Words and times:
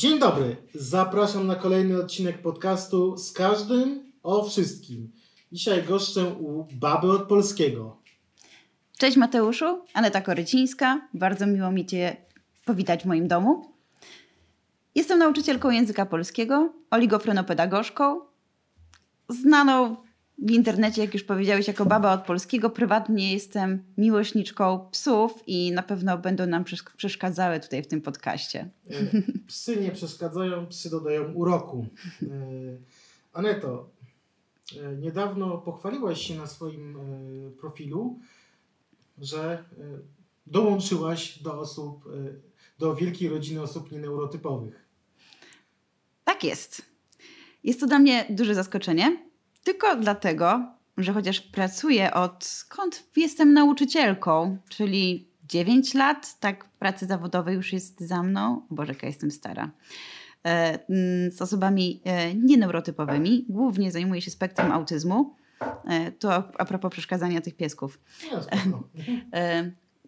Dzień 0.00 0.18
dobry, 0.18 0.56
zapraszam 0.74 1.46
na 1.46 1.54
kolejny 1.54 1.98
odcinek 1.98 2.42
podcastu 2.42 3.16
z 3.16 3.32
każdym 3.32 4.12
o 4.22 4.44
wszystkim. 4.44 5.12
Dzisiaj 5.52 5.84
goszczę 5.84 6.24
u 6.24 6.66
Baby 6.72 7.12
od 7.12 7.28
Polskiego. 7.28 7.96
Cześć 8.98 9.16
Mateuszu, 9.16 9.84
Aneta 9.94 10.20
Korycińska. 10.20 11.08
Bardzo 11.14 11.46
miło 11.46 11.70
mi 11.70 11.86
Cię 11.86 12.16
powitać 12.64 13.02
w 13.02 13.06
moim 13.06 13.28
domu. 13.28 13.74
Jestem 14.94 15.18
nauczycielką 15.18 15.70
języka 15.70 16.06
polskiego, 16.06 16.72
oligofrenopedagogzką, 16.90 18.20
znaną 19.28 19.96
w 20.40 20.50
internecie, 20.50 21.00
jak 21.02 21.14
już 21.14 21.24
powiedziałeś, 21.24 21.68
jako 21.68 21.86
baba 21.86 22.12
od 22.12 22.24
polskiego. 22.24 22.70
Prywatnie 22.70 23.32
jestem 23.32 23.84
miłośniczką 23.98 24.88
psów 24.90 25.42
i 25.46 25.72
na 25.72 25.82
pewno 25.82 26.18
będą 26.18 26.46
nam 26.46 26.64
przeszkadzały 26.96 27.60
tutaj 27.60 27.82
w 27.82 27.86
tym 27.86 28.00
podcaście. 28.00 28.70
E, 28.90 29.22
psy 29.46 29.76
nie 29.76 29.90
przeszkadzają, 29.90 30.66
psy 30.66 30.90
dodają 30.90 31.32
uroku. 31.32 31.86
E, 32.22 32.26
Aneto, 33.32 33.90
e, 34.76 34.96
niedawno 34.96 35.58
pochwaliłaś 35.58 36.20
się 36.26 36.34
na 36.34 36.46
swoim 36.46 36.98
profilu, 37.60 38.18
że 39.18 39.64
dołączyłaś 40.46 41.42
do 41.42 41.58
osób, 41.58 42.04
do 42.78 42.94
wielkiej 42.94 43.28
rodziny 43.28 43.62
osób 43.62 43.92
nieneurotypowych. 43.92 44.88
Tak 46.24 46.44
jest. 46.44 46.82
Jest 47.64 47.80
to 47.80 47.86
dla 47.86 47.98
mnie 47.98 48.26
duże 48.30 48.54
zaskoczenie 48.54 49.29
tylko 49.64 49.96
dlatego, 49.96 50.74
że 50.96 51.12
chociaż 51.12 51.40
pracuję 51.40 52.14
od 52.14 52.44
skąd 52.44 53.06
jestem 53.16 53.52
nauczycielką, 53.52 54.58
czyli 54.68 55.30
9 55.48 55.94
lat, 55.94 56.40
tak 56.40 56.64
pracy 56.64 57.06
zawodowej 57.06 57.54
już 57.54 57.72
jest 57.72 58.00
za 58.00 58.22
mną. 58.22 58.66
Boże, 58.70 58.92
jaka 58.92 59.06
jestem 59.06 59.30
stara. 59.30 59.70
E, 60.46 60.78
mm, 60.88 61.30
z 61.30 61.42
osobami 61.42 62.00
e, 62.04 62.34
nieneurotypowymi. 62.34 63.46
Głównie 63.48 63.92
zajmuję 63.92 64.22
się 64.22 64.30
spektrum 64.30 64.72
autyzmu. 64.72 65.34
E, 65.84 66.12
to 66.12 66.52
a 66.58 66.64
propos 66.64 66.92
przeszkadzania 66.92 67.40
tych 67.40 67.56
piesków. 67.56 68.00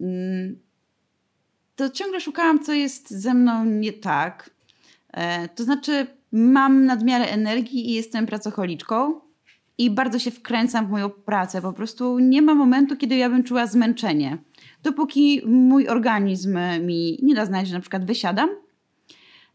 Mm, 0.01 0.59
to 1.77 1.91
ciągle 1.91 2.21
szukałam, 2.21 2.65
co 2.65 2.73
jest 2.73 3.11
ze 3.11 3.35
mną 3.35 3.65
nie 3.65 3.93
tak. 3.93 4.51
To 5.55 5.65
znaczy, 5.65 6.07
mam 6.33 6.87
nadmiarę 6.87 7.25
energii 7.25 7.91
i 7.91 7.95
jestem 7.95 8.27
pracocholiczką 8.27 9.21
i 9.79 9.91
bardzo 9.91 10.19
się 10.19 10.31
wkręcam 10.31 10.87
w 10.87 10.91
moją 10.91 11.11
pracę. 11.11 11.63
Po 11.63 11.73
prostu 11.73 12.19
nie 12.19 12.43
ma 12.43 12.55
momentu, 12.55 12.97
kiedy 12.97 13.17
ja 13.17 13.31
bym 13.31 13.45
czuła 13.45 13.67
zmęczenie. 13.67 14.39
Dopóki 14.83 15.43
mój 15.47 15.89
organizm 15.89 16.59
mi 16.81 17.19
nie 17.23 17.35
da 17.35 17.47
znać, 17.47 17.69
że 17.69 17.75
na 17.75 17.81
przykład 17.81 18.05
wysiadam. 18.05 18.51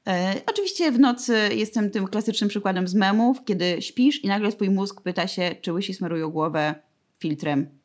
E, 0.07 0.41
oczywiście 0.45 0.91
w 0.91 0.99
nocy 0.99 1.37
jestem 1.55 1.91
tym 1.91 2.07
klasycznym 2.07 2.49
przykładem 2.49 2.87
z 2.87 2.95
memów, 2.95 3.45
kiedy 3.45 3.81
śpisz 3.81 4.23
i 4.23 4.27
nagle 4.27 4.51
twój 4.51 4.69
mózg 4.69 5.01
pyta 5.01 5.27
się, 5.27 5.55
czy 5.61 5.73
łysi 5.73 5.93
smarują 5.93 6.29
głowę 6.29 6.75
filtrem 7.19 7.76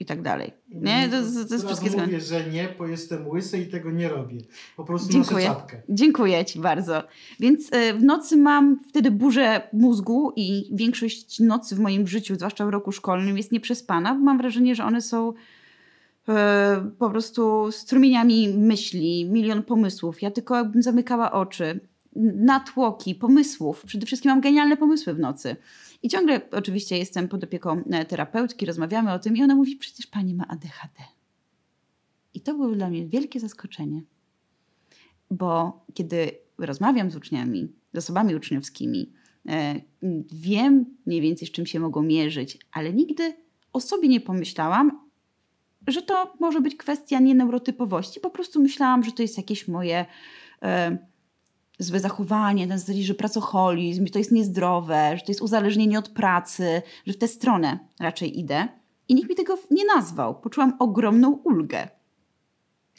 i 0.00 0.04
tak 0.04 0.22
dalej. 0.22 0.52
Nie? 0.68 1.08
To, 1.08 1.16
to, 1.16 1.48
to 1.48 1.54
jest 1.54 1.66
wszystkie 1.66 1.90
mówię, 1.90 2.20
że 2.20 2.50
nie, 2.50 2.68
bo 2.78 2.86
jestem 2.86 3.28
łysy 3.28 3.58
i 3.58 3.66
tego 3.66 3.90
nie 3.90 4.08
robię. 4.08 4.38
Po 4.76 4.84
prostu 4.84 5.12
Dziękuję. 5.12 5.48
noszę 5.48 5.60
czapkę. 5.60 5.82
Dziękuję 5.88 6.44
Ci 6.44 6.58
bardzo. 6.58 7.02
Więc 7.40 7.72
e, 7.72 7.94
w 7.94 8.02
nocy 8.02 8.36
mam 8.36 8.80
wtedy 8.88 9.10
burzę 9.10 9.62
mózgu 9.72 10.32
i 10.36 10.70
większość 10.72 11.40
nocy 11.40 11.74
w 11.76 11.78
moim 11.78 12.08
życiu, 12.08 12.34
zwłaszcza 12.34 12.66
w 12.66 12.68
roku 12.68 12.92
szkolnym, 12.92 13.36
jest 13.36 13.52
nieprzespana, 13.52 14.14
bo 14.14 14.20
mam 14.20 14.38
wrażenie, 14.38 14.74
że 14.74 14.84
one 14.84 15.02
są 15.02 15.32
e, 16.28 16.90
po 16.98 17.10
prostu 17.10 17.72
strumieniami 17.72 18.48
myśli, 18.48 19.30
milion 19.30 19.62
pomysłów. 19.62 20.22
Ja 20.22 20.30
tylko 20.30 20.56
jakbym 20.56 20.82
zamykała 20.82 21.32
oczy, 21.32 21.80
natłoki 22.34 23.14
pomysłów. 23.14 23.82
Przede 23.86 24.06
wszystkim 24.06 24.30
mam 24.30 24.40
genialne 24.40 24.76
pomysły 24.76 25.14
w 25.14 25.18
nocy. 25.18 25.56
I 26.02 26.08
ciągle 26.08 26.40
oczywiście 26.50 26.98
jestem 26.98 27.28
pod 27.28 27.44
opieką 27.44 27.84
e, 27.90 28.04
terapeutki, 28.04 28.66
rozmawiamy 28.66 29.12
o 29.12 29.18
tym 29.18 29.36
i 29.36 29.42
ona 29.42 29.54
mówi, 29.54 29.76
przecież 29.76 30.06
pani 30.06 30.34
ma 30.34 30.48
ADHD. 30.48 31.02
I 32.34 32.40
to 32.40 32.54
było 32.54 32.68
dla 32.68 32.90
mnie 32.90 33.06
wielkie 33.06 33.40
zaskoczenie, 33.40 34.02
bo 35.30 35.80
kiedy 35.94 36.30
rozmawiam 36.58 37.10
z 37.10 37.16
uczniami, 37.16 37.72
z 37.94 37.98
osobami 37.98 38.34
uczniowskimi, 38.34 39.12
e, 39.48 39.80
wiem 40.32 40.96
mniej 41.06 41.20
więcej 41.20 41.48
z 41.48 41.50
czym 41.50 41.66
się 41.66 41.80
mogą 41.80 42.02
mierzyć, 42.02 42.58
ale 42.72 42.92
nigdy 42.92 43.34
o 43.72 43.80
sobie 43.80 44.08
nie 44.08 44.20
pomyślałam, 44.20 45.08
że 45.86 46.02
to 46.02 46.32
może 46.40 46.60
być 46.60 46.76
kwestia 46.76 47.20
nieneurotypowości. 47.20 48.20
Po 48.20 48.30
prostu 48.30 48.62
myślałam, 48.62 49.02
że 49.02 49.12
to 49.12 49.22
jest 49.22 49.36
jakieś 49.36 49.68
moje 49.68 50.06
e, 50.62 50.98
złe 51.78 52.00
zachowanie, 52.00 52.66
na 52.66 52.78
zasadzie, 52.78 53.02
że 53.02 53.14
pracoholizm, 53.14 54.06
że 54.06 54.12
to 54.12 54.18
jest 54.18 54.32
niezdrowe, 54.32 55.16
że 55.16 55.24
to 55.24 55.30
jest 55.30 55.42
uzależnienie 55.42 55.98
od 55.98 56.08
pracy, 56.08 56.82
że 57.06 57.12
w 57.12 57.18
tę 57.18 57.28
stronę 57.28 57.78
raczej 58.00 58.38
idę. 58.38 58.68
I 59.08 59.14
nikt 59.14 59.30
mi 59.30 59.36
tego 59.36 59.58
nie 59.70 59.84
nazwał. 59.84 60.40
Poczułam 60.40 60.76
ogromną 60.78 61.30
ulgę. 61.30 61.88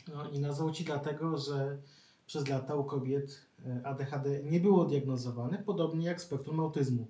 No 0.07 0.29
i 0.29 0.39
nazwał 0.39 0.71
ci 0.71 0.83
dlatego, 0.83 1.37
że 1.37 1.77
przez 2.25 2.47
lata 2.47 2.75
u 2.75 2.83
kobiet 2.83 3.41
e, 3.65 3.81
ADHD 3.87 4.43
nie 4.43 4.59
było 4.59 4.85
diagnozowane, 4.85 5.63
podobnie 5.65 6.05
jak 6.05 6.21
spektrum 6.21 6.59
autyzmu. 6.59 7.07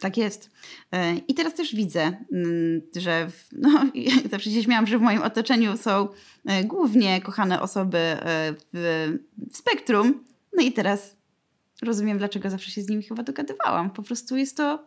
Tak 0.00 0.16
jest. 0.16 0.50
E, 0.92 1.14
I 1.16 1.34
teraz 1.34 1.54
też 1.54 1.74
widzę, 1.74 2.00
mm, 2.32 2.82
że 2.96 3.30
w, 3.30 3.48
no, 3.62 3.90
zawsze 4.30 4.50
się 4.50 4.62
śmiałam, 4.62 4.86
że 4.86 4.98
w 4.98 5.02
moim 5.02 5.22
otoczeniu 5.22 5.76
są 5.76 6.08
e, 6.44 6.64
głównie 6.64 7.20
kochane 7.20 7.62
osoby 7.62 8.16
w 8.72 9.16
spektrum, 9.52 10.24
no 10.56 10.62
i 10.62 10.72
teraz 10.72 11.16
rozumiem, 11.82 12.18
dlaczego 12.18 12.50
zawsze 12.50 12.70
się 12.70 12.82
z 12.82 12.88
nimi 12.88 13.02
chyba 13.02 13.22
dogadywałam. 13.22 13.90
Po 13.90 14.02
prostu 14.02 14.36
jest 14.36 14.56
to 14.56 14.86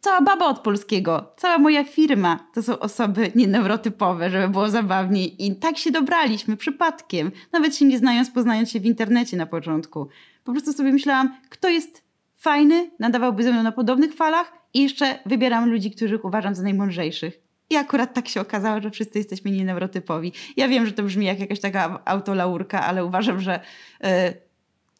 cała 0.00 0.20
baba 0.20 0.46
od 0.46 0.58
polskiego, 0.58 1.34
cała 1.36 1.58
moja 1.58 1.84
firma 1.84 2.48
to 2.54 2.62
są 2.62 2.78
osoby 2.78 3.32
nieneurotypowe, 3.34 4.30
żeby 4.30 4.48
było 4.48 4.68
zabawniej. 4.68 5.46
I 5.46 5.56
tak 5.56 5.78
się 5.78 5.90
dobraliśmy 5.90 6.56
przypadkiem, 6.56 7.30
nawet 7.52 7.76
się 7.76 7.84
nie 7.84 7.98
znając, 7.98 8.30
poznając 8.30 8.70
się 8.70 8.80
w 8.80 8.86
internecie 8.86 9.36
na 9.36 9.46
początku. 9.46 10.08
Po 10.44 10.52
prostu 10.52 10.72
sobie 10.72 10.92
myślałam, 10.92 11.36
kto 11.48 11.68
jest 11.68 12.02
fajny, 12.38 12.90
nadawałby 12.98 13.42
ze 13.42 13.52
mną 13.52 13.62
na 13.62 13.72
podobnych 13.72 14.14
falach 14.14 14.52
i 14.74 14.82
jeszcze 14.82 15.18
wybieram 15.26 15.70
ludzi, 15.70 15.90
których 15.90 16.24
uważam 16.24 16.54
za 16.54 16.62
najmądrzejszych. 16.62 17.49
I 17.70 17.76
akurat 17.76 18.14
tak 18.14 18.28
się 18.28 18.40
okazało, 18.40 18.80
że 18.80 18.90
wszyscy 18.90 19.18
jesteśmy 19.18 19.50
nieneurotypowi. 19.50 20.32
Ja 20.56 20.68
wiem, 20.68 20.86
że 20.86 20.92
to 20.92 21.02
brzmi 21.02 21.26
jak 21.26 21.40
jakaś 21.40 21.60
taka 21.60 22.02
autolaurka, 22.04 22.82
ale 22.82 23.04
uważam, 23.04 23.40
że 23.40 23.60
y, 24.04 24.06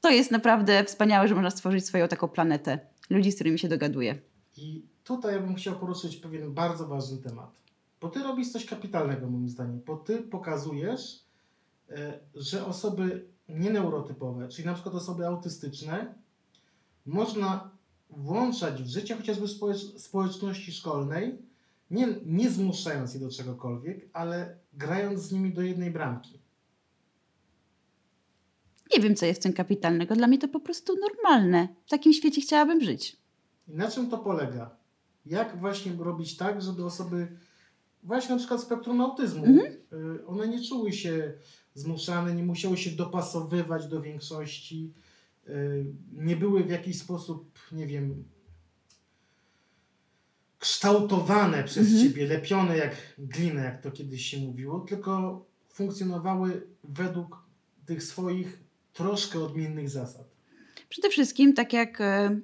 to 0.00 0.10
jest 0.10 0.31
naprawdę 0.31 0.84
wspaniałe, 0.84 1.28
że 1.28 1.34
można 1.34 1.50
stworzyć 1.50 1.86
swoją 1.86 2.09
taką 2.09 2.28
planetę 2.28 2.78
ludzi, 3.10 3.32
z 3.32 3.34
którymi 3.34 3.59
się 3.59 3.69
dogaduje. 3.69 4.19
I 4.56 4.82
tutaj 5.04 5.34
ja 5.34 5.41
bym 5.41 5.54
chciał 5.54 5.76
poruszyć 5.76 6.16
pewien 6.16 6.54
bardzo 6.54 6.86
ważny 6.86 7.19
temat. 7.19 7.50
Bo 8.00 8.09
ty 8.09 8.22
robisz 8.22 8.48
coś 8.48 8.66
kapitalnego 8.66 9.26
moim 9.26 9.48
zdaniem, 9.48 9.80
bo 9.86 9.97
ty 9.97 10.19
pokazujesz, 10.19 11.20
y, 11.91 11.94
że 12.34 12.66
osoby 12.66 13.25
nieneurotypowe, 13.48 14.48
czyli 14.48 14.66
na 14.66 14.75
przykład 14.75 14.94
osoby 14.94 15.26
autystyczne, 15.26 16.14
można 17.06 17.70
włączać 18.10 18.82
w 18.82 18.88
życie 18.88 19.16
chociażby 19.16 19.47
społeczności 19.98 20.72
szkolnej, 20.72 21.49
nie, 21.90 22.08
nie 22.26 22.50
zmuszając 22.50 23.14
je 23.14 23.20
do 23.20 23.30
czegokolwiek, 23.30 24.08
ale 24.12 24.58
grając 24.72 25.20
z 25.20 25.32
nimi 25.32 25.52
do 25.52 25.62
jednej 25.62 25.90
bramki. 25.90 26.40
Nie 28.96 29.02
wiem, 29.02 29.16
co 29.16 29.26
jest 29.26 29.40
w 29.40 29.42
tym 29.42 29.52
kapitalnego. 29.52 30.14
Dla 30.16 30.26
mnie 30.26 30.38
to 30.38 30.48
po 30.48 30.60
prostu 30.60 30.92
normalne. 31.00 31.68
W 31.86 31.90
takim 31.90 32.12
świecie 32.12 32.40
chciałabym 32.40 32.80
żyć. 32.80 33.16
I 33.68 33.76
na 33.76 33.90
czym 33.90 34.10
to 34.10 34.18
polega? 34.18 34.76
Jak 35.26 35.60
właśnie 35.60 35.92
robić 35.98 36.36
tak, 36.36 36.62
żeby 36.62 36.84
osoby, 36.84 37.28
właśnie 38.02 38.30
na 38.30 38.38
przykład 38.38 38.60
spektrum 38.60 39.00
autyzmu, 39.00 39.44
mhm. 39.44 39.72
Y, 39.92 40.26
one 40.26 40.48
nie 40.48 40.64
czuły 40.64 40.92
się 40.92 41.32
zmuszane, 41.74 42.34
nie 42.34 42.42
musiały 42.42 42.76
się 42.76 42.90
dopasowywać 42.90 43.86
do 43.86 44.02
większości, 44.02 44.92
y, 45.48 45.86
nie 46.12 46.36
były 46.36 46.65
w 46.65 46.70
jakiś 46.70 46.98
sposób, 46.98 47.59
nie 47.72 47.86
wiem, 47.86 48.24
kształtowane 50.60 51.65
przez 51.65 51.89
mhm. 51.89 52.09
ciebie, 52.09 52.27
lepione 52.27 52.77
jak 52.77 52.97
glinę, 53.18 53.65
jak 53.65 53.83
to 53.83 53.91
kiedyś 53.91 54.27
się 54.27 54.39
mówiło, 54.39 54.80
tylko 54.80 55.45
funkcjonowały 55.68 56.66
według 56.84 57.42
tych 57.86 58.03
swoich 58.03 58.59
troszkę 58.92 59.39
odmiennych 59.39 59.91
zasad. 59.91 60.24
Przede 60.89 61.10
wszystkim, 61.10 61.54
tak 61.54 61.72
jak 61.72 62.01
e, 62.01 62.41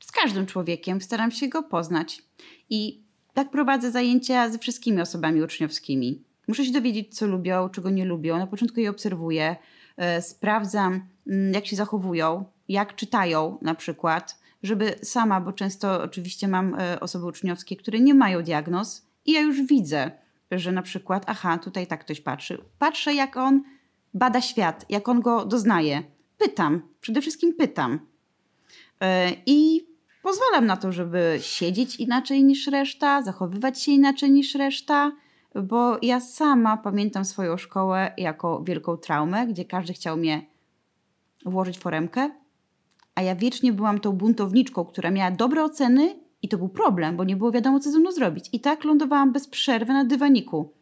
z 0.00 0.12
każdym 0.12 0.46
człowiekiem, 0.46 1.00
staram 1.00 1.30
się 1.30 1.48
go 1.48 1.62
poznać. 1.62 2.22
I 2.70 3.02
tak 3.34 3.50
prowadzę 3.50 3.90
zajęcia 3.90 4.50
ze 4.50 4.58
wszystkimi 4.58 5.00
osobami 5.00 5.42
uczniowskimi. 5.42 6.22
Muszę 6.48 6.64
się 6.64 6.72
dowiedzieć, 6.72 7.14
co 7.14 7.26
lubią, 7.26 7.68
czego 7.68 7.90
nie 7.90 8.04
lubią. 8.04 8.38
Na 8.38 8.46
początku 8.46 8.80
je 8.80 8.90
obserwuję, 8.90 9.56
e, 9.96 10.22
sprawdzam, 10.22 11.06
mm, 11.26 11.52
jak 11.52 11.66
się 11.66 11.76
zachowują, 11.76 12.44
jak 12.68 12.94
czytają 12.94 13.58
na 13.62 13.74
przykład 13.74 14.39
żeby 14.62 14.94
sama, 15.02 15.40
bo 15.40 15.52
często 15.52 16.02
oczywiście 16.02 16.48
mam 16.48 16.74
e, 16.74 17.00
osoby 17.00 17.26
uczniowskie, 17.26 17.76
które 17.76 18.00
nie 18.00 18.14
mają 18.14 18.42
diagnoz 18.42 19.06
i 19.24 19.32
ja 19.32 19.40
już 19.40 19.62
widzę, 19.62 20.10
że 20.50 20.72
na 20.72 20.82
przykład, 20.82 21.24
aha, 21.26 21.58
tutaj 21.58 21.86
tak 21.86 22.00
ktoś 22.00 22.20
patrzy. 22.20 22.64
Patrzę, 22.78 23.14
jak 23.14 23.36
on 23.36 23.62
bada 24.14 24.40
świat, 24.40 24.86
jak 24.88 25.08
on 25.08 25.20
go 25.20 25.44
doznaje. 25.44 26.02
pytam. 26.38 26.82
Przede 27.00 27.20
wszystkim 27.20 27.54
pytam. 27.54 28.00
E, 29.00 29.32
I 29.46 29.86
pozwalam 30.22 30.66
na 30.66 30.76
to, 30.76 30.92
żeby 30.92 31.38
siedzieć 31.40 31.96
inaczej 31.96 32.44
niż 32.44 32.66
reszta, 32.66 33.22
zachowywać 33.22 33.82
się 33.82 33.92
inaczej 33.92 34.30
niż 34.30 34.54
reszta, 34.54 35.12
bo 35.54 35.98
ja 36.02 36.20
sama 36.20 36.76
pamiętam 36.76 37.24
swoją 37.24 37.56
szkołę 37.56 38.12
jako 38.16 38.62
wielką 38.64 38.96
traumę, 38.96 39.46
gdzie 39.46 39.64
każdy 39.64 39.92
chciał 39.92 40.16
mnie 40.16 40.46
włożyć 41.46 41.78
foremkę, 41.78 42.30
a 43.20 43.22
ja 43.22 43.34
wiecznie 43.34 43.72
byłam 43.72 44.00
tą 44.00 44.12
buntowniczką, 44.12 44.84
która 44.84 45.10
miała 45.10 45.30
dobre 45.30 45.64
oceny 45.64 46.16
i 46.42 46.48
to 46.48 46.58
był 46.58 46.68
problem, 46.68 47.16
bo 47.16 47.24
nie 47.24 47.36
było 47.36 47.52
wiadomo, 47.52 47.80
co 47.80 47.90
ze 47.90 47.98
mną 47.98 48.12
zrobić. 48.12 48.44
I 48.52 48.60
tak 48.60 48.84
lądowałam 48.84 49.32
bez 49.32 49.48
przerwy 49.48 49.92
na 49.92 50.04
dywaniku. 50.04 50.72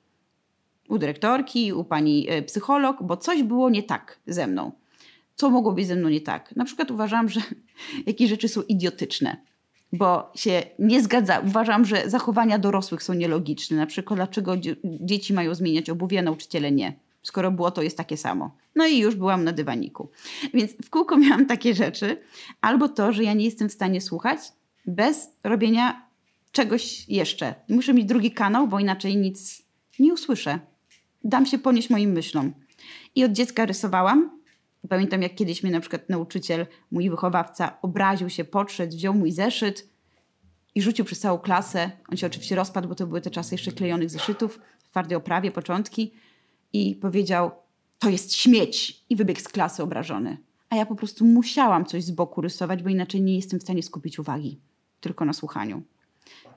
U 0.89 0.99
dyrektorki, 0.99 1.73
u 1.73 1.85
pani 1.85 2.27
e, 2.29 2.43
psycholog, 2.43 3.03
bo 3.03 3.17
coś 3.17 3.43
było 3.43 3.71
nie 3.71 3.83
tak 3.83 4.19
ze 4.27 4.47
mną. 4.47 4.73
Co 5.35 5.51
mogło 5.51 5.73
być 5.73 5.87
ze 5.87 5.97
mną 5.97 6.09
nie 6.09 6.21
tak? 6.21 6.57
Na 6.57 6.65
przykład 6.65 6.91
uważam, 6.91 7.29
że 7.29 7.41
jakieś 8.07 8.31
rzeczy 8.31 8.49
są 8.49 8.63
idiotyczne, 8.63 9.37
bo 9.93 10.33
się 10.35 10.63
nie 10.79 11.03
zgadza. 11.03 11.41
Uważam, 11.47 11.85
że 11.85 12.11
zachowania 12.11 12.59
dorosłych 12.59 13.03
są 13.03 13.15
nielogiczne. 13.15 13.77
Na 13.77 13.87
przykład, 13.87 14.19
dlaczego 14.19 14.53
dzieci 14.85 15.35
mają 15.35 15.55
zmieniać 15.55 15.91
obuwie, 15.91 16.19
a 16.19 16.23
nauczyciele 16.23 16.73
nie 16.73 17.08
skoro 17.29 17.51
było 17.51 17.71
to 17.71 17.83
jest 17.83 17.97
takie 17.97 18.17
samo. 18.17 18.57
No 18.75 18.87
i 18.87 18.99
już 18.99 19.15
byłam 19.15 19.45
na 19.45 19.53
dywaniku. 19.53 20.11
Więc 20.55 20.73
w 20.85 20.91
kółko 20.91 21.17
miałam 21.25 21.47
takie 21.47 21.75
rzeczy, 21.75 22.17
albo 22.61 22.89
to, 22.89 23.13
że 23.13 23.25
ja 23.25 23.35
nie 23.35 23.45
jestem 23.45 23.69
w 23.69 23.73
stanie 23.73 24.01
słuchać 24.01 24.39
bez 24.87 25.31
robienia 25.45 26.09
czegoś 26.53 27.09
jeszcze. 27.09 27.55
Muszę 27.69 27.95
mieć 27.95 28.07
drugi 28.07 28.31
kanał, 28.31 28.69
bo 28.69 28.81
inaczej 28.81 29.17
nic 29.17 29.63
nie 29.99 30.15
usłyszę. 30.15 30.59
Dam 31.25 31.47
się 31.47 31.59
ponieść 31.59 31.91
moim 31.91 32.11
myślom. 32.11 32.53
I 33.15 33.25
od 33.25 33.33
dziecka 33.33 33.67
rysowałam. 33.67 34.39
Pamiętam, 34.89 35.23
jak 35.23 35.35
kiedyś 35.35 35.63
mnie 35.63 35.73
na 35.73 35.81
przykład 35.81 36.09
nauczyciel, 36.09 36.67
mój 36.91 37.11
wychowawca, 37.11 37.79
obraził 37.83 38.31
się, 38.31 38.45
podszedł, 38.45 38.97
wziął 38.97 39.15
mój 39.15 39.33
zeszyt 39.33 39.89
i 40.75 40.83
rzucił 40.83 41.05
przez 41.05 41.21
całą 41.21 41.39
klasę. 41.39 41.91
On 42.09 42.17
się 42.17 42.27
oczywiście 42.27 42.57
rozpadł, 42.57 42.89
bo 42.89 42.95
to 42.95 43.07
były 43.07 43.21
te 43.21 43.31
czasy 43.31 43.55
jeszcze 43.55 43.73
klejonych 43.73 44.11
zeszytów, 44.11 44.61
w 44.79 44.91
twardej 44.91 45.17
oprawie, 45.17 45.51
początki 45.51 46.13
i 46.73 46.95
powiedział: 46.95 47.51
To 47.99 48.11
jest 48.11 48.35
śmieć! 48.35 49.05
I 49.11 49.17
wybiegł 49.17 49.41
z 49.41 49.49
klasy 49.49 49.83
obrażony. 49.83 50.39
A 50.71 50.77
ja 50.77 50.87
po 50.87 50.95
prostu 50.95 51.25
musiałam 51.25 51.85
coś 51.85 52.05
z 52.05 52.11
boku 52.11 52.41
rysować, 52.41 52.83
bo 52.83 52.89
inaczej 52.89 53.23
nie 53.23 53.37
jestem 53.37 53.61
w 53.61 53.63
stanie 53.63 53.83
skupić 53.83 54.19
uwagi 54.19 54.61
tylko 55.01 55.25
na 55.25 55.33
słuchaniu. 55.33 55.83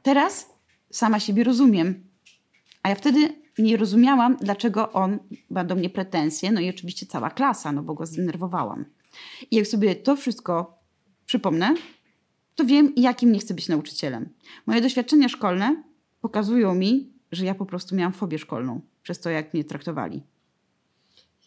Teraz 0.03 0.49
sama 0.89 1.19
siebie 1.19 1.43
rozumiem, 1.43 2.03
a 2.83 2.89
ja 2.89 2.95
wtedy 2.95 3.41
nie 3.57 3.77
rozumiałam, 3.77 4.37
dlaczego 4.41 4.91
on 4.91 5.19
ma 5.49 5.63
do 5.63 5.75
mnie 5.75 5.89
pretensje, 5.89 6.51
no 6.51 6.61
i 6.61 6.69
oczywiście 6.69 7.05
cała 7.05 7.29
klasa, 7.29 7.71
no 7.71 7.83
bo 7.83 7.93
go 7.93 8.05
zdenerwowałam. 8.05 8.85
I 9.51 9.55
jak 9.55 9.67
sobie 9.67 9.95
to 9.95 10.15
wszystko 10.15 10.79
przypomnę, 11.25 11.75
to 12.55 12.65
wiem, 12.65 12.93
jakim 12.95 13.31
nie 13.31 13.39
chcę 13.39 13.53
być 13.53 13.67
nauczycielem. 13.67 14.29
Moje 14.65 14.81
doświadczenia 14.81 15.29
szkolne 15.29 15.83
pokazują 16.21 16.75
mi, 16.75 17.09
że 17.31 17.45
ja 17.45 17.55
po 17.55 17.65
prostu 17.65 17.95
miałam 17.95 18.13
fobię 18.13 18.39
szkolną 18.39 18.81
przez 19.03 19.19
to, 19.19 19.29
jak 19.29 19.53
mnie 19.53 19.63
traktowali. 19.63 20.23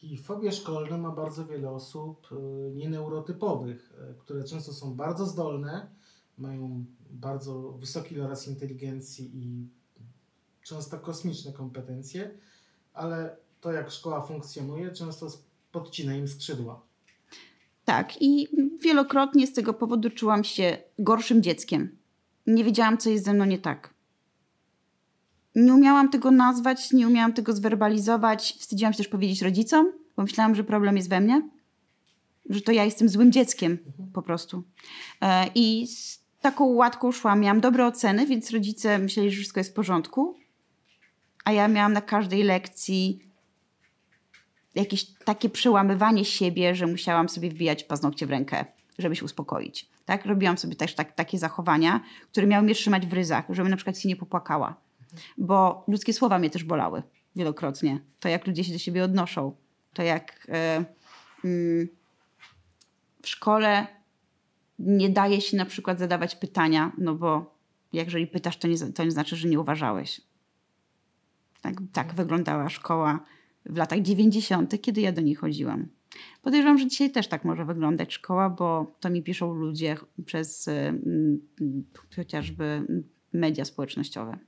I 0.03 0.19
fobie 0.19 0.53
szkolne 0.53 0.99
ma 0.99 1.11
bardzo 1.11 1.47
wiele 1.47 1.71
osób 1.71 2.29
y, 2.33 2.75
nieneurotypowych, 2.75 3.93
y, 4.11 4.15
które 4.19 4.45
często 4.45 4.73
są 4.73 4.95
bardzo 4.95 5.27
zdolne, 5.27 5.91
mają 6.39 6.85
bardzo 7.11 7.73
wysoki 7.73 8.21
oraz 8.21 8.49
inteligencji 8.49 9.31
i 9.35 9.69
często 10.63 10.99
kosmiczne 10.99 11.53
kompetencje, 11.53 12.31
ale 12.95 13.37
to, 13.61 13.73
jak 13.73 13.91
szkoła 13.91 14.21
funkcjonuje, 14.21 14.91
często 14.91 15.27
podcina 15.73 16.15
im 16.15 16.29
skrzydła. 16.29 16.83
Tak, 17.85 18.23
i 18.23 18.49
wielokrotnie 18.83 19.47
z 19.47 19.53
tego 19.53 19.75
powodu 19.75 20.11
czułam 20.11 20.45
się 20.45 20.79
gorszym 20.99 21.43
dzieckiem. 21.43 21.97
Nie 22.47 22.65
wiedziałam, 22.65 22.99
co 22.99 23.11
jest 23.11 23.25
ze 23.25 23.33
mną 23.33 23.45
nie 23.45 23.59
tak 23.59 23.94
nie 25.55 25.75
umiałam 25.75 26.09
tego 26.09 26.31
nazwać, 26.31 26.93
nie 26.93 27.07
umiałam 27.07 27.33
tego 27.33 27.53
zwerbalizować. 27.53 28.57
Wstydziłam 28.59 28.93
się 28.93 28.97
też 28.97 29.09
powiedzieć 29.09 29.43
rodzicom, 29.43 29.93
bo 30.17 30.23
myślałam, 30.23 30.55
że 30.55 30.65
problem 30.65 30.97
jest 30.97 31.09
we 31.09 31.21
mnie, 31.21 31.49
że 32.51 32.61
to 32.61 32.73
ja 32.73 32.85
jestem 32.85 33.09
złym 33.09 33.33
dzieckiem 33.33 33.79
po 34.13 34.23
prostu. 34.23 34.63
E, 35.21 35.47
I 35.55 35.87
z 35.87 36.25
taką 36.41 36.65
łatką 36.65 37.13
szłam. 37.13 37.41
Miałam 37.41 37.61
dobre 37.61 37.87
oceny, 37.87 38.27
więc 38.27 38.51
rodzice 38.51 38.99
myśleli, 38.99 39.31
że 39.31 39.37
wszystko 39.37 39.61
jest 39.61 39.71
w 39.71 39.75
porządku. 39.75 40.37
A 41.45 41.53
ja 41.53 41.69
miałam 41.69 41.93
na 41.93 42.01
każdej 42.01 42.43
lekcji 42.43 43.21
jakieś 44.75 45.05
takie 45.05 45.51
przełamywanie 45.51 46.25
siebie, 46.25 46.75
że 46.75 46.87
musiałam 46.87 47.29
sobie 47.29 47.51
wbijać 47.51 47.85
paznokcie 47.85 48.27
w 48.27 48.31
rękę, 48.31 48.65
żeby 48.99 49.17
się 49.17 49.25
uspokoić. 49.25 49.89
Tak? 50.05 50.27
Robiłam 50.27 50.59
sobie 50.59 50.77
też 50.77 50.95
tak, 50.95 51.13
takie 51.13 51.39
zachowania, 51.39 52.01
które 52.31 52.47
miały 52.47 52.65
mnie 52.65 52.75
trzymać 52.75 53.07
w 53.07 53.13
ryzach, 53.13 53.45
żebym 53.49 53.71
na 53.71 53.77
przykład 53.77 53.99
się 53.99 54.09
nie 54.09 54.17
popłakała 54.17 54.84
bo 55.39 55.85
ludzkie 55.89 56.13
słowa 56.13 56.39
mnie 56.39 56.51
też 56.51 56.65
bolały 56.65 57.03
wielokrotnie. 57.37 58.01
To, 58.21 58.29
jak 58.29 58.47
ludzie 58.47 58.65
się 58.65 58.73
do 58.73 58.79
siebie 58.79 59.05
odnoszą, 59.05 59.57
to 59.93 60.03
jak 60.03 60.47
e, 60.49 60.85
mm, 61.45 61.89
w 63.23 63.29
szkole 63.29 63.87
nie 64.79 65.11
daje 65.11 65.41
się 65.41 65.57
na 65.57 65.65
przykład 65.65 65.99
zadawać 65.99 66.37
pytania, 66.37 66.93
no 66.99 67.15
bo 67.15 67.55
jeżeli 67.93 68.27
pytasz, 68.27 68.57
to 68.57 68.69
nie, 68.69 68.79
to 68.79 69.05
nie 69.05 69.11
znaczy, 69.11 69.37
że 69.37 69.49
nie 69.49 69.61
uważałeś. 69.61 70.21
Tak, 71.63 71.75
tak 71.93 72.15
wyglądała 72.15 72.69
szkoła 72.69 73.25
w 73.67 73.77
latach 73.77 74.01
90., 74.01 74.81
kiedy 74.83 75.01
ja 75.01 75.13
do 75.13 75.21
niej 75.21 75.35
chodziłam. 75.35 75.89
Podejrzewam, 76.43 76.79
że 76.79 76.87
dzisiaj 76.87 77.11
też 77.11 77.29
tak 77.29 77.45
może 77.45 77.65
wyglądać 77.65 78.13
szkoła, 78.13 78.51
bo 78.51 78.97
to 79.01 79.11
mi 79.11 79.23
piszą 79.23 79.55
ludzie 79.55 79.97
przez 80.27 80.69
y, 80.69 80.73
y, 81.61 82.17
chociażby 82.17 82.87
media 83.33 83.65
społecznościowe. 83.65 84.39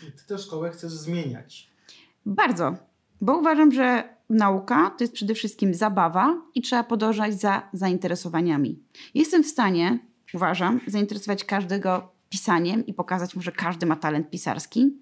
Ty 0.00 0.26
tę 0.26 0.38
szkołę 0.38 0.70
chcesz 0.70 0.92
zmieniać. 0.92 1.70
Bardzo, 2.26 2.74
bo 3.20 3.38
uważam, 3.38 3.72
że 3.72 4.16
nauka 4.30 4.90
to 4.90 5.04
jest 5.04 5.14
przede 5.14 5.34
wszystkim 5.34 5.74
zabawa 5.74 6.42
i 6.54 6.62
trzeba 6.62 6.84
podążać 6.84 7.40
za 7.40 7.68
zainteresowaniami. 7.72 8.82
Jestem 9.14 9.42
w 9.42 9.46
stanie, 9.46 9.98
uważam, 10.34 10.80
zainteresować 10.86 11.44
każdego 11.44 12.12
pisaniem 12.28 12.86
i 12.86 12.94
pokazać 12.94 13.36
mu, 13.36 13.42
że 13.42 13.52
każdy 13.52 13.86
ma 13.86 13.96
talent 13.96 14.30
pisarski, 14.30 14.98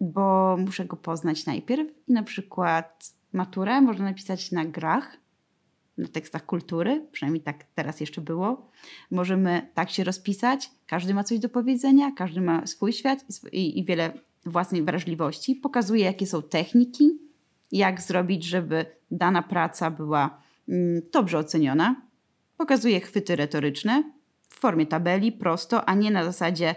bo 0.00 0.56
muszę 0.56 0.84
go 0.84 0.96
poznać 0.96 1.46
najpierw 1.46 1.90
i 2.08 2.12
na 2.12 2.22
przykład 2.22 3.14
maturę 3.32 3.80
można 3.80 4.04
napisać 4.04 4.52
na 4.52 4.64
grach, 4.64 5.16
na 5.98 6.08
tekstach 6.08 6.46
kultury, 6.46 7.06
przynajmniej 7.12 7.42
tak 7.42 7.64
teraz 7.74 8.00
jeszcze 8.00 8.20
było. 8.20 8.70
Możemy 9.10 9.70
tak 9.74 9.90
się 9.90 10.04
rozpisać, 10.04 10.70
każdy 10.86 11.14
ma 11.14 11.24
coś 11.24 11.38
do 11.38 11.48
powiedzenia, 11.48 12.12
każdy 12.16 12.40
ma 12.40 12.66
swój 12.66 12.92
świat 12.92 13.24
i, 13.52 13.78
i 13.78 13.84
wiele 13.84 14.12
własnej 14.46 14.82
wrażliwości. 14.82 15.54
Pokazuje, 15.56 16.04
jakie 16.04 16.26
są 16.26 16.42
techniki, 16.42 17.18
jak 17.72 18.00
zrobić, 18.00 18.44
żeby 18.44 18.86
dana 19.10 19.42
praca 19.42 19.90
była 19.90 20.42
mm, 20.68 21.02
dobrze 21.12 21.38
oceniona. 21.38 22.02
Pokazuje 22.56 23.00
chwyty 23.00 23.36
retoryczne 23.36 24.12
w 24.48 24.54
formie 24.54 24.86
tabeli, 24.86 25.32
prosto, 25.32 25.88
a 25.88 25.94
nie 25.94 26.10
na 26.10 26.24
zasadzie 26.24 26.74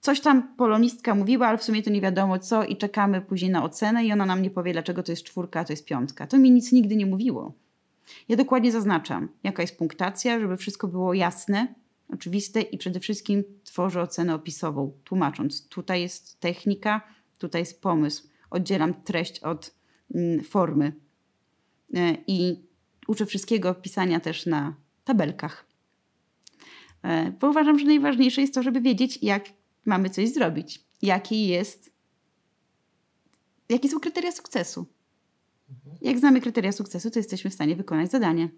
coś 0.00 0.20
tam 0.20 0.56
polonistka 0.56 1.14
mówiła, 1.14 1.46
ale 1.46 1.58
w 1.58 1.64
sumie 1.64 1.82
to 1.82 1.90
nie 1.90 2.00
wiadomo 2.00 2.38
co 2.38 2.64
i 2.64 2.76
czekamy 2.76 3.20
później 3.20 3.50
na 3.50 3.64
ocenę 3.64 4.04
i 4.04 4.12
ona 4.12 4.26
nam 4.26 4.42
nie 4.42 4.50
powie, 4.50 4.72
dlaczego 4.72 5.02
to 5.02 5.12
jest 5.12 5.22
czwórka, 5.22 5.60
a 5.60 5.64
to 5.64 5.72
jest 5.72 5.86
piątka. 5.86 6.26
To 6.26 6.38
mi 6.38 6.50
nic 6.50 6.72
nigdy 6.72 6.96
nie 6.96 7.06
mówiło. 7.06 7.52
Ja 8.28 8.36
dokładnie 8.36 8.72
zaznaczam, 8.72 9.28
jaka 9.42 9.62
jest 9.62 9.78
punktacja, 9.78 10.40
żeby 10.40 10.56
wszystko 10.56 10.88
było 10.88 11.14
jasne, 11.14 11.74
oczywiste 12.08 12.60
i 12.60 12.78
przede 12.78 13.00
wszystkim 13.00 13.44
tworzę 13.64 14.02
ocenę 14.02 14.34
opisową, 14.34 14.92
tłumacząc, 15.04 15.68
tutaj 15.68 16.02
jest 16.02 16.40
technika, 16.40 17.00
tutaj 17.38 17.62
jest 17.62 17.82
pomysł. 17.82 18.28
Oddzielam 18.50 19.02
treść 19.02 19.40
od 19.40 19.74
mm, 20.14 20.44
formy 20.44 20.92
e, 21.94 22.16
i 22.26 22.66
uczę 23.06 23.26
wszystkiego 23.26 23.74
pisania 23.74 24.20
też 24.20 24.46
na 24.46 24.76
tabelkach. 25.04 25.66
E, 27.02 27.32
bo 27.40 27.50
uważam, 27.50 27.78
że 27.78 27.86
najważniejsze 27.86 28.40
jest 28.40 28.54
to, 28.54 28.62
żeby 28.62 28.80
wiedzieć, 28.80 29.18
jak 29.22 29.44
mamy 29.84 30.10
coś 30.10 30.28
zrobić, 30.28 30.84
jaki 31.02 31.46
jest, 31.46 31.90
jakie 33.68 33.88
są 33.88 34.00
kryteria 34.00 34.32
sukcesu. 34.32 34.86
Jak 36.02 36.18
znamy 36.18 36.40
kryteria 36.40 36.72
sukcesu, 36.72 37.10
to 37.10 37.18
jesteśmy 37.18 37.50
w 37.50 37.54
stanie 37.54 37.76
wykonać 37.76 38.10
zadanie. 38.10 38.48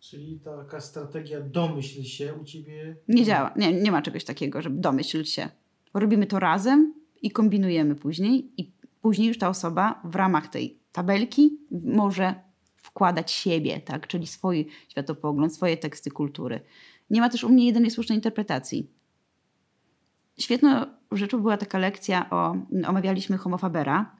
Czyli 0.00 0.40
taka 0.40 0.80
strategia 0.80 1.40
domyśl 1.40 2.02
się 2.02 2.34
u 2.34 2.44
ciebie. 2.44 2.96
Nie 3.08 3.24
działa. 3.24 3.54
Nie, 3.56 3.72
nie 3.72 3.92
ma 3.92 4.02
czegoś 4.02 4.24
takiego, 4.24 4.62
żeby 4.62 4.80
domyśl 4.80 5.24
się. 5.24 5.48
Robimy 5.94 6.26
to 6.26 6.38
razem 6.38 6.94
i 7.22 7.30
kombinujemy 7.30 7.94
później, 7.94 8.52
i 8.56 8.72
później 9.00 9.28
już 9.28 9.38
ta 9.38 9.48
osoba 9.48 10.00
w 10.04 10.16
ramach 10.16 10.48
tej 10.48 10.78
tabelki 10.92 11.58
może 11.70 12.34
wkładać 12.76 13.30
siebie, 13.30 13.80
tak? 13.80 14.06
czyli 14.06 14.26
swój 14.26 14.68
światopogląd, 14.88 15.54
swoje 15.54 15.76
teksty 15.76 16.10
kultury. 16.10 16.60
Nie 17.10 17.20
ma 17.20 17.28
też 17.28 17.44
u 17.44 17.48
mnie 17.48 17.66
jedynej 17.66 17.90
słusznej 17.90 18.18
interpretacji. 18.18 18.90
Świetną 20.38 20.86
rzeczą 21.12 21.40
była 21.40 21.56
taka 21.56 21.78
lekcja 21.78 22.30
o, 22.30 22.56
omawialiśmy 22.86 23.36
Homo 23.36 23.58
Fabera 23.58 24.16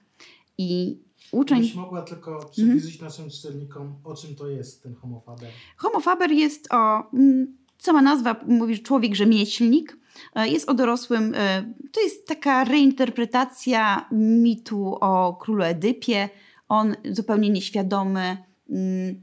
i 0.59 0.99
uczeń... 1.33 1.61
Byś 1.61 1.75
mogła 1.75 2.03
tylko 2.03 2.47
przybliżyć 2.51 2.93
mhm. 2.93 3.11
naszym 3.11 3.31
czytelnikom, 3.31 3.95
o 4.05 4.15
czym 4.15 4.35
to 4.35 4.49
jest 4.49 4.83
ten 4.83 4.95
homo 4.95 5.21
faber. 5.21 5.51
Homo 5.77 6.01
faber 6.01 6.31
jest 6.31 6.69
o... 6.73 7.11
Mm, 7.13 7.57
sama 7.79 8.03
nazwa 8.03 8.37
mówi, 8.47 8.75
że 8.75 8.83
człowiek 8.83 9.15
rzemieślnik. 9.15 9.97
E, 10.35 10.49
jest 10.49 10.69
o 10.69 10.75
dorosłym... 10.75 11.35
E, 11.37 11.73
to 11.93 12.01
jest 12.01 12.27
taka 12.27 12.65
reinterpretacja 12.65 14.09
mitu 14.13 14.97
o 15.01 15.35
królu 15.41 15.63
Edypie. 15.63 16.29
On 16.69 16.97
zupełnie 17.11 17.51
nieświadomy, 17.51 18.37
mm, 18.71 19.21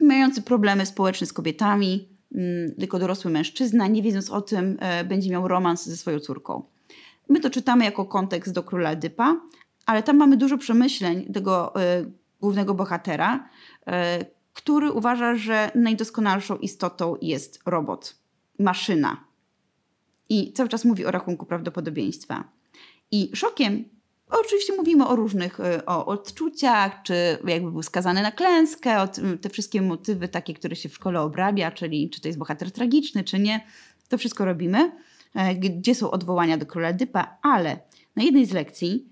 mający 0.00 0.42
problemy 0.42 0.86
społeczne 0.86 1.26
z 1.26 1.32
kobietami, 1.32 2.08
mm, 2.34 2.74
tylko 2.74 2.98
dorosły 2.98 3.30
mężczyzna, 3.30 3.86
nie 3.86 4.02
wiedząc 4.02 4.30
o 4.30 4.40
tym, 4.40 4.76
e, 4.80 5.04
będzie 5.04 5.30
miał 5.30 5.48
romans 5.48 5.86
ze 5.86 5.96
swoją 5.96 6.20
córką. 6.20 6.62
My 7.28 7.40
to 7.40 7.50
czytamy 7.50 7.84
jako 7.84 8.04
kontekst 8.04 8.52
do 8.52 8.62
króla 8.62 8.90
Edypa, 8.90 9.40
ale 9.92 10.02
tam 10.02 10.16
mamy 10.16 10.36
dużo 10.36 10.58
przemyśleń 10.58 11.32
tego 11.32 11.80
y, 12.00 12.12
głównego 12.40 12.74
bohatera, 12.74 13.48
y, 13.80 13.92
który 14.52 14.92
uważa, 14.92 15.34
że 15.34 15.70
najdoskonalszą 15.74 16.56
istotą 16.56 17.16
jest 17.22 17.60
robot, 17.66 18.16
maszyna. 18.58 19.24
I 20.28 20.52
cały 20.52 20.68
czas 20.68 20.84
mówi 20.84 21.06
o 21.06 21.10
rachunku 21.10 21.46
prawdopodobieństwa. 21.46 22.44
I 23.10 23.30
szokiem, 23.34 23.84
oczywiście 24.28 24.76
mówimy 24.76 25.06
o 25.06 25.16
różnych, 25.16 25.60
y, 25.60 25.84
o 25.86 26.06
odczuciach, 26.06 27.02
czy 27.02 27.14
jakby 27.46 27.70
był 27.70 27.82
skazany 27.82 28.22
na 28.22 28.32
klęskę, 28.32 29.08
te 29.40 29.48
wszystkie 29.48 29.82
motywy 29.82 30.28
takie, 30.28 30.54
które 30.54 30.76
się 30.76 30.88
w 30.88 30.94
szkole 30.94 31.20
obrabia, 31.20 31.70
czyli 31.70 32.10
czy 32.10 32.20
to 32.20 32.28
jest 32.28 32.38
bohater 32.38 32.70
tragiczny, 32.70 33.24
czy 33.24 33.38
nie. 33.38 33.66
To 34.08 34.18
wszystko 34.18 34.44
robimy, 34.44 34.92
gdzie 35.58 35.94
są 35.94 36.10
odwołania 36.10 36.56
do 36.58 36.66
króla 36.66 36.92
Dypa, 36.92 37.38
ale 37.42 37.80
na 38.16 38.22
jednej 38.22 38.46
z 38.46 38.52
lekcji 38.52 39.11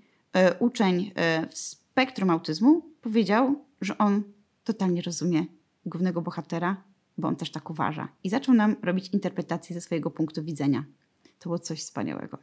uczeń 0.59 1.11
e, 1.15 1.47
w 1.47 1.57
spektrum 1.57 2.29
autyzmu 2.29 2.81
powiedział, 3.01 3.65
że 3.81 3.97
on 3.97 4.23
totalnie 4.63 5.01
rozumie 5.01 5.45
głównego 5.85 6.21
bohatera, 6.21 6.83
bo 7.17 7.27
on 7.27 7.35
też 7.35 7.51
tak 7.51 7.69
uważa. 7.69 8.07
I 8.23 8.29
zaczął 8.29 8.55
nam 8.55 8.75
robić 8.83 9.09
interpretację 9.09 9.73
ze 9.73 9.81
swojego 9.81 10.11
punktu 10.11 10.43
widzenia. 10.43 10.85
To 11.39 11.43
było 11.43 11.59
coś 11.59 11.79
wspaniałego. 11.79 12.37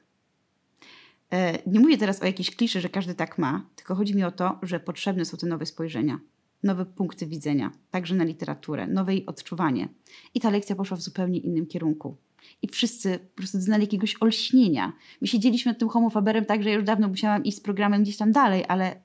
E, 1.33 1.59
nie 1.66 1.80
mówię 1.80 1.99
teraz 1.99 2.23
o 2.23 2.26
jakiejś 2.26 2.57
kliszy, 2.57 2.80
że 2.80 2.88
każdy 2.88 3.14
tak 3.14 3.38
ma, 3.38 3.66
tylko 3.76 3.95
chodzi 3.95 4.16
mi 4.16 4.25
o 4.25 4.30
to, 4.30 4.59
że 4.62 4.80
potrzebne 4.80 5.25
są 5.25 5.37
te 5.37 5.47
nowe 5.47 5.66
spojrzenia, 5.66 6.21
nowe 6.62 6.87
punkty 6.87 7.26
widzenia, 7.26 7.73
także 7.90 8.14
na 8.14 8.25
literaturę, 8.25 8.87
nowe 8.87 9.14
jej 9.14 9.26
odczuwanie. 9.26 9.88
I 10.35 10.40
ta 10.40 10.50
lekcja 10.50 10.76
poszła 10.76 10.97
w 10.97 11.00
zupełnie 11.00 11.38
innym 11.38 11.66
kierunku 11.66 12.16
i 12.62 12.68
wszyscy 12.68 13.18
po 13.18 13.37
prostu 13.37 13.59
doznali 13.59 13.83
jakiegoś 13.83 14.16
olśnienia. 14.21 14.92
My 15.21 15.28
siedzieliśmy 15.28 15.73
nad 15.73 15.78
tym 15.78 15.88
homofaberem 15.88 16.45
tak, 16.45 16.62
że 16.62 16.71
ja 16.71 16.75
już 16.75 16.85
dawno 16.85 17.09
musiałam 17.09 17.45
iść 17.45 17.59
z 17.59 17.61
programem 17.61 18.02
gdzieś 18.02 18.16
tam 18.16 18.33
dalej, 18.33 18.64
ale 18.68 19.00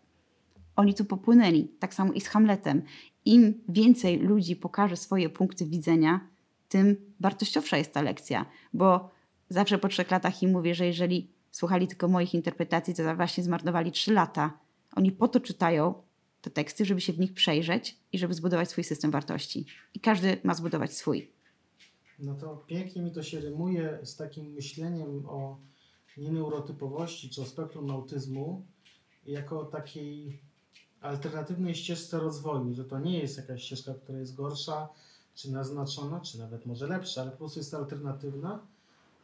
oni 0.75 0.93
tu 0.93 1.05
popłynęli. 1.05 1.67
Tak 1.79 1.93
samo 1.93 2.13
i 2.13 2.21
z 2.21 2.27
Hamletem. 2.27 2.81
Im 3.25 3.53
więcej 3.69 4.19
ludzi 4.19 4.55
pokaże 4.55 4.97
swoje 4.97 5.29
punkty 5.29 5.65
widzenia, 5.65 6.19
tym 6.69 6.95
wartościowsza 7.19 7.77
jest 7.77 7.93
ta 7.93 8.01
lekcja, 8.01 8.45
bo 8.73 9.09
zawsze 9.49 9.77
po 9.77 9.87
trzech 9.87 10.11
latach 10.11 10.43
im 10.43 10.51
mówię, 10.51 10.75
że 10.75 10.85
jeżeli 10.85 11.31
słuchali 11.51 11.87
tylko 11.87 12.07
moich 12.07 12.33
interpretacji, 12.33 12.93
to 12.93 13.15
właśnie 13.15 13.43
zmarnowali 13.43 13.91
trzy 13.91 14.13
lata. 14.13 14.57
Oni 14.95 15.11
po 15.11 15.27
to 15.27 15.39
czytają 15.39 15.93
te 16.41 16.49
teksty, 16.49 16.85
żeby 16.85 17.01
się 17.01 17.13
w 17.13 17.19
nich 17.19 17.33
przejrzeć 17.33 17.97
i 18.13 18.17
żeby 18.17 18.33
zbudować 18.33 18.69
swój 18.69 18.83
system 18.83 19.11
wartości. 19.11 19.65
I 19.93 19.99
każdy 19.99 20.37
ma 20.43 20.53
zbudować 20.53 20.93
swój. 20.93 21.31
No 22.19 22.35
to 22.35 22.63
pięknie 22.67 23.01
mi 23.01 23.11
to 23.11 23.23
się 23.23 23.39
rymuje 23.39 23.99
z 24.03 24.15
takim 24.15 24.45
myśleniem 24.45 25.25
o 25.29 25.57
nieneurotypowości 26.17 27.29
czy 27.29 27.41
o 27.41 27.45
spektrum 27.45 27.91
autyzmu 27.91 28.65
jako 29.25 29.65
takiej 29.65 30.39
alternatywnej 31.01 31.75
ścieżce 31.75 32.19
rozwoju, 32.19 32.73
że 32.73 32.85
to 32.85 32.99
nie 32.99 33.19
jest 33.19 33.37
jakaś 33.37 33.63
ścieżka, 33.63 33.93
która 33.93 34.19
jest 34.19 34.35
gorsza, 34.35 34.89
czy 35.35 35.51
naznaczona, 35.51 36.19
czy 36.19 36.39
nawet 36.39 36.65
może 36.65 36.87
lepsza, 36.87 37.21
ale 37.21 37.31
po 37.31 37.37
prostu 37.37 37.59
jest 37.59 37.73
alternatywna 37.73 38.59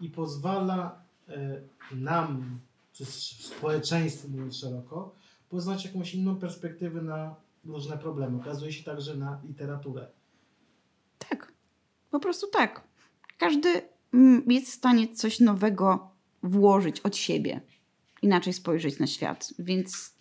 i 0.01 0.10
pozwala 0.10 1.01
e, 1.29 1.62
nam, 1.91 2.60
czy 2.93 3.05
społeczeństwu 3.05 4.27
mówiąc 4.27 4.58
szeroko, 4.58 5.12
poznać 5.50 5.86
jakąś 5.86 6.15
inną 6.15 6.36
perspektywę 6.36 7.01
na 7.01 7.36
różne 7.65 7.98
problemy. 7.98 8.41
Okazuje 8.41 8.74
się 8.74 8.84
także 8.84 9.15
na 9.15 9.41
literaturę. 9.43 10.08
Po 12.12 12.20
prostu 12.20 12.48
tak. 12.48 12.84
Każdy 13.38 13.82
mm, 14.13 14.44
jest 14.48 14.68
w 14.68 14.74
stanie 14.74 15.08
coś 15.08 15.39
nowego 15.39 16.10
włożyć 16.44 17.00
od 17.00 17.16
siebie, 17.16 17.62
inaczej 18.22 18.54
spojrzeć 18.54 19.00
na 19.00 19.08
świat. 19.08 19.54
Więc 19.60 20.13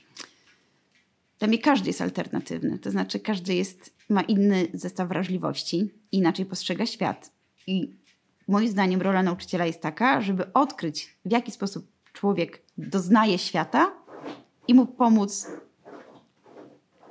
dla 1.38 1.48
mnie 1.48 1.58
każdy 1.58 1.88
jest 1.88 2.00
alternatywny. 2.00 2.78
To 2.78 2.90
znaczy, 2.90 3.20
każdy 3.20 3.54
jest, 3.54 3.94
ma 4.08 4.22
inny 4.22 4.68
zestaw 4.74 5.08
wrażliwości, 5.08 5.90
inaczej 6.12 6.46
postrzega 6.46 6.86
świat. 6.86 7.32
I 7.66 7.96
moim 8.48 8.68
zdaniem 8.68 9.02
rola 9.02 9.22
nauczyciela 9.22 9.66
jest 9.66 9.80
taka, 9.80 10.20
żeby 10.20 10.52
odkryć, 10.52 11.16
w 11.24 11.32
jaki 11.32 11.52
sposób 11.52 11.86
człowiek 12.12 12.62
doznaje 12.78 13.38
świata 13.38 13.92
i 14.68 14.74
mu 14.74 14.86
pomóc. 14.86 15.46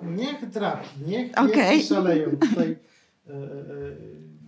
Niech 0.01 0.49
drap, 0.49 0.83
niech 1.07 1.31
okay. 1.37 1.81
szaleją. 1.81 2.29
Tutaj, 2.29 2.77
e, 3.27 3.33
e, 3.33 3.37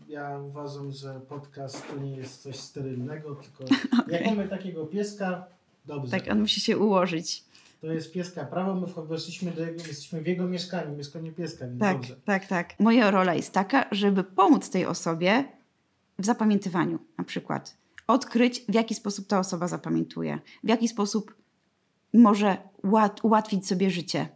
ja 0.10 0.39
uważam, 0.39 0.92
że 0.92 1.22
podcast 1.30 1.88
to 1.88 2.00
nie 2.00 2.18
jest 2.18 2.42
coś 2.42 2.56
sterylnego, 2.56 3.36
tylko 3.36 3.63
okay. 4.01 4.13
jak 4.13 4.25
mamy 4.25 4.48
takiego 4.48 4.86
pieska, 4.86 5.46
dobrze. 5.86 6.12
Tak, 6.12 6.32
on 6.32 6.39
musi 6.39 6.62
się 6.62 6.78
ułożyć. 6.78 7.44
To 7.82 7.88
jest 7.88 8.12
pieska 8.12 8.46
prawo, 8.46 8.75
my 8.75 9.08
weszliśmy 9.08 9.51
do 9.51 9.66
jego, 9.66 9.78
jesteśmy 9.88 10.22
w 10.22 10.28
jego 10.28 10.48
mieszkaniu, 10.48 10.98
mieszkanie 10.98 11.32
pieska, 11.32 11.68
więc 11.68 11.80
tak, 11.80 11.98
dobrze. 11.98 12.16
Tak, 12.25 12.48
tak. 12.48 12.80
Moja 12.80 13.12
rola 13.12 13.36
jest 13.36 13.54
taka, 13.54 13.86
żeby 13.92 14.24
pomóc 14.24 14.70
tej 14.70 14.86
osobie 14.86 15.44
w 16.20 16.25
zapamiętywaniu 16.25 17.00
na 17.18 17.24
przykład. 17.24 17.78
Odkryć, 18.08 18.66
w 18.70 18.74
jaki 18.74 18.96
sposób 18.96 19.28
ta 19.28 19.39
osoba 19.39 19.68
zapamiętuje, 19.68 20.39
w 20.63 20.70
jaki 20.70 20.88
sposób 20.88 21.36
może 22.13 22.58
ułatwić 23.24 23.68
sobie 23.68 23.89
życie 23.89 24.30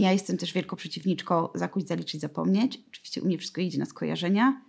ja 0.00 0.12
jestem 0.12 0.36
też 0.36 0.52
wielką 0.52 0.76
przeciwniczką 0.76 1.48
zakuć, 1.54 1.88
zaliczyć, 1.88 2.20
zapomnieć. 2.20 2.80
Oczywiście 2.88 3.22
u 3.22 3.26
mnie 3.26 3.38
wszystko 3.38 3.60
idzie 3.60 3.78
na 3.78 3.86
skojarzenia. 3.86 4.62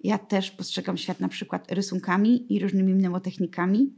Ja 0.00 0.18
też 0.18 0.50
postrzegam 0.50 0.96
świat 0.96 1.20
na 1.20 1.28
przykład 1.28 1.72
rysunkami 1.72 2.52
i 2.54 2.58
różnymi 2.58 2.94
mnemotechnikami, 2.94 3.92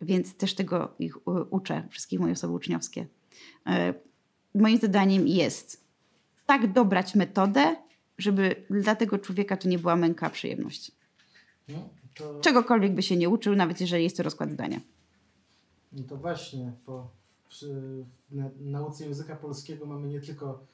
więc 0.00 0.36
też 0.36 0.54
tego 0.54 0.94
ich 0.98 1.28
uczę, 1.52 1.86
wszystkich 1.90 2.20
moje 2.20 2.32
osoby 2.32 2.54
uczniowskie. 2.54 3.06
E, 3.66 3.94
moim 4.54 4.78
zadaniem 4.78 5.28
jest 5.28 5.84
tak 6.46 6.72
dobrać 6.72 7.14
metodę, 7.14 7.76
żeby 8.18 8.64
dla 8.70 8.96
tego 8.96 9.18
człowieka 9.18 9.56
to 9.56 9.68
nie 9.68 9.78
była 9.78 9.96
męka, 9.96 10.30
przyjemność. 10.30 10.92
No, 11.68 11.88
to... 12.14 12.40
Czegokolwiek 12.40 12.94
by 12.94 13.02
się 13.02 13.16
nie 13.16 13.28
uczył, 13.28 13.56
nawet 13.56 13.80
jeżeli 13.80 14.04
jest 14.04 14.16
to 14.16 14.22
rozkład 14.22 14.50
zdania. 14.50 14.80
No 15.92 16.02
to 16.02 16.16
właśnie, 16.16 16.72
po 16.86 17.19
przy 17.50 18.04
nauce 18.60 19.04
języka 19.04 19.36
polskiego 19.36 19.86
mamy 19.86 20.08
nie 20.08 20.20
tylko 20.20 20.64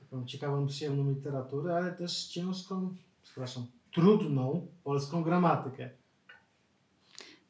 taką 0.00 0.26
ciekawą, 0.26 0.66
przyjemną 0.66 1.10
literaturę, 1.10 1.76
ale 1.76 1.92
też 1.92 2.24
ciężką, 2.26 2.94
przepraszam, 3.22 3.66
trudną 3.92 4.66
polską 4.84 5.22
gramatykę. 5.22 5.90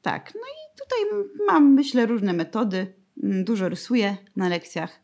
Tak, 0.02 0.32
no 0.34 0.40
i 0.40 0.78
tutaj 0.78 0.98
mam, 1.46 1.72
myślę, 1.72 2.06
różne 2.06 2.32
metody. 2.32 2.94
Mm, 3.22 3.44
dużo 3.44 3.68
rysuję 3.68 4.16
na 4.36 4.48
lekcjach. 4.48 5.00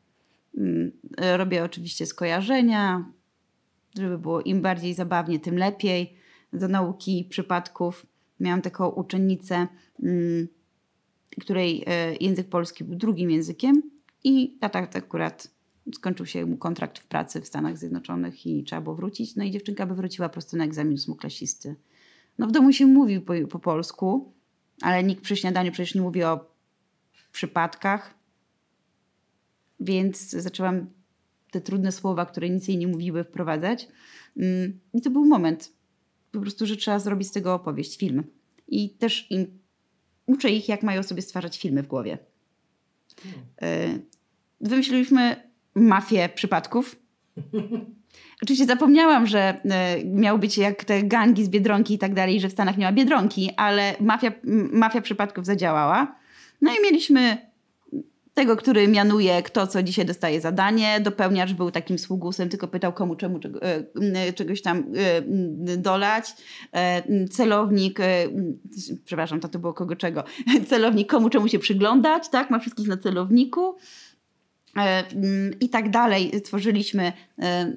Mm, 0.58 0.92
robię 1.36 1.64
oczywiście 1.64 2.06
skojarzenia, 2.06 3.12
żeby 3.98 4.18
było 4.18 4.40
im 4.40 4.62
bardziej 4.62 4.94
zabawnie, 4.94 5.40
tym 5.40 5.58
lepiej. 5.58 6.16
Do 6.52 6.68
nauki 6.68 7.26
przypadków 7.30 8.06
miałam 8.40 8.62
taką 8.62 8.88
uczennicę, 8.88 9.66
mm, 10.02 10.48
której 11.40 11.84
e, 11.86 12.16
język 12.16 12.48
polski 12.48 12.84
był 12.84 12.96
drugim 12.96 13.30
językiem 13.30 13.82
i 14.24 14.56
tata 14.60 14.88
akurat 14.94 15.54
skończył 15.94 16.26
się 16.26 16.46
mu 16.46 16.56
kontrakt 16.56 16.98
w 16.98 17.06
pracy 17.06 17.40
w 17.40 17.46
Stanach 17.46 17.78
Zjednoczonych 17.78 18.46
i 18.46 18.64
trzeba 18.64 18.80
było 18.82 18.96
wrócić. 18.96 19.36
No 19.36 19.44
i 19.44 19.50
dziewczynka 19.50 19.86
by 19.86 19.94
wróciła 19.94 20.28
prosto 20.28 20.56
na 20.56 20.64
egzamin 20.64 20.94
ósmoklasisty. 20.94 21.76
No 22.38 22.46
w 22.46 22.52
domu 22.52 22.72
się 22.72 22.86
mówił 22.86 23.22
po, 23.22 23.32
po 23.50 23.58
polsku, 23.58 24.32
ale 24.80 25.04
nikt 25.04 25.22
przy 25.22 25.36
śniadaniu 25.36 25.72
przecież 25.72 25.94
nie 25.94 26.00
mówi 26.00 26.24
o 26.24 26.54
przypadkach. 27.32 28.14
Więc 29.80 30.30
zaczęłam 30.30 30.86
te 31.50 31.60
trudne 31.60 31.92
słowa, 31.92 32.26
które 32.26 32.50
nic 32.50 32.68
jej 32.68 32.78
nie 32.78 32.88
mówiły, 32.88 33.24
wprowadzać. 33.24 33.88
Mm, 34.36 34.80
I 34.94 35.00
to 35.00 35.10
był 35.10 35.24
moment 35.24 35.72
po 36.32 36.40
prostu, 36.40 36.66
że 36.66 36.76
trzeba 36.76 36.98
zrobić 36.98 37.28
z 37.28 37.32
tego 37.32 37.54
opowieść, 37.54 37.98
film. 37.98 38.24
I 38.68 38.90
też 38.90 39.30
im 39.30 39.58
uczę 40.26 40.50
ich, 40.50 40.68
jak 40.68 40.82
mają 40.82 41.02
sobie 41.02 41.22
stwarzać 41.22 41.58
filmy 41.58 41.82
w 41.82 41.86
głowie. 41.86 42.18
Hmm. 43.22 44.02
Wymyśliliśmy 44.60 45.36
mafię 45.74 46.28
przypadków. 46.34 46.96
Oczywiście 48.42 48.66
zapomniałam, 48.66 49.26
że 49.26 49.60
e, 49.64 50.04
miał 50.04 50.38
być 50.38 50.58
jak 50.58 50.84
te 50.84 51.02
gangi 51.02 51.44
z 51.44 51.48
Biedronki 51.48 51.94
i 51.94 51.98
tak 51.98 52.14
dalej, 52.14 52.40
że 52.40 52.48
w 52.48 52.52
Stanach 52.52 52.76
nie 52.76 52.84
ma 52.84 52.92
Biedronki, 52.92 53.50
ale 53.56 53.94
mafia, 54.00 54.32
mafia 54.72 55.00
przypadków 55.00 55.46
zadziałała. 55.46 56.16
No 56.60 56.72
i 56.72 56.82
mieliśmy 56.82 57.50
tego, 58.34 58.56
który 58.56 58.88
mianuje, 58.88 59.42
kto 59.42 59.66
co 59.66 59.82
dzisiaj 59.82 60.06
dostaje 60.06 60.40
zadanie. 60.40 61.00
Dopełniacz 61.00 61.52
był 61.52 61.70
takim 61.70 61.98
sługusem, 61.98 62.48
tylko 62.48 62.68
pytał 62.68 62.92
komu 62.92 63.16
czemu 63.16 63.38
czego, 63.38 63.60
e, 63.62 64.32
czegoś 64.32 64.62
tam 64.62 64.78
e, 64.78 65.76
dolać. 65.76 66.34
E, 66.72 67.28
celownik, 67.28 67.98
przepraszam, 69.04 69.40
to, 69.40 69.58
było 69.58 69.74
kogo 69.74 69.96
czego. 69.96 70.24
Celownik 70.70 71.10
komu 71.10 71.30
czemu 71.30 71.48
się 71.48 71.58
przyglądać, 71.58 72.28
tak? 72.28 72.50
Ma 72.50 72.58
wszystkich 72.58 72.88
na 72.88 72.96
celowniku. 72.96 73.76
I 75.60 75.68
tak 75.68 75.90
dalej. 75.90 76.40
Tworzyliśmy 76.44 77.12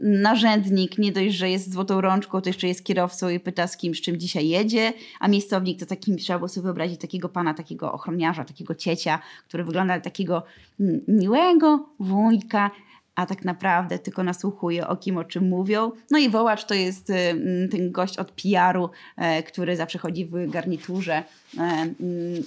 narzędnik, 0.01 0.97
nie 0.97 1.11
dość, 1.11 1.35
że 1.35 1.49
jest 1.49 1.73
złotą 1.73 2.01
rączką, 2.01 2.41
to 2.41 2.49
jeszcze 2.49 2.67
jest 2.67 2.83
kierowcą 2.83 3.29
i 3.29 3.39
pyta 3.39 3.67
z 3.67 3.77
kim, 3.77 3.95
z 3.95 4.01
czym 4.01 4.17
dzisiaj 4.17 4.47
jedzie, 4.47 4.93
a 5.19 5.27
miejscownik 5.27 5.79
to 5.79 5.85
takim, 5.85 6.17
trzeba 6.17 6.39
było 6.39 6.49
sobie 6.49 6.63
wyobrazić 6.63 7.01
takiego 7.01 7.29
pana, 7.29 7.53
takiego 7.53 7.93
ochroniarza, 7.93 8.43
takiego 8.43 8.75
ciecia, 8.75 9.19
który 9.47 9.63
wygląda 9.63 9.93
jak 9.93 10.03
takiego 10.03 10.43
miłego 11.07 11.89
wujka, 11.99 12.71
a 13.15 13.25
tak 13.25 13.45
naprawdę 13.45 13.99
tylko 13.99 14.23
nasłuchuje 14.23 14.87
o 14.87 14.97
kim, 14.97 15.17
o 15.17 15.23
czym 15.23 15.49
mówią. 15.49 15.91
No 16.11 16.17
i 16.17 16.29
wołacz 16.29 16.65
to 16.65 16.73
jest 16.73 17.07
ten 17.71 17.91
gość 17.91 18.17
od 18.17 18.31
PR-u, 18.31 18.89
e, 19.15 19.43
który 19.43 19.75
zawsze 19.75 19.99
chodzi 19.99 20.25
w 20.25 20.49
garniturze 20.49 21.23
e, 21.59 21.87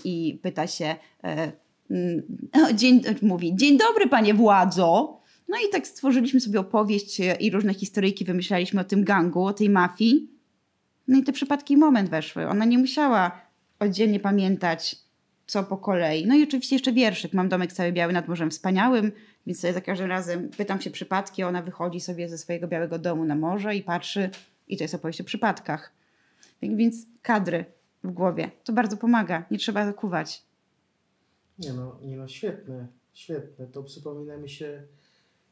i 0.05 0.39
pyta 0.43 0.67
się 0.67 0.97
e, 1.25 1.53
Mm, 1.53 1.53
dzień, 2.75 3.03
mówi, 3.23 3.57
dzień 3.57 3.79
dobry 3.79 4.09
panie 4.09 4.35
władzo. 4.35 5.21
No 5.49 5.57
i 5.69 5.71
tak 5.73 5.87
stworzyliśmy 5.87 6.41
sobie 6.41 6.61
opowieść 6.61 7.21
e, 7.21 7.35
i 7.35 7.51
różne 7.51 7.75
historyjki 7.75 8.25
wymyślaliśmy 8.25 8.81
o 8.81 8.85
tym 8.85 9.05
gangu, 9.05 9.45
o 9.45 9.53
tej 9.53 9.71
mafii. 9.71 10.31
No 11.09 11.19
i 11.19 11.23
te 11.23 11.33
przypadki 11.33 11.77
moment 11.77 12.11
weszły. 12.11 12.49
Ona 12.49 12.65
nie 12.65 12.79
musiała 12.79 13.41
oddzielnie 13.79 14.21
pamiętać, 14.21 14.97
co 15.47 15.63
po 15.63 15.77
kolei. 15.77 16.27
No 16.27 16.35
i 16.35 16.43
oczywiście 16.43 16.75
jeszcze 16.75 16.93
wierszyk. 16.93 17.33
Mam 17.33 17.49
domek 17.49 17.73
cały 17.73 17.93
biały 17.93 18.13
nad 18.13 18.29
morzem 18.29 18.51
wspaniałym, 18.51 19.13
więc 19.47 19.61
sobie 19.61 19.73
za 19.73 19.81
każdym 19.81 20.09
razem 20.09 20.49
pytam 20.49 20.81
się 20.81 20.91
przypadki, 20.91 21.43
ona 21.43 21.63
wychodzi 21.63 22.01
sobie 22.01 22.29
ze 22.29 22.39
swojego 22.39 22.69
białego 22.69 22.99
domu 22.99 23.25
na 23.25 23.35
morze 23.35 23.77
i 23.77 23.83
patrzy 23.83 24.31
i 24.69 24.77
to 24.77 24.85
jest 24.85 24.95
opowieść 24.95 25.21
o 25.21 25.25
przypadkach. 25.25 25.93
Więc 26.63 27.07
kadry 27.23 27.65
w 28.05 28.11
głowie. 28.11 28.51
To 28.65 28.73
bardzo 28.73 28.97
pomaga. 28.97 29.45
Nie 29.51 29.59
trzeba 29.59 29.87
zakuwać. 29.87 30.50
Nie 31.61 31.73
no, 31.73 31.99
nie 32.03 32.17
no, 32.17 32.29
świetne, 32.29 32.89
świetne. 33.13 33.67
To 33.67 33.83
przypomina 33.83 34.37
mi 34.37 34.49
się 34.49 34.83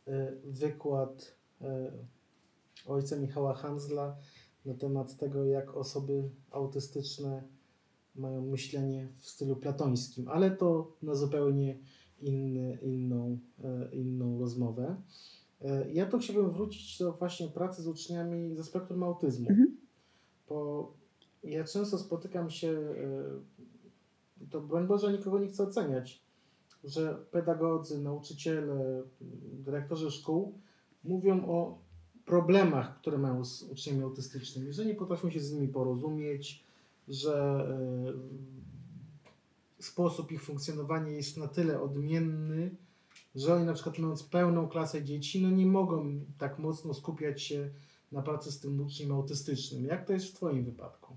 e, 0.07 0.33
wykład 0.45 1.35
e, 1.61 1.93
ojca 2.87 3.17
Michała 3.17 3.55
Hansla 3.55 4.17
na 4.67 4.75
temat 4.75 5.17
tego, 5.17 5.45
jak 5.45 5.77
osoby 5.77 6.31
autystyczne 6.51 7.43
mają 8.15 8.47
myślenie 8.47 9.09
w 9.19 9.29
stylu 9.29 9.57
platońskim, 9.57 10.29
ale 10.29 10.51
to 10.51 10.93
na 11.03 11.15
zupełnie 11.15 11.79
inny, 12.21 12.79
inną, 12.83 13.39
e, 13.65 13.95
inną 13.95 14.39
rozmowę. 14.39 14.97
Ja 15.93 16.07
to 16.07 16.19
chciałbym 16.19 16.51
wrócić 16.51 16.99
do 16.99 17.13
właśnie 17.13 17.49
pracy 17.49 17.83
z 17.83 17.89
uczniami 17.89 18.57
ze 18.57 18.65
spektrum 18.65 19.03
autyzmu, 19.03 19.49
mhm. 19.51 19.77
bo 20.49 20.93
ja 21.45 21.65
często 21.65 21.99
spotykam 21.99 22.51
się 22.51 22.95
to 24.51 24.61
broń 24.61 24.87
Boże 24.87 25.13
nikogo 25.13 25.39
nie 25.39 25.49
chcę 25.49 25.63
oceniać, 25.63 26.23
że 26.85 27.15
pedagodzy, 27.31 27.99
nauczyciele, 27.99 29.03
dyrektorzy 29.53 30.11
szkół 30.11 30.59
mówią 31.05 31.47
o 31.47 31.79
problemach, 32.25 33.01
które 33.01 33.19
mają 33.19 33.45
z 33.45 33.63
uczniami 33.63 34.03
autystycznymi, 34.03 34.73
że 34.73 34.87
nie 34.87 34.95
potrafią 34.95 35.31
się 35.31 35.41
z 35.41 35.53
nimi 35.53 35.69
porozumieć, 35.69 36.65
że 37.09 37.67
y, 39.79 39.83
sposób 39.83 40.33
ich 40.33 40.43
funkcjonowania 40.43 41.11
jest 41.11 41.37
na 41.37 41.49
tyle 41.49 41.81
odmienny, 41.81 42.77
że 43.35 43.55
oni 43.55 43.65
na 43.65 43.73
przykład 43.73 43.99
mając 43.99 44.23
pełną 44.23 44.69
klasę 44.69 45.05
dzieci, 45.05 45.43
no 45.43 45.51
nie 45.51 45.67
mogą 45.67 46.21
tak 46.39 46.59
mocno 46.59 46.95
skupiać 46.95 47.43
się 47.43 47.71
na 48.13 48.23
pracy 48.23 48.53
z 48.53 48.61
tym 48.61 48.81
uczniem 48.81 49.13
autystycznym. 49.13 49.85
Jak 49.85 50.07
to 50.07 50.13
jest 50.13 50.27
w 50.27 50.35
Twoim 50.35 50.65
wypadku? 50.65 51.17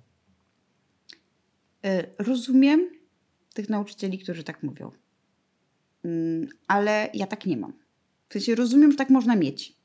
Y, 1.86 2.14
rozumiem, 2.20 3.01
tych 3.54 3.70
nauczycieli, 3.70 4.20
którzy 4.20 4.44
tak 4.44 4.64
mówią. 4.64 4.92
Mm, 6.06 6.48
ale 6.68 7.10
ja 7.14 7.28
tak 7.28 7.46
nie 7.46 7.58
mam. 7.58 7.74
W 8.30 8.34
sensie 8.34 8.56
rozumiem, 8.56 8.92
że 8.92 8.98
tak 8.98 9.10
można 9.10 9.36
mieć. 9.36 9.76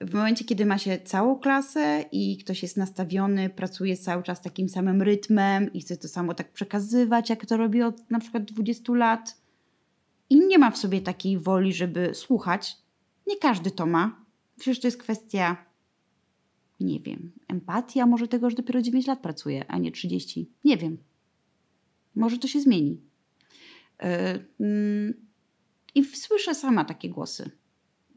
W 0.00 0.14
momencie, 0.14 0.44
kiedy 0.44 0.66
ma 0.66 0.78
się 0.78 0.98
całą 0.98 1.38
klasę 1.38 2.04
i 2.12 2.38
ktoś 2.38 2.62
jest 2.62 2.76
nastawiony, 2.76 3.50
pracuje 3.50 3.96
cały 3.96 4.22
czas 4.22 4.42
takim 4.42 4.68
samym 4.68 5.02
rytmem 5.02 5.72
i 5.72 5.80
chce 5.80 5.96
to 5.96 6.08
samo 6.08 6.34
tak 6.34 6.52
przekazywać, 6.52 7.30
jak 7.30 7.46
to 7.46 7.56
robi 7.56 7.82
od 7.82 8.10
na 8.10 8.20
przykład 8.20 8.44
20 8.44 8.92
lat, 8.92 9.36
i 10.30 10.46
nie 10.46 10.58
ma 10.58 10.70
w 10.70 10.78
sobie 10.78 11.00
takiej 11.00 11.38
woli, 11.38 11.72
żeby 11.72 12.14
słuchać, 12.14 12.76
nie 13.26 13.36
każdy 13.36 13.70
to 13.70 13.86
ma. 13.86 14.24
Przecież 14.56 14.80
to 14.80 14.86
jest 14.86 15.02
kwestia, 15.02 15.66
nie 16.80 17.00
wiem, 17.00 17.32
empatia, 17.48 18.06
może 18.06 18.28
tego, 18.28 18.50
że 18.50 18.56
dopiero 18.56 18.82
9 18.82 19.06
lat 19.06 19.20
pracuje, 19.20 19.64
a 19.68 19.78
nie 19.78 19.92
30. 19.92 20.50
Nie 20.64 20.76
wiem. 20.76 20.98
Może 22.18 22.38
to 22.38 22.48
się 22.48 22.60
zmieni. 22.60 23.00
E, 24.00 24.38
mm, 24.60 25.14
I 25.94 26.04
słyszę 26.04 26.54
sama 26.54 26.84
takie 26.84 27.08
głosy. 27.08 27.50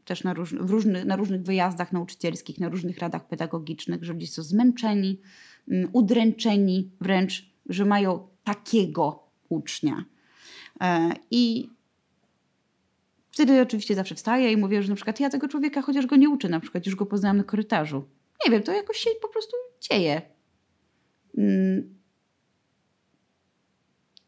Też 0.04 0.24
na, 0.24 0.34
róż, 0.34 0.52
różny, 0.52 1.04
na 1.04 1.16
różnych 1.16 1.42
wyjazdach 1.42 1.92
nauczycielskich, 1.92 2.60
na 2.60 2.68
różnych 2.68 2.98
radach 2.98 3.28
pedagogicznych, 3.28 4.04
że 4.04 4.12
ludzie 4.12 4.26
są 4.26 4.42
zmęczeni, 4.42 5.20
mm, 5.68 5.90
udręczeni 5.92 6.90
wręcz, 7.00 7.50
że 7.66 7.84
mają 7.84 8.28
takiego 8.44 9.28
ucznia. 9.48 10.04
E, 10.80 11.12
I 11.30 11.70
wtedy 13.30 13.60
oczywiście 13.60 13.94
zawsze 13.94 14.14
wstaję 14.14 14.52
i 14.52 14.56
mówię, 14.56 14.82
że 14.82 14.88
na 14.88 14.94
przykład 14.94 15.20
ja 15.20 15.30
tego 15.30 15.48
człowieka, 15.48 15.82
chociaż 15.82 16.06
go 16.06 16.16
nie 16.16 16.30
uczę, 16.30 16.48
na 16.48 16.60
przykład 16.60 16.86
już 16.86 16.96
go 16.96 17.06
poznałam 17.06 17.36
na 17.36 17.44
korytarzu. 17.44 18.04
Nie 18.44 18.52
wiem, 18.52 18.62
to 18.62 18.72
jakoś 18.72 18.96
się 18.96 19.10
po 19.22 19.28
prostu 19.28 19.56
dzieje. 19.80 20.22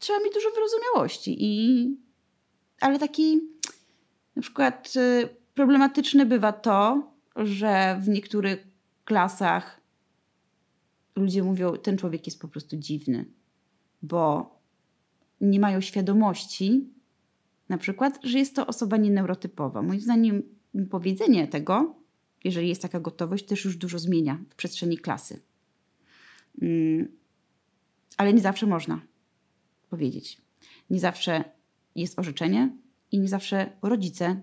Trzeba 0.05 0.21
mieć 0.21 0.35
dużo 0.35 0.51
wyrozumiałości. 0.51 1.37
I, 1.39 1.97
ale 2.81 2.99
taki 2.99 3.41
na 4.37 4.43
przykład 4.43 4.93
y, 4.97 5.29
problematyczne 5.55 6.27
bywa 6.27 6.53
to, 6.53 7.11
że 7.37 8.01
w 8.03 8.09
niektórych 8.09 8.67
klasach 9.05 9.81
ludzie 11.17 11.43
mówią, 11.43 11.77
ten 11.77 11.99
człowiek 11.99 12.27
jest 12.27 12.41
po 12.41 12.49
prostu 12.49 12.77
dziwny, 12.77 13.25
bo 14.03 14.55
nie 15.41 15.61
mają 15.61 15.81
świadomości, 15.81 16.89
na 17.69 17.79
przykład, 17.79 18.19
że 18.23 18.39
jest 18.39 18.57
to 18.57 18.67
osoba 18.67 18.97
nieneurotypowa. 18.97 19.83
Moim 19.83 20.01
zdaniem 20.01 20.43
powiedzenie 20.91 21.49
tego, 21.49 21.95
jeżeli 22.45 22.69
jest 22.69 22.83
taka 22.83 23.01
gotowość, 23.01 23.47
też 23.47 23.65
już 23.65 23.77
dużo 23.77 23.99
zmienia 23.99 24.39
w 24.51 24.55
przestrzeni 24.55 24.99
klasy. 24.99 25.43
Mm, 26.63 27.09
ale 28.17 28.35
nie 28.35 28.41
zawsze 28.41 28.67
można 28.67 29.14
Nie 30.91 31.01
zawsze 31.01 31.45
jest 31.95 32.19
orzeczenie 32.19 32.77
i 33.13 33.19
nie 33.19 33.29
zawsze 33.29 33.73
rodzice 33.83 34.41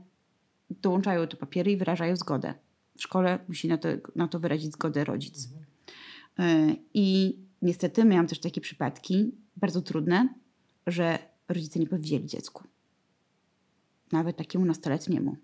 dołączają 0.70 1.28
te 1.28 1.38
papiery 1.38 1.72
i 1.72 1.78
wyrażają 1.78 2.16
zgodę. 2.16 2.54
W 2.98 3.02
szkole 3.02 3.40
musi 3.48 3.68
na 3.68 3.78
to, 3.78 3.90
na 4.16 4.28
to 4.28 4.40
wyrazić 4.40 4.72
zgodę 4.72 5.04
rodzic. 5.04 5.50
Mhm. 6.38 6.76
I 6.94 7.38
niestety 7.62 8.06
miałam 8.06 8.28
też 8.28 8.40
takie 8.40 8.62
przypadki, 8.62 9.32
bardzo 9.58 9.82
trudne, 9.82 10.30
że 10.88 11.20
rodzice 11.48 11.80
nie 11.80 11.88
powiedzieli 11.88 12.26
dziecku. 12.26 12.64
Nawet 14.12 14.38
takiemu 14.38 14.66
nastoletniemu. 14.66 15.36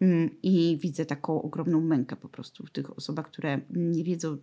Mm, 0.00 0.30
I 0.42 0.78
widzę 0.80 1.06
taką 1.06 1.42
ogromną 1.42 1.80
mękę 1.80 2.16
po 2.16 2.28
prostu 2.28 2.66
w 2.66 2.70
tych 2.70 2.98
osobach, 2.98 3.26
które 3.26 3.60
nie 3.70 4.04
wiedzą, 4.04 4.36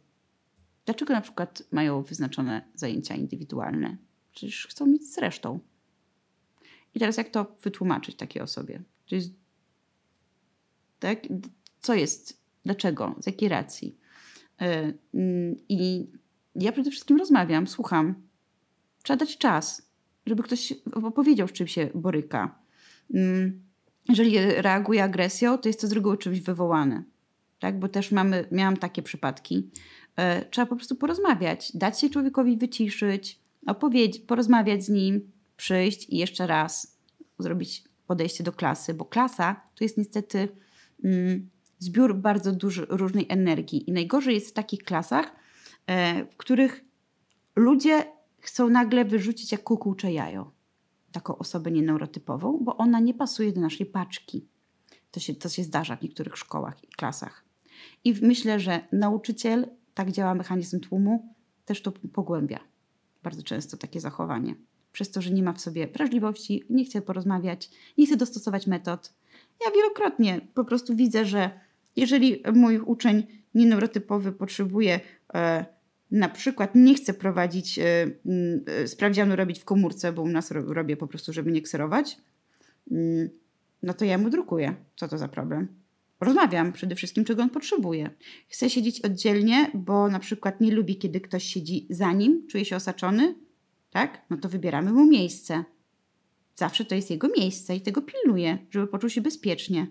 dlaczego 0.86 1.14
na 1.14 1.22
przykład 1.22 1.64
mają 1.72 2.04
wyznaczone 2.04 2.62
zajęcia 2.76 3.16
indywidualne, 3.16 3.98
Przecież 4.34 4.68
chcą 4.68 4.86
mieć 4.86 5.14
z 5.14 5.18
resztą. 5.18 5.60
I 6.96 7.00
teraz 7.00 7.18
jak 7.18 7.30
to 7.30 7.56
wytłumaczyć 7.62 8.16
takiej 8.16 8.42
osobie? 8.42 8.82
To 9.10 9.16
tak? 11.00 11.20
Co 11.82 11.94
jest? 11.94 12.42
Dlaczego? 12.66 13.16
Z 13.20 13.26
jakiej 13.26 13.50
racji? 13.50 13.98
E, 14.62 14.94
mm, 15.14 15.56
I 15.70 16.08
ja 16.56 16.72
przede 16.72 16.92
wszystkim 16.92 17.18
rozmawiam, 17.18 17.68
słucham. 17.68 18.16
Trzeba 19.04 19.18
dać 19.18 19.38
czas, 19.38 19.92
żeby 20.26 20.44
ktoś 20.44 20.74
opowiedział, 20.94 21.48
z 21.48 21.52
czym 21.52 21.68
się 21.68 21.90
boryka. 21.96 22.60
Mm, 23.14 23.64
jeżeli 24.10 24.38
reaguje 24.40 25.04
agresją, 25.04 25.58
to 25.58 25.70
jest 25.70 25.82
to 25.82 25.88
z 25.88 25.92
reguły 25.92 26.18
czymś 26.18 26.40
wywołane. 26.40 27.04
Tak? 27.60 27.80
Bo 27.80 27.88
też 27.88 28.12
mamy, 28.12 28.48
miałam 28.52 28.78
takie 28.78 29.02
przypadki. 29.02 29.70
E, 30.16 30.46
trzeba 30.46 30.66
po 30.66 30.76
prostu 30.76 30.96
porozmawiać, 30.96 31.72
dać 31.78 32.00
się 32.00 32.10
człowiekowi 32.10 32.58
wyciszyć, 32.58 33.41
porozmawiać 34.28 34.84
z 34.84 34.90
nim, 34.90 35.32
przyjść 35.58 36.10
i 36.10 36.18
jeszcze 36.18 36.48
raz 36.48 36.98
zrobić 37.40 37.84
podejście 38.08 38.44
do 38.44 38.52
klasy, 38.52 38.94
bo 38.94 39.06
klasa 39.06 39.62
to 39.76 39.84
jest 39.84 39.98
niestety 39.98 40.48
mm, 41.04 41.50
zbiór 41.80 42.16
bardzo 42.16 42.52
duży, 42.52 42.86
różnej 42.90 43.26
energii. 43.30 43.90
I 43.90 43.92
najgorzej 43.92 44.36
jest 44.36 44.50
w 44.50 44.54
takich 44.54 44.84
klasach, 44.84 45.36
e, 45.88 46.26
w 46.26 46.38
których 46.38 46.86
ludzie 47.56 48.06
chcą 48.40 48.70
nagle 48.70 49.06
wyrzucić 49.06 49.52
jak 49.52 49.64
kukułcze 49.64 50.14
jajo. 50.14 50.52
taką 51.12 51.38
osobę 51.38 51.72
nieneurotypową, 51.72 52.60
bo 52.62 52.78
ona 52.78 53.00
nie 53.00 53.14
pasuje 53.14 53.52
do 53.52 53.62
naszej 53.62 53.86
paczki. 53.86 54.48
To 55.12 55.20
się, 55.20 55.36
to 55.36 55.50
się 55.50 55.64
zdarza 55.64 55.96
w 55.96 56.02
niektórych 56.02 56.38
szkołach 56.38 56.84
i 56.84 56.88
klasach. 56.88 57.46
I 58.04 58.14
myślę, 58.22 58.60
że 58.60 58.88
nauczyciel, 58.92 59.68
tak 59.94 60.12
działa 60.12 60.36
mechanizm 60.36 60.80
tłumu, 60.80 61.36
też 61.66 61.82
to 61.82 61.92
pogłębia. 61.92 62.60
Bardzo 63.24 63.44
często 63.44 63.78
takie 63.78 64.00
zachowanie. 64.00 64.56
Przez 64.92 65.12
to, 65.12 65.22
że 65.22 65.32
nie 65.32 65.44
ma 65.44 65.54
w 65.54 65.62
sobie 65.62 65.88
wrażliwości, 65.88 66.64
nie 66.70 66.86
chce 66.86 67.02
porozmawiać, 67.02 67.70
nie 67.98 68.08
chce 68.08 68.18
dostosować 68.18 68.68
metod. 68.68 69.14
Ja 69.66 69.72
wielokrotnie 69.72 70.42
po 70.54 70.66
prostu 70.66 70.96
widzę, 70.96 71.26
że 71.26 71.50
jeżeli 71.96 72.44
mój 72.54 72.80
uczeń 72.80 73.28
nieneurotypowy 73.56 74.32
potrzebuje 74.32 75.00
e, 75.34 75.66
na 76.12 76.30
przykład 76.30 76.76
nie 76.76 76.96
chce 76.96 77.14
prowadzić 77.14 77.80
e, 77.80 78.08
sprawdzianu 78.88 79.36
robić 79.36 79.60
w 79.60 79.66
komórce, 79.66 80.14
bo 80.14 80.22
u 80.22 80.28
nas 80.28 80.52
ro, 80.52 80.74
robię 80.74 80.98
po 80.98 81.08
prostu, 81.08 81.34
żeby 81.34 81.52
nie 81.52 81.62
kserować, 81.62 82.18
mm, 82.92 83.30
no 83.84 83.94
to 83.94 84.06
ja 84.06 84.18
mu 84.18 84.30
drukuję. 84.30 84.76
Co 84.96 85.08
to 85.08 85.18
za 85.18 85.28
problem? 85.28 85.81
Rozmawiam 86.22 86.74
przede 86.74 86.96
wszystkim, 86.96 87.26
czego 87.26 87.44
on 87.44 87.50
potrzebuje. 87.50 88.10
Chce 88.48 88.70
siedzieć 88.70 89.02
oddzielnie, 89.02 89.72
bo 89.74 90.08
na 90.08 90.20
przykład 90.20 90.62
nie 90.62 90.72
lubi, 90.72 90.98
kiedy 90.98 91.22
ktoś 91.22 91.44
siedzi 91.44 91.88
za 91.90 92.14
nim, 92.14 92.48
czuje 92.48 92.66
się 92.66 92.76
osaczony, 92.76 93.36
tak? 93.92 94.26
No 94.30 94.38
to 94.38 94.50
wybieramy 94.50 94.92
mu 94.92 95.06
miejsce. 95.06 95.64
Zawsze 96.56 96.86
to 96.86 96.96
jest 96.96 97.12
jego 97.12 97.28
miejsce 97.38 97.76
i 97.76 97.82
tego 97.82 98.02
pilnuje, 98.02 98.58
żeby 98.72 98.88
poczuł 98.88 99.10
się 99.10 99.22
bezpiecznie. 99.22 99.88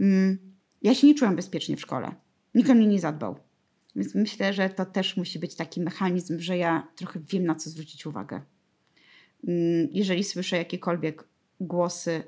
Mm, 0.00 0.38
ja 0.82 0.94
się 0.94 1.06
nie 1.06 1.14
czułam 1.14 1.36
bezpiecznie 1.36 1.76
w 1.76 1.80
szkole. 1.80 2.14
Nikt 2.54 2.70
o 2.70 2.74
mnie 2.74 2.86
nie 2.86 3.00
zadbał. 3.00 3.36
Więc 3.96 4.14
myślę, 4.14 4.52
że 4.52 4.70
to 4.70 4.86
też 4.86 5.16
musi 5.16 5.38
być 5.38 5.54
taki 5.54 5.80
mechanizm, 5.80 6.40
że 6.40 6.56
ja 6.58 6.88
trochę 6.96 7.20
wiem, 7.20 7.44
na 7.44 7.54
co 7.54 7.70
zwrócić 7.70 8.06
uwagę. 8.06 8.42
Mm, 9.48 9.88
jeżeli 9.92 10.24
słyszę 10.24 10.56
jakiekolwiek 10.56 11.24
głosy, 11.60 12.22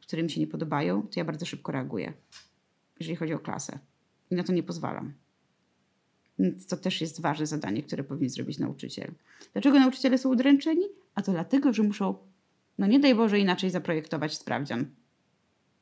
które 0.00 0.22
mi 0.22 0.30
się 0.30 0.40
nie 0.40 0.46
podobają, 0.46 1.02
to 1.02 1.20
ja 1.20 1.24
bardzo 1.24 1.46
szybko 1.46 1.72
reaguję, 1.72 2.12
jeżeli 3.00 3.16
chodzi 3.16 3.34
o 3.34 3.38
klasę. 3.38 3.78
I 4.30 4.34
na 4.34 4.42
to 4.42 4.52
nie 4.52 4.62
pozwalam. 4.62 5.14
Więc 6.38 6.66
to 6.66 6.76
też 6.76 7.00
jest 7.00 7.20
ważne 7.20 7.46
zadanie, 7.46 7.82
które 7.82 8.04
powinien 8.04 8.30
zrobić 8.30 8.58
nauczyciel. 8.58 9.12
Dlaczego 9.52 9.80
nauczyciele 9.80 10.18
są 10.18 10.28
udręczeni? 10.28 10.84
A 11.14 11.22
to 11.22 11.32
dlatego, 11.32 11.72
że 11.72 11.82
muszą, 11.82 12.18
no 12.78 12.86
nie 12.86 13.00
daj 13.00 13.14
Boże, 13.14 13.38
inaczej 13.38 13.70
zaprojektować 13.70 14.34
sprawdzian. 14.34 14.86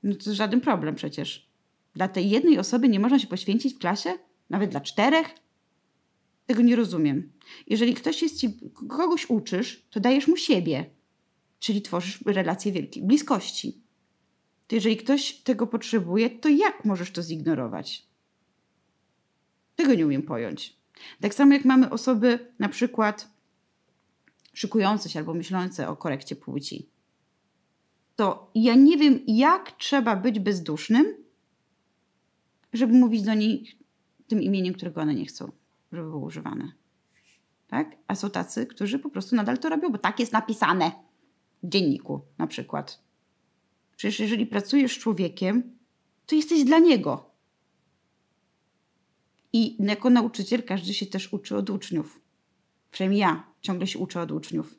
No 0.03 0.15
to 0.15 0.35
żaden 0.35 0.61
problem 0.61 0.95
przecież. 0.95 1.49
Dla 1.95 2.09
tej 2.09 2.31
jednej 2.31 2.59
osoby 2.59 2.89
nie 2.89 3.01
można 3.01 3.19
się 3.19 3.27
poświęcić 3.27 3.75
w 3.75 3.79
klasie? 3.79 4.11
Nawet 4.51 4.71
dla 4.71 4.81
czterech? 4.81 5.29
Tego 6.47 6.63
nie 6.63 6.77
rozumiem. 6.77 7.33
Jeżeli 7.67 7.95
ktoś 7.95 8.23
jest 8.23 8.41
ci, 8.41 8.59
kogoś 8.89 9.31
uczysz, 9.31 9.87
to 9.91 10.01
dajesz 10.01 10.29
mu 10.29 10.37
siebie, 10.37 10.91
czyli 11.59 11.83
tworzysz 11.83 12.21
relacje 12.27 12.73
wielkiej 12.73 13.03
bliskości. 13.03 13.83
To 14.69 14.75
jeżeli 14.75 14.97
ktoś 14.97 15.35
tego 15.35 15.67
potrzebuje, 15.67 16.31
to 16.31 16.49
jak 16.49 16.85
możesz 16.85 17.11
to 17.11 17.23
zignorować? 17.23 18.07
Tego 19.77 19.95
nie 19.95 20.07
umiem 20.07 20.23
pojąć. 20.23 20.77
Tak 21.21 21.35
samo 21.35 21.55
jak 21.55 21.65
mamy 21.65 21.91
osoby 21.91 22.53
na 22.59 22.69
przykład 22.69 23.31
szykujące 24.53 25.09
się 25.09 25.19
albo 25.19 25.35
myślące 25.35 25.89
o 25.89 25.97
korekcie 25.97 26.37
płci. 26.37 26.89
To 28.17 28.51
ja 28.55 28.75
nie 28.75 28.97
wiem, 28.97 29.21
jak 29.27 29.73
trzeba 29.73 30.17
być 30.17 30.41
bezdusznym, 30.41 31.07
żeby 32.73 32.93
mówić 32.93 33.23
do 33.23 33.35
nich 33.35 33.77
tym 34.27 34.43
imieniem, 34.43 34.75
którego 34.75 35.01
one 35.01 35.15
nie 35.15 35.27
chcą, 35.27 35.53
żeby 35.93 36.05
było 36.05 36.27
używane. 36.27 36.73
Tak? 37.69 37.97
A 38.07 38.15
są 38.15 38.31
tacy, 38.31 38.67
którzy 38.67 38.99
po 38.99 39.11
prostu 39.11 39.37
nadal 39.37 39.59
to 39.59 39.69
robią, 39.69 39.93
bo 39.93 39.99
tak 39.99 40.21
jest 40.21 40.33
napisane 40.33 40.93
w 41.63 41.69
dzienniku 41.69 42.21
na 42.39 42.47
przykład. 42.47 43.08
Przecież 43.99 44.21
jeżeli 44.21 44.47
pracujesz 44.47 44.97
z 44.97 44.99
człowiekiem, 44.99 45.79
to 46.27 46.35
jesteś 46.35 46.65
dla 46.65 46.79
niego. 46.79 47.31
I 49.53 49.77
jako 49.85 50.11
nauczyciel 50.11 50.63
każdy 50.63 50.95
się 50.95 51.07
też 51.07 51.33
uczy 51.33 51.57
od 51.57 51.71
uczniów. 51.71 52.21
Przynajmniej 52.91 53.21
ja 53.21 53.47
ciągle 53.61 53.87
się 53.87 53.99
uczę 53.99 54.21
od 54.21 54.33
uczniów. 54.33 54.79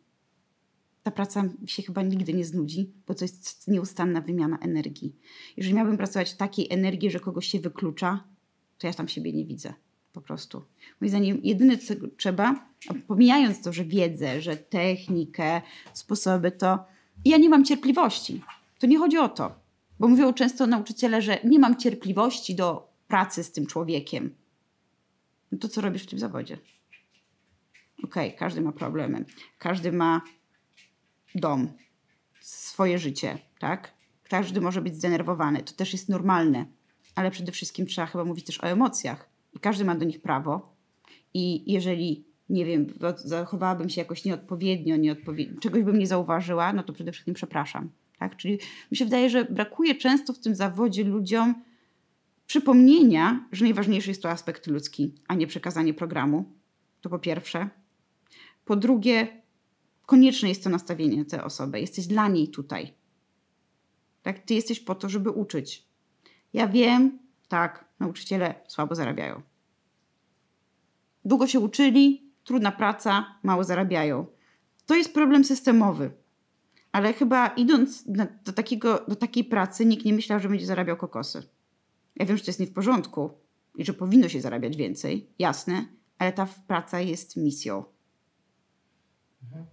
Ta 1.03 1.11
praca 1.11 1.43
się 1.65 1.83
chyba 1.83 2.01
nigdy 2.01 2.33
nie 2.33 2.45
znudzi, 2.45 2.91
bo 3.07 3.15
to 3.15 3.25
jest 3.25 3.67
nieustanna 3.67 4.21
wymiana 4.21 4.57
energii. 4.59 5.15
Jeżeli 5.57 5.75
miałbym 5.75 5.97
pracować 5.97 6.33
w 6.33 6.37
takiej 6.37 6.67
energii, 6.69 7.11
że 7.11 7.19
kogoś 7.19 7.47
się 7.47 7.59
wyklucza, 7.59 8.23
to 8.77 8.87
ja 8.87 8.93
tam 8.93 9.07
siebie 9.07 9.33
nie 9.33 9.45
widzę. 9.45 9.73
Po 10.13 10.21
prostu. 10.21 10.61
Moim 11.01 11.09
zdaniem, 11.09 11.39
jedyne 11.43 11.77
co 11.77 11.93
trzeba, 12.17 12.69
pomijając 13.07 13.61
to, 13.61 13.73
że 13.73 13.85
wiedzę, 13.85 14.41
że 14.41 14.57
technikę, 14.57 15.61
sposoby, 15.93 16.51
to 16.51 16.85
ja 17.25 17.37
nie 17.37 17.49
mam 17.49 17.65
cierpliwości. 17.65 18.41
To 18.79 18.87
nie 18.87 18.97
chodzi 18.97 19.17
o 19.17 19.29
to. 19.29 19.55
Bo 19.99 20.07
mówią 20.07 20.33
często 20.33 20.67
nauczyciele, 20.67 21.21
że 21.21 21.39
nie 21.43 21.59
mam 21.59 21.75
cierpliwości 21.75 22.55
do 22.55 22.93
pracy 23.07 23.43
z 23.43 23.51
tym 23.51 23.65
człowiekiem. 23.65 24.35
No 25.51 25.57
to 25.57 25.67
co 25.67 25.81
robisz 25.81 26.03
w 26.03 26.09
tym 26.09 26.19
zawodzie? 26.19 26.57
Okej, 28.03 28.27
okay, 28.27 28.39
każdy 28.39 28.61
ma 28.61 28.71
problemy. 28.71 29.25
Każdy 29.57 29.91
ma 29.91 30.21
dom, 31.35 31.71
swoje 32.41 32.99
życie, 32.99 33.37
tak? 33.59 33.93
Każdy 34.29 34.61
może 34.61 34.81
być 34.81 34.95
zdenerwowany. 34.95 35.63
To 35.63 35.73
też 35.73 35.93
jest 35.93 36.09
normalne 36.09 36.65
ale 37.19 37.31
przede 37.31 37.51
wszystkim 37.51 37.85
trzeba 37.85 38.07
chyba 38.07 38.25
mówić 38.25 38.45
też 38.45 38.63
o 38.63 38.67
emocjach. 38.67 39.29
I 39.55 39.59
każdy 39.59 39.85
ma 39.85 39.95
do 39.95 40.05
nich 40.05 40.21
prawo. 40.21 40.75
I 41.33 41.73
jeżeli, 41.73 42.25
nie 42.49 42.65
wiem, 42.65 42.87
zachowałabym 43.15 43.89
się 43.89 44.01
jakoś 44.01 44.25
nieodpowiednio, 44.25 44.95
nieodpowiednio 44.95 45.59
czegoś 45.59 45.83
bym 45.83 45.99
nie 45.99 46.07
zauważyła, 46.07 46.73
no 46.73 46.83
to 46.83 46.93
przede 46.93 47.11
wszystkim 47.11 47.33
przepraszam. 47.33 47.89
Tak? 48.19 48.37
Czyli 48.37 48.59
mi 48.91 48.97
się 48.97 49.05
wydaje, 49.05 49.29
że 49.29 49.45
brakuje 49.45 49.95
często 49.95 50.33
w 50.33 50.39
tym 50.39 50.55
zawodzie 50.55 51.03
ludziom 51.03 51.63
przypomnienia, 52.47 53.47
że 53.51 53.65
najważniejszy 53.65 54.09
jest 54.09 54.21
to 54.21 54.29
aspekt 54.29 54.67
ludzki, 54.67 55.15
a 55.27 55.35
nie 55.35 55.47
przekazanie 55.47 55.93
programu. 55.93 56.53
To 57.01 57.09
po 57.09 57.19
pierwsze. 57.19 57.69
Po 58.65 58.75
drugie, 58.75 59.41
konieczne 60.05 60.49
jest 60.49 60.63
to 60.63 60.69
nastawienie 60.69 61.25
tej 61.25 61.41
osoby. 61.41 61.79
Jesteś 61.79 62.07
dla 62.07 62.27
niej 62.27 62.47
tutaj. 62.47 62.93
Tak? 64.21 64.39
Ty 64.39 64.53
jesteś 64.53 64.79
po 64.79 64.95
to, 64.95 65.09
żeby 65.09 65.29
uczyć. 65.29 65.87
Ja 66.53 66.67
wiem, 66.67 67.19
tak, 67.47 67.85
nauczyciele 67.99 68.55
słabo 68.67 68.95
zarabiają. 68.95 69.41
Długo 71.25 71.47
się 71.47 71.59
uczyli, 71.59 72.31
trudna 72.43 72.71
praca, 72.71 73.35
mało 73.43 73.63
zarabiają. 73.63 74.25
To 74.85 74.95
jest 74.95 75.13
problem 75.13 75.43
systemowy. 75.43 76.11
Ale 76.91 77.13
chyba 77.13 77.47
idąc 77.47 78.03
do, 78.43 78.53
takiego, 78.53 79.05
do 79.07 79.15
takiej 79.15 79.43
pracy, 79.43 79.85
nikt 79.85 80.05
nie 80.05 80.13
myślał, 80.13 80.39
że 80.39 80.49
będzie 80.49 80.65
zarabiał 80.65 80.97
kokosy. 80.97 81.43
Ja 82.15 82.25
wiem, 82.25 82.37
że 82.37 82.43
to 82.43 82.49
jest 82.49 82.59
nie 82.59 82.67
w 82.67 82.73
porządku 82.73 83.29
i 83.75 83.85
że 83.85 83.93
powinno 83.93 84.29
się 84.29 84.41
zarabiać 84.41 84.77
więcej, 84.77 85.29
jasne, 85.39 85.85
ale 86.17 86.33
ta 86.33 86.47
praca 86.67 87.01
jest 87.01 87.37
misją. 87.37 87.83
Mhm. 89.43 89.65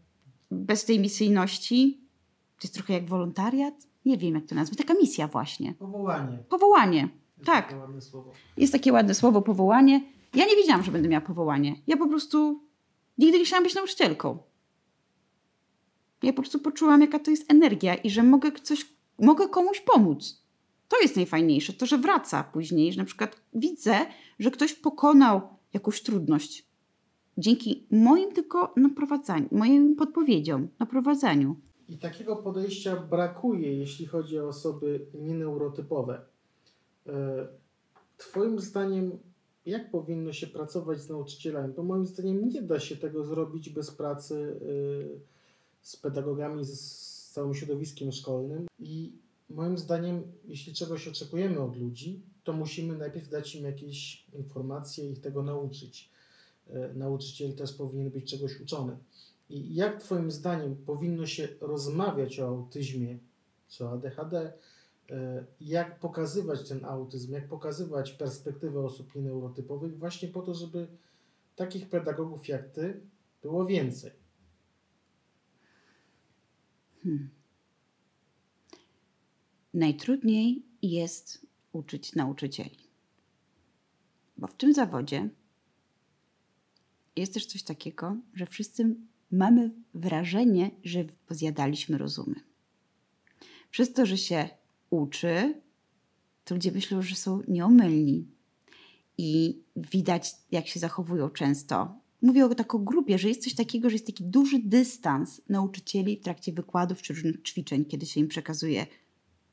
Bez 0.50 0.84
tej 0.84 1.00
misyjności 1.00 2.00
to 2.56 2.60
jest 2.62 2.74
trochę 2.74 2.92
jak 2.92 3.08
wolontariat 3.08 3.74
nie 4.06 4.18
wiem 4.18 4.34
jak 4.34 4.46
to 4.46 4.54
nazwać, 4.54 4.78
taka 4.78 4.94
misja 4.94 5.28
właśnie. 5.28 5.74
Powołanie. 5.74 6.38
Powołanie, 6.48 7.08
Jest 7.36 7.46
tak. 7.46 7.66
Takie 7.66 7.80
ładne 7.80 8.00
słowo. 8.00 8.32
Jest 8.56 8.72
takie 8.72 8.92
ładne 8.92 9.14
słowo 9.14 9.42
powołanie. 9.42 10.00
Ja 10.34 10.46
nie 10.46 10.56
wiedziałam, 10.56 10.82
że 10.82 10.92
będę 10.92 11.08
miała 11.08 11.26
powołanie. 11.26 11.74
Ja 11.86 11.96
po 11.96 12.08
prostu 12.08 12.60
nigdy 13.18 13.38
nie 13.38 13.44
chciałam 13.44 13.64
być 13.64 13.74
nauczycielką. 13.74 14.38
Ja 16.22 16.32
po 16.32 16.42
prostu 16.42 16.58
poczułam, 16.58 17.00
jaka 17.00 17.18
to 17.18 17.30
jest 17.30 17.52
energia 17.52 17.94
i 17.94 18.10
że 18.10 18.22
mogę 18.22 18.52
coś, 18.52 18.86
mogę 19.18 19.48
komuś 19.48 19.80
pomóc. 19.80 20.42
To 20.88 21.00
jest 21.02 21.16
najfajniejsze, 21.16 21.72
to, 21.72 21.86
że 21.86 21.98
wraca 21.98 22.44
później, 22.44 22.92
że 22.92 22.98
na 22.98 23.04
przykład 23.04 23.40
widzę, 23.54 24.06
że 24.38 24.50
ktoś 24.50 24.74
pokonał 24.74 25.40
jakąś 25.72 26.02
trudność. 26.02 26.66
Dzięki 27.38 27.86
moim 27.90 28.32
tylko 28.32 28.74
naprowadzaniu, 28.76 29.48
moim 29.52 29.96
podpowiedziom, 29.96 30.68
naprowadzaniu. 30.78 31.56
I 31.88 31.98
takiego 31.98 32.36
podejścia 32.36 32.96
brakuje, 32.96 33.78
jeśli 33.78 34.06
chodzi 34.06 34.38
o 34.38 34.48
osoby 34.48 35.06
nieneurotypowe. 35.14 36.20
E, 37.06 37.46
twoim 38.16 38.58
zdaniem, 38.58 39.18
jak 39.66 39.90
powinno 39.90 40.32
się 40.32 40.46
pracować 40.46 41.00
z 41.00 41.08
nauczycielami? 41.08 41.74
Bo 41.74 41.82
moim 41.82 42.06
zdaniem 42.06 42.48
nie 42.48 42.62
da 42.62 42.80
się 42.80 42.96
tego 42.96 43.24
zrobić 43.24 43.70
bez 43.70 43.90
pracy 43.90 44.60
e, 45.16 45.35
z 45.86 45.96
pedagogami, 45.96 46.64
z 46.64 47.30
całym 47.32 47.54
środowiskiem 47.54 48.12
szkolnym. 48.12 48.66
I 48.78 49.12
moim 49.50 49.78
zdaniem, 49.78 50.22
jeśli 50.44 50.74
czegoś 50.74 51.08
oczekujemy 51.08 51.60
od 51.60 51.76
ludzi, 51.76 52.22
to 52.44 52.52
musimy 52.52 52.98
najpierw 52.98 53.28
dać 53.28 53.54
im 53.54 53.64
jakieś 53.64 54.26
informacje 54.32 55.08
i 55.08 55.12
ich 55.12 55.20
tego 55.20 55.42
nauczyć. 55.42 56.10
E, 56.70 56.94
nauczyciel 56.94 57.54
też 57.54 57.72
powinien 57.72 58.10
być 58.10 58.30
czegoś 58.30 58.60
uczony. 58.60 58.96
I 59.50 59.74
jak 59.74 60.02
Twoim 60.02 60.30
zdaniem 60.30 60.76
powinno 60.76 61.26
się 61.26 61.48
rozmawiać 61.60 62.40
o 62.40 62.46
autyzmie 62.46 63.18
czy 63.68 63.84
o 63.84 63.92
ADHD? 63.92 64.52
E, 65.10 65.44
jak 65.60 66.00
pokazywać 66.00 66.68
ten 66.68 66.84
autyzm, 66.84 67.32
jak 67.32 67.48
pokazywać 67.48 68.12
perspektywę 68.12 68.80
osób 68.80 69.14
nieneurotypowych, 69.14 69.98
właśnie 69.98 70.28
po 70.28 70.42
to, 70.42 70.54
żeby 70.54 70.86
takich 71.56 71.88
pedagogów 71.88 72.48
jak 72.48 72.70
Ty 72.70 73.00
było 73.42 73.66
więcej? 73.66 74.25
Hmm. 77.06 77.28
Najtrudniej 79.74 80.62
jest 80.82 81.46
uczyć 81.72 82.14
nauczycieli. 82.14 82.78
Bo 84.38 84.46
w 84.46 84.54
tym 84.54 84.74
zawodzie 84.74 85.28
jest 87.16 87.34
też 87.34 87.46
coś 87.46 87.62
takiego, 87.62 88.16
że 88.34 88.46
wszyscy 88.46 88.96
mamy 89.30 89.70
wrażenie, 89.94 90.70
że 90.84 91.04
pozjadaliśmy 91.04 91.98
rozumy. 91.98 92.34
Przez 93.70 93.92
to, 93.92 94.06
że 94.06 94.18
się 94.18 94.48
uczy, 94.90 95.62
to 96.44 96.54
ludzie 96.54 96.72
myślą, 96.72 97.02
że 97.02 97.14
są 97.14 97.42
nieomylni. 97.48 98.26
I 99.18 99.62
widać, 99.76 100.34
jak 100.50 100.66
się 100.66 100.80
zachowują 100.80 101.30
często. 101.30 102.00
Mówię 102.22 102.46
o 102.46 102.54
taką 102.54 102.84
grupie, 102.84 103.18
że 103.18 103.28
jest 103.28 103.44
coś 103.44 103.54
takiego, 103.54 103.90
że 103.90 103.94
jest 103.94 104.06
taki 104.06 104.24
duży 104.24 104.58
dystans 104.58 105.40
nauczycieli 105.48 106.16
w 106.16 106.24
trakcie 106.24 106.52
wykładów 106.52 107.02
czy 107.02 107.14
różnych 107.14 107.42
ćwiczeń, 107.42 107.84
kiedy 107.84 108.06
się 108.06 108.20
im 108.20 108.28
przekazuje 108.28 108.86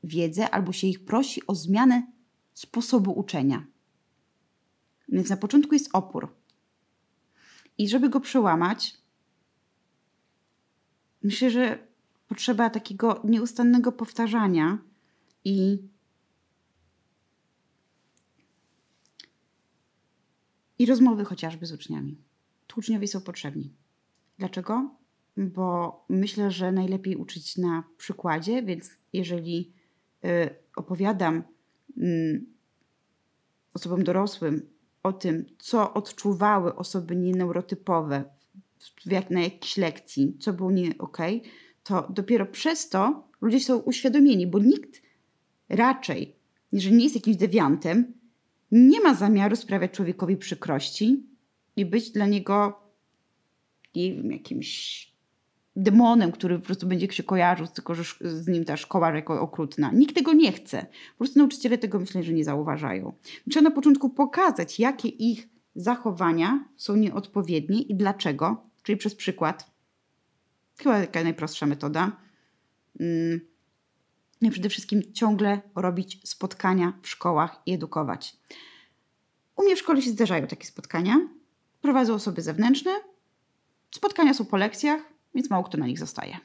wiedzę 0.04 0.50
albo 0.50 0.72
się 0.72 0.86
ich 0.86 1.04
prosi 1.04 1.46
o 1.46 1.54
zmianę 1.54 2.12
sposobu 2.54 3.12
uczenia. 3.12 3.66
Więc 5.08 5.30
na 5.30 5.36
początku 5.36 5.74
jest 5.74 5.90
opór. 5.92 6.34
I 7.78 7.88
żeby 7.88 8.08
go 8.08 8.20
przełamać, 8.20 8.94
myślę, 11.22 11.50
że 11.50 11.86
potrzeba 12.28 12.70
takiego 12.70 13.20
nieustannego 13.24 13.92
powtarzania 13.92 14.78
i 15.44 15.78
i 20.78 20.86
rozmowy 20.86 21.24
chociażby 21.24 21.66
z 21.66 21.72
uczniami. 21.72 22.16
Uczniowie 22.76 23.08
są 23.08 23.20
potrzebni. 23.20 23.72
Dlaczego? 24.38 24.90
Bo 25.36 26.04
myślę, 26.08 26.50
że 26.50 26.72
najlepiej 26.72 27.16
uczyć 27.16 27.56
na 27.58 27.84
przykładzie, 27.96 28.62
więc 28.62 28.90
jeżeli 29.12 29.72
y, 30.24 30.50
opowiadam 30.76 31.42
y, 31.98 32.44
osobom 33.74 34.04
dorosłym 34.04 34.74
o 35.02 35.12
tym, 35.12 35.44
co 35.58 35.94
odczuwały 35.94 36.74
osoby 36.74 37.16
nieneurotypowe 37.16 38.24
na 39.30 39.40
jakiejś 39.40 39.76
lekcji, 39.76 40.36
co 40.40 40.52
było 40.52 40.70
nie 40.70 40.98
ok, 40.98 41.18
to 41.82 42.08
dopiero 42.10 42.46
przez 42.46 42.88
to 42.88 43.28
ludzie 43.40 43.60
są 43.60 43.78
uświadomieni, 43.78 44.46
bo 44.46 44.58
nikt 44.58 45.02
raczej, 45.68 46.36
jeżeli 46.72 46.96
nie 46.96 47.04
jest 47.04 47.14
jakimś 47.14 47.36
dewiantem, 47.36 48.12
nie 48.72 49.00
ma 49.00 49.14
zamiaru 49.14 49.56
sprawiać 49.56 49.90
człowiekowi 49.90 50.36
przykrości 50.36 51.26
i 51.76 51.86
być 51.86 52.10
dla 52.10 52.26
niego 52.26 52.80
nie 53.94 54.14
wiem, 54.14 54.32
jakimś 54.32 55.14
demonem, 55.76 56.32
który 56.32 56.58
po 56.58 56.64
prostu 56.64 56.86
będzie 56.86 57.12
się 57.12 57.22
kojarzył, 57.22 57.66
tylko 57.66 57.94
że 57.94 58.04
z 58.20 58.48
nim 58.48 58.64
ta 58.64 58.76
szkoła 58.76 59.14
jako 59.14 59.40
okrutna. 59.40 59.90
Nikt 59.92 60.14
tego 60.14 60.32
nie 60.32 60.52
chce. 60.52 60.86
Po 61.12 61.18
prostu 61.18 61.38
nauczyciele 61.38 61.78
tego 61.78 61.98
myślę, 61.98 62.22
że 62.22 62.32
nie 62.32 62.44
zauważają. 62.44 63.12
Trzeba 63.50 63.68
na 63.68 63.74
początku 63.74 64.10
pokazać, 64.10 64.80
jakie 64.80 65.08
ich 65.08 65.48
zachowania 65.74 66.68
są 66.76 66.96
nieodpowiednie 66.96 67.82
i 67.82 67.94
dlaczego, 67.94 68.70
czyli 68.82 68.98
przez 68.98 69.14
przykład. 69.14 69.70
Chyba 70.78 71.00
taka 71.00 71.22
najprostsza 71.22 71.66
metoda. 71.66 72.16
Hmm. 72.98 73.40
I 74.40 74.50
przede 74.50 74.68
wszystkim 74.68 75.02
ciągle 75.12 75.60
robić 75.76 76.20
spotkania 76.24 76.92
w 77.02 77.08
szkołach 77.08 77.62
i 77.66 77.72
edukować. 77.72 78.36
U 79.56 79.62
mnie 79.62 79.76
w 79.76 79.78
szkole 79.78 80.02
się 80.02 80.10
zdarzają 80.10 80.46
takie 80.46 80.66
spotkania. 80.66 81.28
Prowadzą 81.84 82.14
osoby 82.14 82.42
zewnętrzne. 82.42 82.90
Spotkania 83.90 84.34
są 84.34 84.44
po 84.44 84.56
lekcjach, 84.56 85.02
więc 85.34 85.50
mało 85.50 85.64
kto 85.64 85.78
na 85.78 85.86
nich 85.86 85.98
zostaje. 85.98 86.38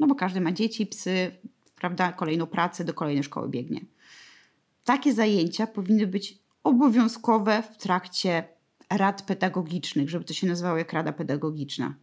No 0.00 0.06
bo 0.06 0.14
każdy 0.14 0.40
ma 0.40 0.52
dzieci, 0.52 0.86
psy, 0.86 1.30
prawda, 1.76 2.12
kolejną 2.12 2.46
pracę, 2.46 2.84
do 2.84 2.94
kolejnej 2.94 3.24
szkoły 3.24 3.48
biegnie. 3.48 3.80
Takie 4.84 5.14
zajęcia 5.14 5.66
powinny 5.66 6.06
być 6.06 6.38
obowiązkowe 6.64 7.62
w 7.62 7.76
trakcie 7.76 8.44
rad 8.90 9.22
pedagogicznych, 9.22 10.10
żeby 10.10 10.24
to 10.24 10.34
się 10.34 10.46
nazywało 10.46 10.78
jak 10.78 10.92
rada 10.92 11.12
pedagogiczna. 11.12 11.94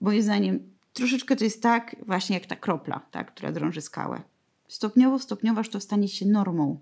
Moim 0.00 0.22
zdaniem 0.22 0.70
troszeczkę 0.92 1.36
to 1.36 1.44
jest 1.44 1.62
tak 1.62 1.96
właśnie 2.06 2.34
jak 2.34 2.46
ta 2.46 2.56
kropla, 2.56 3.00
tak, 3.10 3.34
która 3.34 3.52
drąży 3.52 3.80
skałę. 3.80 4.22
Stopniowo, 4.68 5.18
stopniowo 5.18 5.60
aż 5.60 5.68
to 5.68 5.80
stanie 5.80 6.08
się 6.08 6.26
normą, 6.26 6.78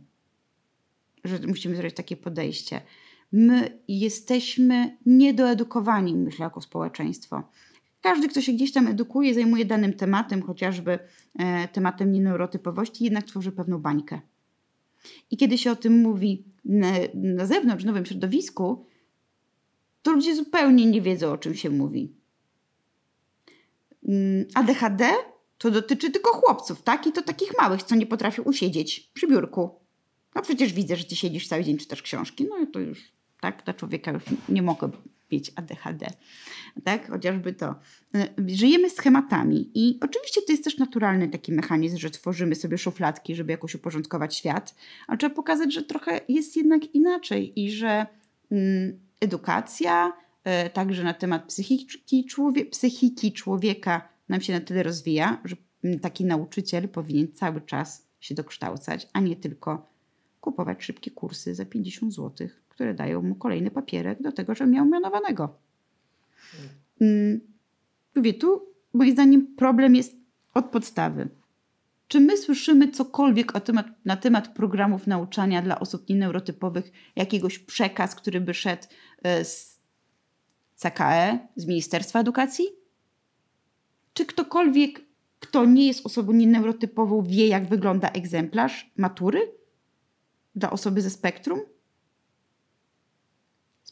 że 1.25 1.39
musimy 1.39 1.77
zrobić 1.77 1.97
takie 1.97 2.17
podejście. 2.17 2.81
My 3.33 3.81
jesteśmy 3.89 4.97
niedoedukowani, 5.07 6.15
myślę, 6.15 6.45
jako 6.45 6.61
społeczeństwo. 6.61 7.43
Każdy, 8.01 8.29
kto 8.29 8.41
się 8.41 8.53
gdzieś 8.53 8.73
tam 8.73 8.87
edukuje, 8.87 9.35
zajmuje 9.35 9.65
danym 9.65 9.93
tematem, 9.93 10.43
chociażby 10.43 10.99
e, 11.39 11.69
tematem 11.69 12.13
nieneurotypowości, 12.13 13.05
jednak 13.05 13.25
tworzy 13.25 13.53
pewną 13.53 13.79
bańkę. 13.79 14.21
I 15.31 15.37
kiedy 15.37 15.59
się 15.59 15.71
o 15.71 15.77
tym 15.77 16.01
mówi 16.03 16.45
na, 16.65 16.93
na 17.15 17.47
zewnątrz, 17.47 17.85
w 17.85 17.87
nowym 17.87 18.07
środowisku, 18.07 18.87
to 20.03 20.13
ludzie 20.13 20.37
zupełnie 20.37 20.87
nie 20.87 21.03
wiedzą, 21.03 21.33
o 21.33 21.39
czym 21.39 21.55
się 21.55 21.71
mówi. 21.71 22.15
Mm, 24.09 24.45
ADHD 24.55 25.11
to 25.59 25.71
dotyczy 25.71 26.11
tylko 26.11 26.31
chłopców, 26.31 26.83
tak? 26.83 27.07
I 27.07 27.13
to 27.13 27.23
takich 27.23 27.53
małych, 27.61 27.83
co 27.83 27.95
nie 27.95 28.07
potrafią 28.07 28.43
usiedzieć 28.43 29.11
przy 29.15 29.27
biurku. 29.27 29.71
No 30.35 30.43
przecież 30.43 30.73
widzę, 30.73 30.97
że 30.97 31.05
ty 31.05 31.17
siedzisz 31.17 31.49
cały 31.49 31.65
dzień, 31.65 31.79
czytasz 31.79 32.03
książki. 32.03 32.47
No 32.51 32.59
i 32.59 32.67
to 32.67 32.81
już, 32.81 33.13
tak? 33.47 33.65
Dla 33.65 33.75
człowieka 33.75 34.11
już 34.11 34.23
nie 34.49 34.63
mogę 34.63 34.91
mieć 35.33 35.53
ADHD. 35.57 36.07
Tak? 36.85 37.11
Chociażby 37.11 37.53
to. 37.53 37.75
Y, 38.17 38.57
żyjemy 38.57 38.91
schematami 38.91 39.71
i 39.75 39.99
oczywiście 40.03 40.41
to 40.47 40.53
jest 40.53 40.65
też 40.65 40.79
naturalny 40.79 41.29
taki 41.29 41.53
mechanizm, 41.53 41.99
że 41.99 42.11
tworzymy 42.11 42.55
sobie 42.55 42.79
szufladki, 42.79 43.35
żeby 43.35 43.53
jakoś 43.53 43.75
uporządkować 43.75 44.37
świat, 44.37 44.75
ale 45.07 45.19
trzeba 45.19 45.35
pokazać, 45.35 45.75
że 45.75 45.83
trochę 45.83 46.21
jest 46.29 46.57
jednak 46.57 46.95
inaczej 46.95 47.61
i 47.61 47.71
że 47.71 48.07
mm, 48.51 49.01
edukacja, 49.21 50.13
y, 50.67 50.71
także 50.71 51.05
na 51.05 51.15
temat 51.15 51.45
psychiki, 51.45 52.25
człowie 52.25 52.65
psychiki 52.67 53.33
człowieka 53.33 54.09
nam 54.29 54.41
się 54.41 54.53
na 54.53 54.61
tyle 54.61 54.83
rozwija, 54.83 55.41
że 55.45 55.57
taki 56.01 56.25
nauczyciel 56.25 56.89
powinien 56.89 57.33
cały 57.33 57.61
czas 57.61 58.07
się 58.21 58.35
dokształcać, 58.35 59.09
a 59.13 59.21
nie 59.21 59.37
tylko 59.37 59.87
kupować 60.41 60.85
szybkie 60.85 61.11
kursy 61.11 61.55
za 61.55 61.65
50 61.65 62.15
zł, 62.15 62.49
które 62.77 62.95
dają 62.95 63.23
mu 63.23 63.35
kolejny 63.35 63.71
papierek 63.71 64.23
do 64.23 64.33
tego, 64.33 64.55
że 64.55 64.67
miał 64.67 64.87
mianowanego. 64.87 65.59
Hmm. 66.99 67.41
Mówię, 68.17 68.35
tu 68.35 68.67
moim 68.93 69.13
zdaniem 69.13 69.55
problem 69.57 69.95
jest 69.95 70.17
od 70.55 70.65
podstawy. 70.67 71.29
Czy 72.09 72.21
my 72.21 72.37
słyszymy 72.37 72.91
cokolwiek 72.91 73.53
temat, 73.53 73.87
na 74.05 74.17
temat 74.17 74.49
programów 74.49 75.07
nauczania 75.07 75.63
dla 75.63 75.81
osób 75.81 76.09
nieneurotypowych, 76.09 76.93
jakiegoś 77.17 77.59
przekaz, 77.59 78.15
który 78.15 78.41
by 78.41 78.55
szedł 78.55 78.87
e, 79.23 79.45
z 79.45 79.81
CKE, 80.77 81.39
z 81.57 81.67
Ministerstwa 81.67 82.21
Edukacji? 82.21 82.67
Czy 84.15 84.27
ktokolwiek, 84.27 85.01
kto 85.41 85.65
nie 85.65 85.87
jest 85.87 86.07
osobą 86.07 86.33
nieneurotypową, 86.33 87.23
wie, 87.23 87.47
jak 87.47 87.69
wygląda 87.69 88.09
egzemplarz 88.09 88.91
matury 88.97 89.53
dla 90.55 90.71
osoby 90.71 91.03
ze 91.03 91.11
spektrum? 91.11 91.61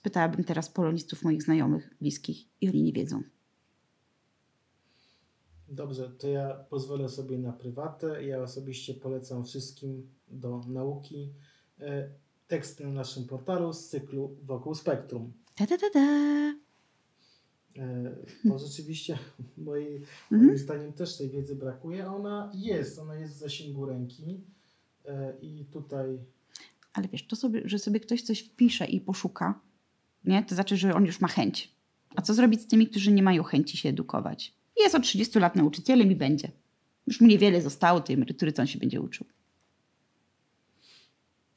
Spytałabym 0.05 0.45
teraz 0.45 0.69
polonistów 0.69 1.23
moich 1.23 1.43
znajomych, 1.43 1.95
bliskich 2.01 2.47
i 2.61 2.69
oni 2.69 2.83
nie 2.83 2.93
wiedzą. 2.93 3.23
Dobrze, 5.69 6.11
to 6.19 6.29
ja 6.29 6.55
pozwolę 6.55 7.09
sobie 7.09 7.39
na 7.39 7.53
prywatę. 7.53 8.25
Ja 8.25 8.43
osobiście 8.43 8.95
polecam 8.95 9.45
wszystkim 9.45 10.09
do 10.29 10.61
nauki 10.69 11.33
e, 11.81 12.11
teksty 12.49 12.85
na 12.85 12.91
naszym 12.91 13.25
portalu 13.25 13.73
z 13.73 13.89
cyklu 13.89 14.37
Wokół 14.43 14.75
Spektrum. 14.75 15.33
Ta, 15.55 15.67
ta, 15.67 15.79
ta, 15.79 15.91
ta. 15.91 16.01
E, 17.77 18.17
bo 18.45 18.59
rzeczywiście 18.59 19.19
moim 19.57 20.05
mhm. 20.33 20.59
zdaniem 20.59 20.93
też 20.93 21.17
tej 21.17 21.31
wiedzy 21.31 21.57
brakuje. 21.57 22.07
Ona 22.07 22.53
jest, 22.55 22.99
ona 22.99 23.15
jest 23.15 23.35
w 23.35 23.39
zasięgu 23.39 23.87
ręki 23.87 24.41
e, 25.05 25.35
i 25.41 25.65
tutaj... 25.65 26.19
Ale 26.93 27.09
wiesz, 27.09 27.27
to 27.27 27.37
sobie, 27.37 27.63
że 27.65 27.79
sobie 27.79 28.01
ktoś 28.01 28.23
coś 28.23 28.41
wpisze 28.41 28.87
i 28.87 29.01
poszuka, 29.01 29.61
nie? 30.25 30.45
to 30.45 30.55
znaczy, 30.55 30.77
że 30.77 30.95
on 30.95 31.07
już 31.07 31.21
ma 31.21 31.29
chęć. 31.29 31.75
A 32.17 32.23
co 32.23 32.35
zrobić 32.35 32.61
z 32.61 32.67
tymi, 32.67 32.87
którzy 32.87 33.13
nie 33.13 33.23
mają 33.23 33.43
chęci 33.43 33.77
się 33.77 33.89
edukować? 33.89 34.55
Jest 34.77 34.95
od 34.95 35.03
30 35.03 35.39
lat 35.39 35.57
nauczycielem 35.57 36.11
i 36.11 36.17
będzie. 36.17 36.51
Już 37.07 37.21
mu 37.21 37.27
niewiele 37.27 37.63
zostało 37.63 38.01
tej 38.01 38.15
emerytury, 38.15 38.53
co 38.53 38.63
on 38.63 38.67
się 38.67 38.79
będzie 38.79 39.01
uczył. 39.01 39.27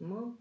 No, 0.02 0.36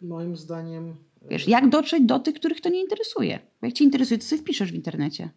moim 0.00 0.36
zdaniem 0.36 0.96
Wiesz, 1.22 1.48
jak 1.48 1.68
dotrzeć 1.68 2.04
do 2.04 2.18
tych, 2.18 2.34
których 2.34 2.60
to 2.60 2.68
nie 2.68 2.80
interesuje? 2.80 3.38
Bo 3.60 3.66
jak 3.66 3.74
cię 3.74 3.84
interesuje, 3.84 4.18
to 4.18 4.24
sobie 4.24 4.42
wpiszesz 4.42 4.72
w 4.72 4.74
internecie. 4.74 5.30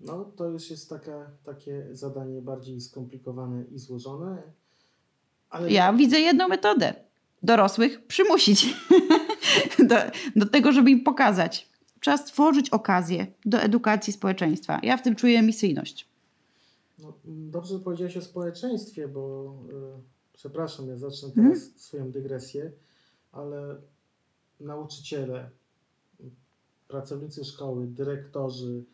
No, 0.00 0.24
to 0.24 0.48
już 0.48 0.70
jest 0.70 0.88
taka, 0.88 1.30
takie 1.44 1.88
zadanie 1.92 2.42
bardziej 2.42 2.80
skomplikowane 2.80 3.64
i 3.64 3.78
złożone. 3.78 4.42
Ale... 5.50 5.72
Ja 5.72 5.92
widzę 5.92 6.20
jedną 6.20 6.48
metodę. 6.48 6.94
Dorosłych 7.44 8.06
przymusić 8.06 8.66
do, 9.88 9.96
do 10.36 10.46
tego, 10.46 10.72
żeby 10.72 10.90
im 10.90 11.04
pokazać. 11.04 11.68
trzeba 12.00 12.16
stworzyć 12.16 12.70
okazję 12.70 13.26
do 13.44 13.58
edukacji 13.58 14.12
społeczeństwa. 14.12 14.80
Ja 14.82 14.96
w 14.96 15.02
tym 15.02 15.14
czuję 15.16 15.42
misyjność. 15.42 16.08
No, 16.98 17.12
dobrze 17.26 17.78
powiedziałeś 17.78 18.16
o 18.16 18.22
społeczeństwie, 18.22 19.08
bo 19.08 19.54
y, 19.70 20.02
przepraszam, 20.32 20.88
ja 20.88 20.96
zacznę 20.96 21.28
teraz 21.30 21.52
Mhm. 21.58 21.72
swoją 21.76 22.10
dygresję, 22.10 22.70
ale 23.32 23.76
nauczyciele, 24.60 25.50
pracownicy 26.88 27.44
szkoły, 27.44 27.86
dyrektorzy, 27.86 28.84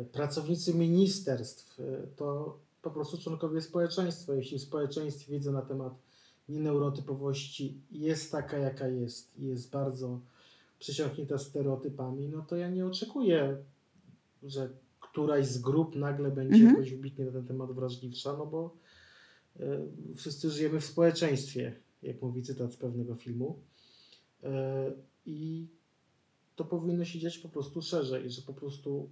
y, 0.00 0.04
pracownicy 0.04 0.74
ministerstw, 0.74 1.80
y, 1.80 1.82
to 2.16 2.58
po 2.82 2.90
prostu 2.90 3.18
członkowie 3.18 3.60
społeczeństwa. 3.60 4.34
Jeśli 4.34 4.58
w 4.58 4.62
społeczeństwie 4.62 5.32
wiedza 5.32 5.52
na 5.52 5.62
temat 5.62 5.92
nieneurotypowości 6.48 7.80
jest 7.90 8.32
taka, 8.32 8.58
jaka 8.58 8.88
jest 8.88 9.38
i 9.38 9.46
jest 9.46 9.70
bardzo 9.70 10.20
przesiąknięta 10.78 11.38
stereotypami, 11.38 12.28
no 12.28 12.42
to 12.42 12.56
ja 12.56 12.70
nie 12.70 12.86
oczekuję, 12.86 13.56
że 14.42 14.68
któraś 15.00 15.46
z 15.46 15.58
grup 15.58 15.96
nagle 15.96 16.30
będzie 16.30 16.54
Mhm. 16.56 16.74
jakoś 16.74 16.90
wybitnie 16.90 17.24
na 17.24 17.32
ten 17.32 17.44
temat 17.44 17.72
wrażliwsza, 17.72 18.36
no 18.36 18.46
bo 18.46 18.76
y, 19.60 19.62
wszyscy 20.16 20.50
żyjemy 20.50 20.80
w 20.80 20.84
społeczeństwie, 20.84 21.74
jak 22.02 22.22
mówi 22.22 22.42
cytat 22.42 22.72
z 22.72 22.76
pewnego 22.76 23.14
filmu. 23.14 23.58
Y, 24.44 24.46
I 25.26 25.66
to 26.56 26.64
powinno 26.64 27.04
się 27.04 27.18
dziać 27.18 27.38
po 27.38 27.48
prostu 27.48 27.82
szerzej, 27.82 28.30
że 28.30 28.42
po 28.42 28.52
prostu 28.54 29.08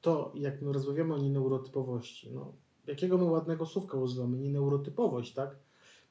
to, 0.00 0.32
jak 0.34 0.62
my 0.62 0.72
rozmawiamy 0.72 1.14
o 1.14 1.18
nieneurotypowości, 1.18 2.30
no, 2.34 2.52
jakiego 2.86 3.18
my 3.18 3.24
ładnego 3.24 3.66
słówka 3.66 3.98
używamy, 3.98 4.38
nieneurotypowość, 4.38 5.32
tak? 5.34 5.56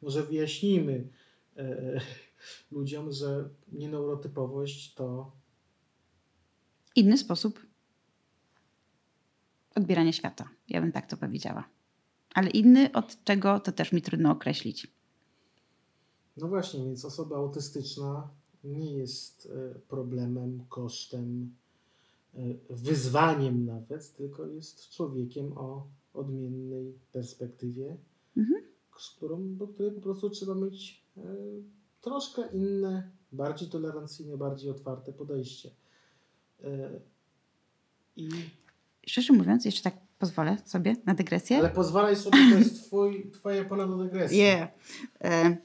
Może 0.06 0.24
wyjaśnijmy 0.24 1.10
e, 1.58 2.02
ludziom, 2.72 3.12
że 3.12 3.50
nieneurotypowość 3.72 4.94
to 4.94 5.32
Inny 6.96 7.18
sposób 7.18 7.60
odbierania 9.76 10.12
świata. 10.12 10.50
Ja 10.70 10.82
bym 10.82 10.92
tak 10.92 11.10
to 11.10 11.18
powiedziała. 11.18 11.70
Ale 12.34 12.50
inny 12.50 12.92
od 12.92 13.24
czego 13.24 13.60
to 13.60 13.72
też 13.72 13.92
mi 13.92 14.02
trudno 14.02 14.32
określić. 14.32 14.88
No 16.38 16.48
właśnie, 16.48 16.86
więc 16.86 17.06
osoba 17.06 17.38
autystyczna 17.38 18.30
nie 18.64 18.98
jest 18.98 19.52
e, 19.52 19.80
problemem, 19.80 20.66
kosztem, 20.70 21.56
e, 22.34 22.40
wyzwaniem 22.70 23.66
nawet, 23.66 24.14
tylko 24.16 24.48
jest 24.48 24.90
człowiekiem 24.90 25.58
o 25.58 25.88
odmiennej 26.14 27.00
perspektywie, 27.12 27.98
Mhm. 28.38 28.75
Z 29.02 29.10
którą, 29.10 29.56
do 29.56 29.68
której 29.68 29.92
po 29.92 30.02
prostu 30.02 30.30
trzeba 30.30 30.56
mieć 30.56 31.04
e, 31.18 31.22
troszkę 32.02 32.42
inne, 32.54 33.12
bardziej 33.32 33.70
tolerancyjne, 33.70 34.38
bardziej 34.38 34.70
otwarte 34.70 35.14
podejście. 35.14 35.72
E, 36.64 37.00
I, 38.16 38.30
Szczerze 39.08 39.34
mówiąc, 39.34 39.66
jeszcze 39.66 39.84
tak 39.84 39.96
pozwolę 40.20 40.58
sobie 40.66 40.96
na 41.06 41.14
dygresję. 41.14 41.58
ale 41.58 41.70
pozwalaj 41.70 42.16
sobie, 42.16 42.38
to 42.52 42.58
jest 42.58 42.86
twój, 42.86 43.32
twoja 43.32 43.66
pola 43.66 43.88
do 43.88 43.98
dygresji. 43.98 44.38
Yeah. 44.38 44.70
E, 45.24 45.58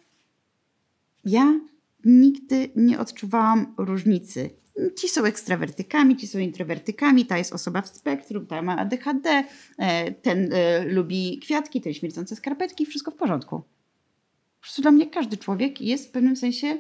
ja 1.25 1.61
nigdy 2.05 2.71
nie 2.77 3.01
odczuwałam 3.01 3.75
różnicy. 3.79 4.51
Ci 4.97 5.09
są 5.09 5.25
ekstrawertykami, 5.25 6.17
ci 6.17 6.27
są 6.27 6.39
introwertykami, 6.39 7.27
ta 7.27 7.39
jest 7.39 7.53
osoba 7.53 7.83
w 7.83 7.89
spektrum, 7.89 8.47
ta 8.47 8.63
ma 8.63 8.77
ADHD, 8.77 9.45
e, 9.79 10.13
ten 10.13 10.53
e, 10.53 10.85
lubi 10.85 11.39
kwiatki, 11.39 11.81
ten 11.81 11.95
śmierdzące 11.95 12.37
skarpetki, 12.37 12.87
wszystko 12.87 13.11
w 13.11 13.15
porządku. 13.15 13.59
Po 13.59 14.63
prostu 14.63 14.83
dla 14.83 14.91
mnie 14.91 15.07
każdy 15.07 15.37
człowiek 15.37 15.81
jest 15.81 16.09
w 16.09 16.11
pewnym 16.11 16.37
sensie 16.37 16.79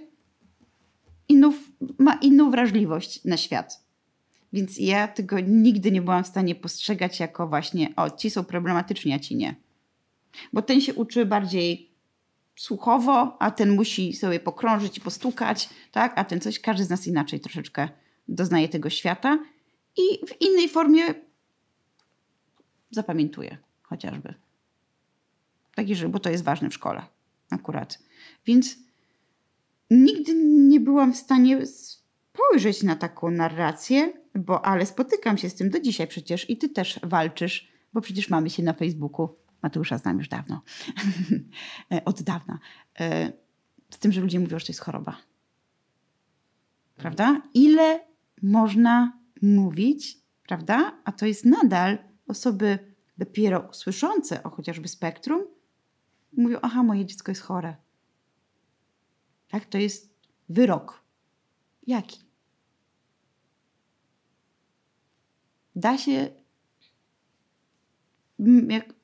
inną, 1.29 1.53
ma 1.99 2.15
inną 2.15 2.51
wrażliwość 2.51 3.25
na 3.25 3.37
świat. 3.37 3.85
Więc 4.53 4.79
ja 4.79 5.09
tego 5.09 5.41
nigdy 5.41 5.91
nie 5.91 6.03
byłam 6.03 6.25
w 6.25 6.27
stanie 6.27 6.55
postrzegać 6.55 7.21
jako 7.21 7.49
właśnie, 7.49 7.93
o, 7.97 8.11
ci 8.11 8.31
są 8.31 8.45
problematyczni, 8.45 9.13
a 9.13 9.19
ci 9.19 9.37
nie. 9.37 9.55
Bo 10.53 10.63
ten 10.63 10.81
się 10.81 10.95
uczy 10.95 11.27
bardziej 11.27 11.90
słuchowo, 12.61 13.37
a 13.39 13.51
ten 13.51 13.75
musi 13.75 14.13
sobie 14.13 14.41
pokrążyć 14.41 14.99
i 14.99 15.01
postukać, 15.01 15.69
tak? 15.93 16.13
A 16.17 16.25
ten 16.25 16.41
coś, 16.41 16.59
każdy 16.59 16.85
z 16.85 16.91
nas 16.91 17.07
inaczej 17.07 17.41
troszeczkę 17.41 17.89
doznaje 18.29 18.69
tego 18.69 18.91
świata 18.91 19.39
i 19.97 20.27
w 20.27 20.41
innej 20.41 20.69
formie 20.69 21.03
zapamiętuje 22.91 23.59
chociażby. 23.83 24.35
Taki, 25.75 25.95
że, 25.95 26.09
bo 26.09 26.19
to 26.19 26.31
jest 26.31 26.45
ważne 26.45 26.71
w 26.71 26.75
szkole 26.75 27.03
akurat. 27.51 27.99
Więc 28.47 28.77
nigdy 29.91 30.35
nie 30.69 30.81
byłam 30.81 31.13
w 31.13 31.17
stanie 31.17 31.67
spojrzeć 31.67 32.83
na 32.83 32.97
taką 32.97 33.31
narrację, 33.31 34.13
bo 34.35 34.65
ale 34.65 34.87
spotykam 34.87 35.39
się 35.39 35.51
z 35.51 35.55
tym 35.55 35.71
do 35.71 35.81
dzisiaj 35.81 36.07
przecież 36.07 36.51
i 36.51 36.57
ty 36.57 36.69
też 36.69 37.01
walczysz, 37.03 37.73
bo 37.93 38.01
przecież 38.01 38.31
mamy 38.31 38.51
się 38.51 38.63
na 38.63 38.73
Facebooku. 38.73 39.40
Mateusza 39.63 39.99
znam 39.99 40.19
już 40.19 40.29
dawno. 40.29 40.63
Od 42.05 42.23
dawna. 42.23 42.59
E, 43.01 43.33
Z 43.91 43.99
tym, 43.99 44.13
że 44.13 44.21
ludzie 44.21 44.41
mówią, 44.41 44.59
że 44.59 44.67
to 44.67 44.73
jest 44.73 44.81
choroba. 44.81 45.17
Prawda? 46.97 47.43
Ile 47.55 48.01
można 48.43 49.19
mówić, 49.43 50.19
prawda? 50.47 51.01
A 51.05 51.13
to 51.13 51.27
jest 51.27 51.45
nadal 51.45 51.99
osoby 52.29 52.95
dopiero 53.19 53.73
słyszące 53.73 54.43
o 54.43 54.51
chociażby 54.51 54.89
spektrum, 54.89 55.43
mówią, 56.37 56.59
aha, 56.63 56.83
moje 56.83 57.07
dziecko 57.07 57.31
jest 57.31 57.43
chore. 57.43 57.77
Tak? 59.49 59.65
To 59.65 59.79
jest 59.79 60.15
wyrok. 60.49 61.05
Jaki? 61.87 62.21
Da 65.77 65.99
się. 65.99 66.29
Jak, 68.69 68.95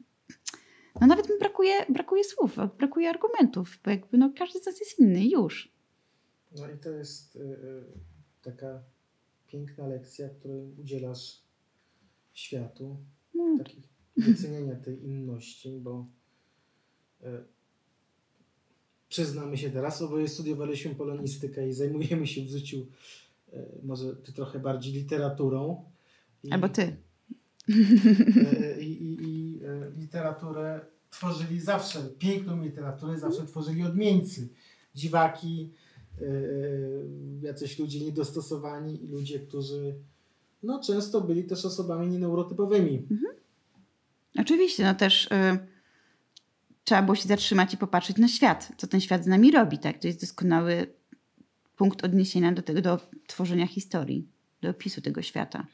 no 1.01 1.07
nawet 1.07 1.29
mi 1.29 1.39
brakuje, 1.39 1.87
brakuje 1.89 2.25
słów, 2.25 2.57
brakuje 2.79 3.11
argumentów, 3.11 3.79
bo 3.85 3.91
jakby 3.91 4.19
no 4.19 4.33
każdy 4.39 4.59
z 4.59 4.67
nas 4.67 4.81
jest 4.81 4.99
inny 4.99 5.25
już. 5.27 5.73
No 6.59 6.71
i 6.71 6.79
to 6.79 6.91
jest 6.91 7.37
y, 7.37 7.41
y, 7.41 7.85
taka 8.43 8.83
piękna 9.47 9.87
lekcja, 9.87 10.29
której 10.29 10.73
udzielasz 10.81 11.41
światu, 12.33 12.97
No, 13.35 13.59
takich 13.59 13.89
doceniania 14.17 14.77
tej 14.77 15.05
inności, 15.05 15.81
bo 15.81 16.07
y, 17.23 17.27
przyznamy 19.09 19.57
się 19.57 19.71
teraz, 19.71 20.03
oboje 20.03 20.29
studiowaliśmy 20.29 20.95
polonistykę 20.95 21.69
i 21.69 21.73
zajmujemy 21.73 22.27
się 22.27 22.43
w 22.43 22.49
życiu 22.49 22.87
y, 23.53 23.59
może 23.83 24.17
ty 24.17 24.33
trochę 24.33 24.59
bardziej 24.59 24.93
literaturą. 24.93 25.85
I, 26.43 26.53
albo 26.53 26.69
ty. 26.69 26.97
I, 28.81 29.17
literaturę 29.97 30.81
tworzyli 31.11 31.61
zawsze, 31.61 32.03
piękną 32.19 32.63
literaturę 32.63 33.19
zawsze 33.19 33.47
tworzyli 33.47 33.83
odmieńcy, 33.83 34.49
dziwaki, 34.95 35.73
y, 36.23 37.07
jacyś 37.43 37.79
ludzie 37.79 38.01
niedostosowani 38.01 39.05
i 39.05 39.09
ludzie, 39.09 39.41
którzy 39.41 39.95
no, 40.63 40.81
często 40.81 41.21
byli 41.21 41.45
też 41.45 41.65
osobami 41.65 42.09
nieneurotypowymi. 42.09 43.07
Oczywiście, 44.39 44.85
no 44.85 44.95
też 44.95 45.27
y, 45.27 45.59
trzeba 46.85 47.03
było 47.03 47.17
się 47.17 47.29
zatrzymać 47.29 47.75
i 47.75 47.77
popatrzeć 47.77 48.17
na 48.17 48.29
świat, 48.29 48.73
co 48.77 48.87
ten 48.87 49.01
świat 49.01 49.25
z 49.25 49.27
nami 49.27 49.51
robi, 49.51 49.79
tak? 49.79 49.99
To 49.99 50.07
jest 50.07 50.21
doskonały 50.21 50.87
punkt 51.77 52.05
odniesienia 52.05 52.53
do 52.53 52.63
tego, 52.63 52.83
do 52.83 53.01
tworzenia 53.27 53.67
historii, 53.67 54.29
do 54.63 54.71
opisu 54.71 55.01
tego 55.01 55.23
świata. 55.23 55.67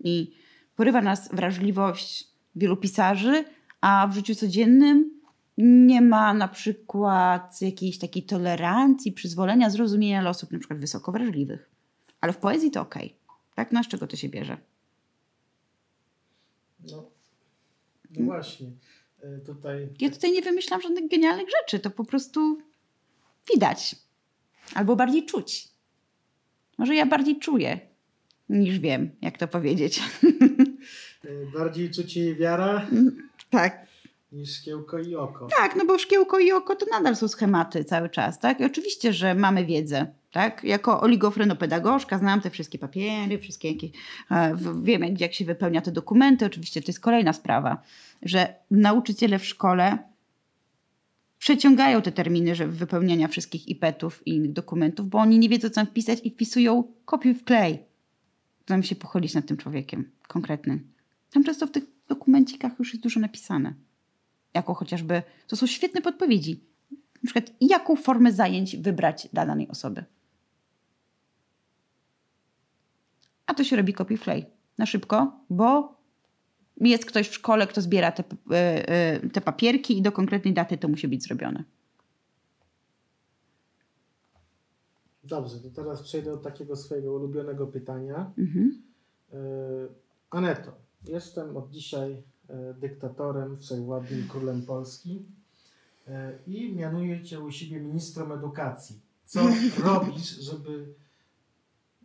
I 0.00 0.32
porywa 0.76 1.02
nas 1.02 1.34
wrażliwość 1.34 2.30
wielu 2.54 2.76
pisarzy, 2.76 3.44
a 3.80 4.06
w 4.06 4.14
życiu 4.14 4.34
codziennym 4.34 5.20
nie 5.58 6.02
ma 6.02 6.34
na 6.34 6.48
przykład 6.48 7.62
jakiejś 7.62 7.98
takiej 7.98 8.22
tolerancji, 8.22 9.12
przyzwolenia, 9.12 9.70
zrozumienia 9.70 10.20
dla 10.20 10.30
osób 10.30 10.52
na 10.52 10.58
przykład 10.58 10.80
wysoko 10.80 11.12
wrażliwych. 11.12 11.70
Ale 12.20 12.32
w 12.32 12.36
poezji 12.36 12.70
to 12.70 12.80
okej. 12.80 13.16
Tak? 13.54 13.72
No 13.72 13.84
z 13.84 13.88
czego 13.88 14.06
to 14.06 14.16
się 14.16 14.28
bierze? 14.28 14.56
No, 16.90 17.10
no 18.10 18.24
właśnie. 18.24 18.66
Y, 19.24 19.40
Tutaj 19.46 19.88
Ja 20.00 20.10
tutaj 20.10 20.32
nie 20.32 20.42
wymyślam 20.42 20.80
żadnych 20.80 21.08
genialnych 21.10 21.48
rzeczy, 21.60 21.80
to 21.80 21.90
po 21.90 22.04
prostu 22.04 22.58
widać. 23.54 23.96
Albo 24.74 24.96
bardziej 24.96 25.26
czuć. 25.26 25.68
Może 26.78 26.94
ja 26.94 27.06
bardziej 27.06 27.38
czuję, 27.38 27.80
niż 28.48 28.78
wiem, 28.78 29.10
jak 29.22 29.38
to 29.38 29.48
powiedzieć. 29.48 30.00
y, 31.24 31.46
bardziej 31.54 31.90
czucie 31.90 32.30
i 32.30 32.34
wiara 32.34 32.86
tak. 33.50 33.86
niż 34.32 34.56
szkiełko 34.56 34.98
i 34.98 35.14
oko. 35.14 35.48
Tak, 35.56 35.76
no 35.76 35.84
bo 35.86 35.98
szkiełko 35.98 36.38
i 36.38 36.52
oko 36.52 36.76
to 36.76 36.86
nadal 36.90 37.16
są 37.16 37.28
schematy 37.28 37.84
cały 37.84 38.08
czas, 38.08 38.38
tak? 38.38 38.60
I 38.60 38.64
oczywiście, 38.64 39.12
że 39.12 39.34
mamy 39.34 39.64
wiedzę, 39.64 40.06
tak? 40.32 40.64
Jako 40.64 41.00
oligofrenopedagożka 41.00 42.18
znam 42.18 42.40
te 42.40 42.50
wszystkie 42.50 42.78
papiery, 42.78 43.38
wszystkie 43.38 43.72
jakieś, 43.72 43.90
e, 44.30 44.56
wiem 44.82 45.02
jak, 45.02 45.20
jak 45.20 45.34
się 45.34 45.44
wypełnia 45.44 45.80
te 45.80 45.92
dokumenty. 45.92 46.46
Oczywiście 46.46 46.82
to 46.82 46.86
jest 46.88 47.00
kolejna 47.00 47.32
sprawa, 47.32 47.82
że 48.22 48.54
nauczyciele 48.70 49.38
w 49.38 49.46
szkole 49.46 49.98
przeciągają 51.38 52.02
te 52.02 52.12
terminy 52.12 52.54
że 52.54 52.66
wypełniania 52.66 53.28
wszystkich 53.28 53.68
IPET-ów 53.68 54.26
i 54.26 54.30
innych 54.30 54.52
dokumentów, 54.52 55.08
bo 55.08 55.18
oni 55.18 55.38
nie 55.38 55.48
wiedzą 55.48 55.68
co 55.68 55.74
tam 55.74 55.86
wpisać 55.86 56.18
i 56.24 56.30
wpisują 56.30 56.84
kopiuj 57.04 57.34
w 57.34 57.44
klej. 57.44 57.78
Zamiast 58.68 58.88
się 58.88 58.96
pochylić 58.96 59.34
nad 59.34 59.46
tym 59.46 59.56
człowiekiem 59.56 60.10
konkretnym. 60.28 60.89
Tam 61.30 61.44
często 61.44 61.66
w 61.66 61.70
tych 61.70 61.84
dokumencikach 62.08 62.78
już 62.78 62.92
jest 62.92 63.02
dużo 63.02 63.20
napisane. 63.20 63.74
Jako 64.54 64.74
chociażby, 64.74 65.22
to 65.46 65.56
są 65.56 65.66
świetne 65.66 66.02
podpowiedzi. 66.02 66.64
Na 66.90 67.32
przykład, 67.32 67.56
jaką 67.60 67.96
formę 67.96 68.32
zajęć 68.32 68.76
wybrać 68.76 69.28
dla 69.32 69.46
danej 69.46 69.68
osoby. 69.68 70.04
A 73.46 73.54
to 73.54 73.64
się 73.64 73.76
robi 73.76 73.94
copy 73.94 74.16
flay 74.16 74.46
na 74.78 74.86
szybko, 74.86 75.40
bo 75.50 76.00
jest 76.80 77.06
ktoś 77.06 77.28
w 77.28 77.34
szkole, 77.34 77.66
kto 77.66 77.80
zbiera 77.80 78.12
te, 78.12 78.24
e, 78.50 78.88
e, 78.88 79.28
te 79.28 79.40
papierki 79.40 79.98
i 79.98 80.02
do 80.02 80.12
konkretnej 80.12 80.54
daty 80.54 80.78
to 80.78 80.88
musi 80.88 81.08
być 81.08 81.22
zrobione. 81.22 81.64
Dobrze, 85.24 85.60
to 85.60 85.70
teraz 85.70 86.02
przejdę 86.02 86.30
do 86.30 86.36
takiego 86.36 86.76
swojego 86.76 87.12
ulubionego 87.12 87.66
pytania. 87.66 88.32
Mhm. 88.38 88.82
E, 89.32 89.36
Aneto, 90.30 90.72
jestem 91.04 91.56
od 91.56 91.70
dzisiaj 91.70 92.22
dyktatorem, 92.80 93.58
wszechwładnym 93.58 94.28
królem 94.28 94.66
Polski 94.66 95.24
i 96.46 96.72
mianuję 96.72 97.24
Cię 97.24 97.40
u 97.40 97.50
siebie 97.50 97.80
ministrem 97.80 98.32
edukacji. 98.32 99.00
Co 99.24 99.40
robisz, 99.84 100.38
żeby, 100.38 100.94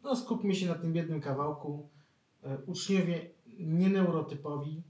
no 0.04 0.16
skupmy 0.16 0.56
się 0.56 0.68
na 0.68 0.76
tym 0.76 0.96
jednym 0.96 1.22
kawałku, 1.22 1.89
uczniowie 2.66 3.30
nieneurotypowi 3.58 4.84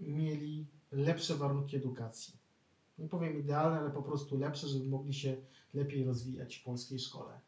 mieli 0.00 0.66
lepsze 0.92 1.34
warunki 1.34 1.76
edukacji. 1.76 2.36
Nie 2.98 3.08
powiem 3.08 3.40
idealne, 3.40 3.78
ale 3.78 3.90
po 3.90 4.02
prostu 4.02 4.38
lepsze, 4.38 4.68
żeby 4.68 4.86
mogli 4.86 5.14
się 5.14 5.36
lepiej 5.74 6.04
rozwijać 6.04 6.56
w 6.56 6.64
polskiej 6.64 6.98
szkole. 6.98 7.40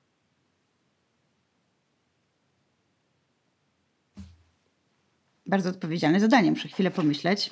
Bardzo 5.47 5.71
odpowiedzialne 5.71 6.21
zadanie, 6.21 6.51
muszę 6.51 6.69
chwilę 6.69 6.91
pomyśleć. 6.91 7.51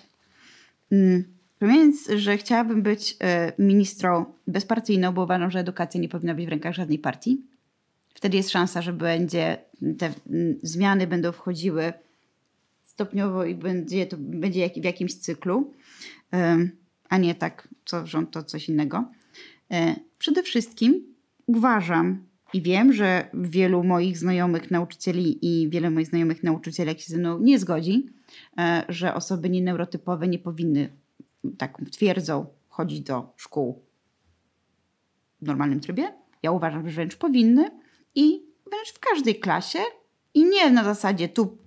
Mm, 0.93 1.25
Pamiętając, 1.63 2.09
że 2.17 2.37
chciałabym 2.37 2.83
być 2.83 3.17
e, 3.21 3.53
ministrą 3.59 4.25
bezpartyjną, 4.47 5.13
bo 5.13 5.23
uważam, 5.23 5.51
że 5.51 5.59
edukacja 5.59 6.01
nie 6.01 6.09
powinna 6.09 6.35
być 6.35 6.47
w 6.47 6.49
rękach 6.49 6.75
żadnej 6.75 6.99
partii. 6.99 7.41
Wtedy 8.15 8.37
jest 8.37 8.51
szansa, 8.51 8.83
że 8.83 8.93
będzie, 8.93 9.59
te 9.99 10.13
mm, 10.31 10.59
zmiany 10.63 11.07
będą 11.07 11.33
wchodziły 11.33 11.93
stopniowo 12.85 13.45
i 13.45 13.55
będzie 13.55 14.07
to 14.07 14.17
będzie 14.19 14.71
w 14.71 14.85
jakimś 14.85 15.15
cyklu, 15.15 15.73
a 17.09 17.19
nie 17.19 17.35
tak 17.35 17.69
co 17.85 18.07
rząd 18.07 18.31
to 18.31 18.43
coś 18.43 18.69
innego. 18.69 19.05
E, 19.71 19.97
przede 20.19 20.43
wszystkim 20.43 21.15
uważam 21.47 22.25
i 22.53 22.63
wiem, 22.63 22.93
że 22.93 23.31
wielu 23.35 23.85
moich 23.85 24.19
znajomych 24.19 24.71
nauczycieli 24.71 25.39
i 25.43 25.71
wiele 25.71 25.91
moich 25.91 26.07
znajomych 26.07 26.43
nauczycielek 26.43 27.01
się 27.01 27.13
ze 27.13 27.19
mną 27.19 27.39
nie 27.39 27.59
zgodzi, 27.59 28.07
e, 28.59 28.85
że 28.89 29.15
osoby 29.15 29.51
nieneurotypowe 29.51 30.29
nie 30.29 30.39
powinny, 30.39 30.89
tak 31.59 31.79
twierdzą, 31.91 32.47
chodzić 32.69 33.01
do 33.01 33.33
szkół 33.37 33.83
w 35.43 35.47
normalnym 35.47 35.81
trybie. 35.81 36.13
Ja 36.43 36.51
uważam, 36.51 36.89
że 36.89 36.95
wręcz 36.95 37.17
powinny 37.17 37.71
i 38.15 38.43
wręcz 38.71 38.93
w 38.95 38.99
każdej 38.99 39.35
klasie 39.35 39.79
i 40.35 40.45
nie 40.45 40.71
na 40.71 40.85
zasadzie 40.85 41.29
tu 41.29 41.59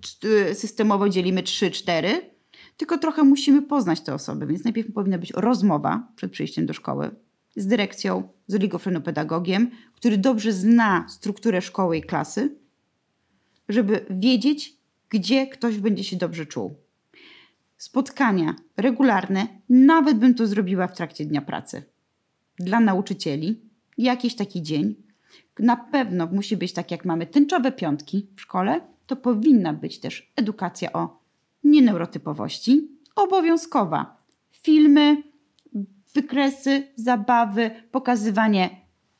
systemowo 0.53 1.09
dzielimy 1.09 1.43
3-4, 1.43 2.07
tylko 2.77 2.97
trochę 2.97 3.23
musimy 3.23 3.61
poznać 3.61 4.01
te 4.01 4.13
osoby, 4.13 4.47
więc 4.47 4.63
najpierw 4.63 4.93
powinna 4.93 5.17
być 5.17 5.31
rozmowa 5.31 6.07
przed 6.15 6.31
przyjściem 6.31 6.65
do 6.65 6.73
szkoły 6.73 7.15
z 7.55 7.67
dyrekcją, 7.67 8.29
z 8.47 8.55
oligofrenopedagogiem, 8.55 9.71
który 9.95 10.17
dobrze 10.17 10.53
zna 10.53 11.05
strukturę 11.09 11.61
szkoły 11.61 11.97
i 11.97 12.01
klasy, 12.01 12.55
żeby 13.69 14.05
wiedzieć, 14.09 14.77
gdzie 15.09 15.47
ktoś 15.47 15.77
będzie 15.77 16.03
się 16.03 16.15
dobrze 16.15 16.45
czuł. 16.45 16.75
Spotkania 17.77 18.55
regularne, 18.77 19.47
nawet 19.69 20.17
bym 20.17 20.33
to 20.33 20.47
zrobiła 20.47 20.87
w 20.87 20.95
trakcie 20.95 21.25
dnia 21.25 21.41
pracy. 21.41 21.83
Dla 22.59 22.79
nauczycieli, 22.79 23.61
jakiś 23.97 24.35
taki 24.35 24.61
dzień, 24.61 24.95
na 25.59 25.77
pewno 25.77 26.27
musi 26.27 26.57
być 26.57 26.73
tak, 26.73 26.91
jak 26.91 27.05
mamy 27.05 27.27
tęczowe 27.27 27.71
piątki 27.71 28.27
w 28.35 28.41
szkole, 28.41 28.81
to 29.07 29.15
powinna 29.15 29.73
być 29.73 29.99
też 29.99 30.31
edukacja 30.35 30.93
o 30.93 31.19
nieneurotypowości, 31.63 32.87
obowiązkowa. 33.15 34.17
Filmy, 34.51 35.23
wykresy, 36.15 36.83
zabawy, 36.95 37.71
pokazywanie 37.91 38.69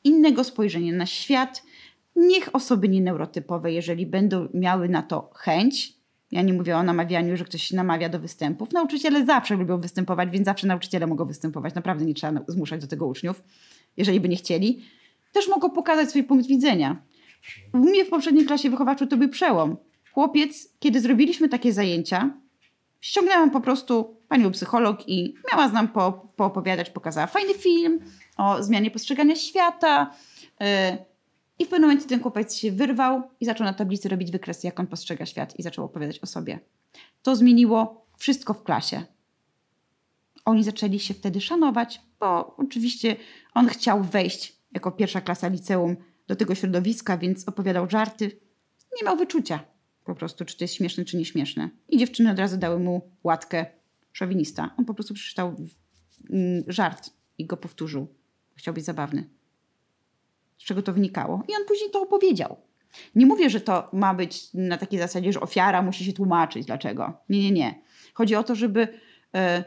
innego 0.04 0.44
spojrzenia 0.44 0.92
na 0.92 1.06
świat. 1.06 1.62
Niech 2.16 2.48
osoby 2.52 2.88
nieneurotypowe, 2.88 3.72
jeżeli 3.72 4.06
będą 4.06 4.48
miały 4.54 4.88
na 4.88 5.02
to 5.02 5.30
chęć, 5.34 5.96
ja 6.32 6.42
nie 6.42 6.52
mówię 6.52 6.76
o 6.76 6.82
namawianiu, 6.82 7.36
że 7.36 7.44
ktoś 7.44 7.62
się 7.62 7.76
namawia 7.76 8.08
do 8.08 8.20
występów. 8.20 8.72
Nauczyciele 8.72 9.26
zawsze 9.26 9.56
lubią 9.56 9.80
występować, 9.80 10.30
więc 10.30 10.44
zawsze 10.44 10.66
nauczyciele 10.66 11.06
mogą 11.06 11.24
występować. 11.24 11.74
Naprawdę 11.74 12.04
nie 12.04 12.14
trzeba 12.14 12.40
zmuszać 12.48 12.80
do 12.80 12.86
tego 12.86 13.06
uczniów, 13.06 13.42
jeżeli 13.96 14.20
by 14.20 14.28
nie 14.28 14.36
chcieli 14.36 14.82
też 15.32 15.48
mogą 15.48 15.70
pokazać 15.70 16.08
swój 16.08 16.24
punkt 16.24 16.46
widzenia. 16.46 17.02
U 17.74 17.78
mnie 17.78 18.04
w 18.04 18.08
poprzedniej 18.08 18.46
klasie 18.46 18.70
wychowawczej 18.70 19.08
to 19.08 19.16
był 19.16 19.28
przełom. 19.28 19.76
Chłopiec, 20.12 20.68
kiedy 20.78 21.00
zrobiliśmy 21.00 21.48
takie 21.48 21.72
zajęcia, 21.72 22.40
ściągnęłam 23.00 23.50
po 23.50 23.60
prostu 23.60 24.15
panią 24.28 24.50
psycholog 24.50 25.08
i 25.08 25.34
miała 25.52 25.68
z 25.68 25.72
nam 25.72 25.88
po, 25.88 26.12
poopowiadać, 26.36 26.90
pokazała 26.90 27.26
fajny 27.26 27.54
film 27.54 28.00
o 28.36 28.62
zmianie 28.62 28.90
postrzegania 28.90 29.36
świata. 29.36 30.10
Yy, 30.60 30.66
I 31.58 31.64
w 31.64 31.68
pewnym 31.68 31.88
momencie 31.88 32.08
ten 32.08 32.22
chłopiec 32.22 32.56
się 32.56 32.72
wyrwał 32.72 33.22
i 33.40 33.44
zaczął 33.44 33.64
na 33.64 33.72
tablicy 33.72 34.08
robić 34.08 34.30
wykresy, 34.30 34.66
jak 34.66 34.80
on 34.80 34.86
postrzega 34.86 35.26
świat 35.26 35.58
i 35.58 35.62
zaczął 35.62 35.84
opowiadać 35.84 36.18
o 36.18 36.26
sobie. 36.26 36.58
To 37.22 37.36
zmieniło 37.36 38.06
wszystko 38.18 38.54
w 38.54 38.62
klasie. 38.62 39.02
Oni 40.44 40.64
zaczęli 40.64 40.98
się 40.98 41.14
wtedy 41.14 41.40
szanować, 41.40 42.00
bo 42.20 42.56
oczywiście 42.56 43.16
on 43.54 43.68
chciał 43.68 44.02
wejść 44.02 44.56
jako 44.72 44.92
pierwsza 44.92 45.20
klasa 45.20 45.48
liceum 45.48 45.96
do 46.26 46.36
tego 46.36 46.54
środowiska, 46.54 47.18
więc 47.18 47.48
opowiadał 47.48 47.90
żarty. 47.90 48.40
Nie 49.00 49.06
miał 49.06 49.16
wyczucia 49.16 49.60
po 50.04 50.14
prostu, 50.14 50.44
czy 50.44 50.56
to 50.58 50.64
jest 50.64 50.74
śmieszne, 50.74 51.04
czy 51.04 51.16
nieśmieszne. 51.16 51.70
I 51.88 51.98
dziewczyny 51.98 52.30
od 52.30 52.38
razu 52.38 52.56
dały 52.56 52.78
mu 52.78 53.10
łatkę 53.24 53.66
szowinista. 54.16 54.74
On 54.78 54.84
po 54.84 54.94
prostu 54.94 55.14
przeczytał 55.14 55.56
mm, 56.30 56.62
żart 56.66 57.10
i 57.38 57.46
go 57.46 57.56
powtórzył. 57.56 58.14
Chciał 58.54 58.74
być 58.74 58.84
zabawny. 58.84 59.30
Z 60.58 60.64
czego 60.64 60.82
to 60.82 60.92
wynikało? 60.92 61.42
I 61.48 61.52
on 61.60 61.66
później 61.68 61.90
to 61.90 62.02
opowiedział. 62.02 62.56
Nie 63.14 63.26
mówię, 63.26 63.50
że 63.50 63.60
to 63.60 63.90
ma 63.92 64.14
być 64.14 64.54
na 64.54 64.78
takiej 64.78 64.98
zasadzie, 64.98 65.32
że 65.32 65.40
ofiara 65.40 65.82
musi 65.82 66.04
się 66.04 66.12
tłumaczyć 66.12 66.66
dlaczego. 66.66 67.12
Nie, 67.28 67.40
nie, 67.42 67.50
nie. 67.50 67.82
Chodzi 68.14 68.34
o 68.34 68.44
to, 68.44 68.54
żeby 68.54 68.88
e, 69.34 69.64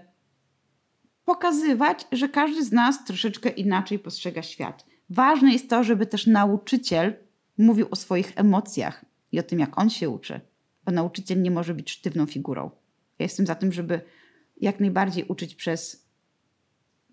pokazywać, 1.26 2.08
że 2.12 2.30
każdy 2.30 2.66
z 2.66 2.72
nas 2.72 3.06
troszeczkę 3.06 3.50
inaczej 3.50 4.00
postrzega 4.00 4.41
świat. 4.41 4.86
Ważne 5.10 5.52
jest 5.52 5.70
to, 5.70 5.84
żeby 5.84 6.06
też 6.06 6.28
nauczyciel 6.28 7.14
mówił 7.58 7.88
o 7.91 7.95
swoich 7.95 8.34
emocjach 8.36 9.06
i 9.32 9.39
o 9.39 9.43
tym, 9.43 9.60
jak 9.60 9.80
on 9.80 9.89
się 9.89 10.10
uczy, 10.10 10.41
bo 10.86 10.91
nauczyciel 10.91 11.41
nie 11.41 11.52
może 11.52 11.74
być 11.74 11.91
sztywną 11.91 12.26
figurą. 12.26 12.72
Ja 13.20 13.24
jestem 13.24 13.45
za 13.45 13.56
tym, 13.56 13.72
żeby 13.72 14.02
jak 14.60 14.80
najbardziej 14.80 15.24
uczyć 15.24 15.55
przez 15.55 16.07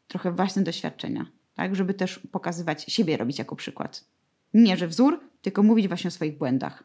trochę 0.08 0.32
własne 0.32 0.62
doświadczenia, 0.62 1.26
tak, 1.54 1.76
żeby 1.76 1.94
też 1.94 2.20
pokazywać 2.32 2.82
siebie, 2.82 3.16
robić 3.16 3.38
jako 3.38 3.56
przykład. 3.56 4.04
Nie, 4.54 4.76
że 4.76 4.88
wzór, 4.88 5.20
tylko 5.42 5.62
mówić 5.62 5.88
właśnie 5.88 6.08
o 6.08 6.10
swoich 6.10 6.38
błędach. 6.38 6.84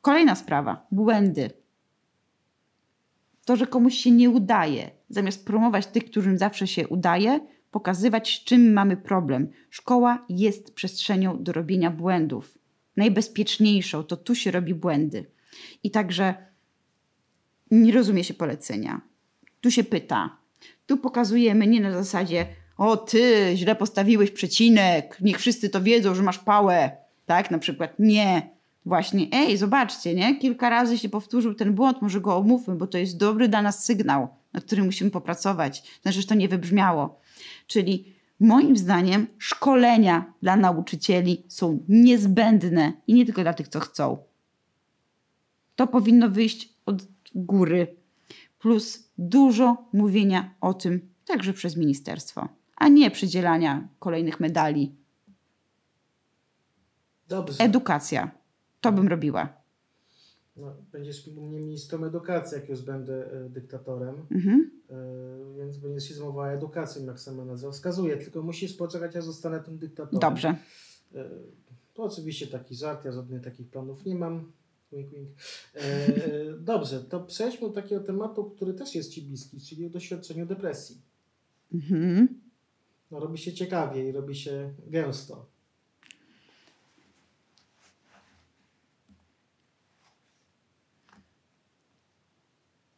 Kolejna 0.00 0.34
sprawa 0.34 0.86
błędy. 0.90 1.50
To, 3.44 3.56
że 3.56 3.66
komuś 3.66 3.94
się 3.94 4.10
nie 4.10 4.30
udaje, 4.30 4.90
zamiast 5.10 5.46
promować 5.46 5.86
tych, 5.86 6.04
którym 6.04 6.38
zawsze 6.38 6.66
się 6.66 6.88
udaje, 6.88 7.40
pokazywać, 7.70 8.40
z 8.40 8.44
czym 8.44 8.72
mamy 8.72 8.96
problem. 8.96 9.48
Szkoła 9.70 10.26
jest 10.28 10.74
przestrzenią 10.74 11.42
do 11.42 11.52
robienia 11.52 11.90
błędów. 11.90 12.58
Najbezpieczniejszą 12.96 14.04
to 14.04 14.16
tu 14.16 14.34
się 14.34 14.50
robi 14.50 14.74
błędy. 14.74 15.26
I 15.82 15.90
także 15.90 16.34
nie 17.70 17.92
rozumie 17.92 18.24
się 18.24 18.34
polecenia. 18.34 19.00
Tu 19.60 19.70
się 19.70 19.84
pyta. 19.84 20.36
Tu 20.86 20.96
pokazujemy 20.96 21.66
nie 21.66 21.80
na 21.80 21.92
zasadzie, 21.92 22.46
o 22.76 22.96
ty, 22.96 23.52
źle 23.54 23.76
postawiłeś 23.76 24.30
przecinek, 24.30 25.18
niech 25.20 25.38
wszyscy 25.38 25.68
to 25.68 25.82
wiedzą, 25.82 26.14
że 26.14 26.22
masz 26.22 26.38
pałę. 26.38 26.90
Tak, 27.26 27.50
na 27.50 27.58
przykład. 27.58 27.94
Nie. 27.98 28.50
Właśnie, 28.86 29.26
ej, 29.32 29.56
zobaczcie, 29.56 30.14
nie? 30.14 30.38
Kilka 30.38 30.70
razy 30.70 30.98
się 30.98 31.08
powtórzył 31.08 31.54
ten 31.54 31.74
błąd, 31.74 32.02
może 32.02 32.20
go 32.20 32.36
omówmy, 32.36 32.74
bo 32.74 32.86
to 32.86 32.98
jest 32.98 33.16
dobry 33.16 33.48
dla 33.48 33.62
nas 33.62 33.84
sygnał, 33.84 34.28
nad 34.52 34.64
którym 34.64 34.84
musimy 34.84 35.10
popracować. 35.10 35.82
Znaczy, 36.02 36.20
że 36.20 36.26
to 36.26 36.34
nie 36.34 36.48
wybrzmiało. 36.48 37.20
Czyli 37.66 38.14
moim 38.40 38.76
zdaniem 38.76 39.26
szkolenia 39.38 40.32
dla 40.42 40.56
nauczycieli 40.56 41.42
są 41.48 41.84
niezbędne 41.88 42.92
i 43.06 43.14
nie 43.14 43.24
tylko 43.24 43.42
dla 43.42 43.54
tych, 43.54 43.68
co 43.68 43.80
chcą. 43.80 44.18
To 45.76 45.86
powinno 45.86 46.28
wyjść 46.28 46.68
od 46.86 47.02
góry. 47.34 47.86
Plus 48.58 49.07
dużo 49.18 49.76
mówienia 49.92 50.54
o 50.60 50.74
tym 50.74 51.08
także 51.26 51.52
przez 51.52 51.76
ministerstwo, 51.76 52.48
a 52.76 52.88
nie 52.88 53.10
przydzielania 53.10 53.88
kolejnych 53.98 54.40
medali. 54.40 54.94
Dobrze. 57.28 57.64
Edukacja. 57.64 58.30
To 58.80 58.92
bym 58.92 59.08
robiła. 59.08 59.58
No, 60.56 60.72
będziesz 60.92 61.26
mnie 61.26 61.48
ministrą 61.48 62.04
edukacji, 62.04 62.54
jak 62.60 62.68
już 62.68 62.82
będę 62.82 63.32
e, 63.32 63.48
dyktatorem, 63.48 64.14
Mhm. 64.30 64.70
e, 64.90 64.94
więc 65.58 65.76
będziesz 65.78 66.08
się 66.08 66.14
zajmowała 66.14 66.50
edukacją, 66.50 67.04
jak 67.04 67.20
sama 67.20 67.44
nazwa 67.44 67.70
wskazuje. 67.70 68.16
Tylko 68.16 68.42
musisz 68.42 68.72
poczekać, 68.74 69.16
aż 69.16 69.24
zostanę 69.24 69.60
tym 69.60 69.78
dyktatorem. 69.78 70.20
Dobrze. 70.20 70.48
E, 71.14 71.24
To 71.94 72.02
oczywiście 72.04 72.46
taki 72.46 72.74
żart, 72.74 73.04
ja 73.04 73.12
żadnych 73.12 73.42
takich 73.42 73.68
planów 73.70 74.04
nie 74.06 74.14
mam. 74.14 74.52
Wink, 74.92 75.10
wink. 75.10 75.28
E, 75.74 76.12
dobrze, 76.60 77.04
to 77.04 77.20
przejdźmy 77.20 77.68
do 77.68 77.74
takiego 77.74 78.04
tematu, 78.04 78.50
który 78.50 78.74
też 78.74 78.94
jest 78.94 79.12
Ci 79.12 79.22
bliski, 79.22 79.60
czyli 79.60 79.86
o 79.86 79.90
doświadczeniu 79.90 80.46
depresji. 80.46 81.02
Mhm. 81.74 82.40
No, 83.10 83.20
robi 83.20 83.38
się 83.38 83.52
ciekawie 83.52 84.08
i 84.08 84.12
robi 84.12 84.36
się 84.36 84.74
gęsto. 84.86 85.46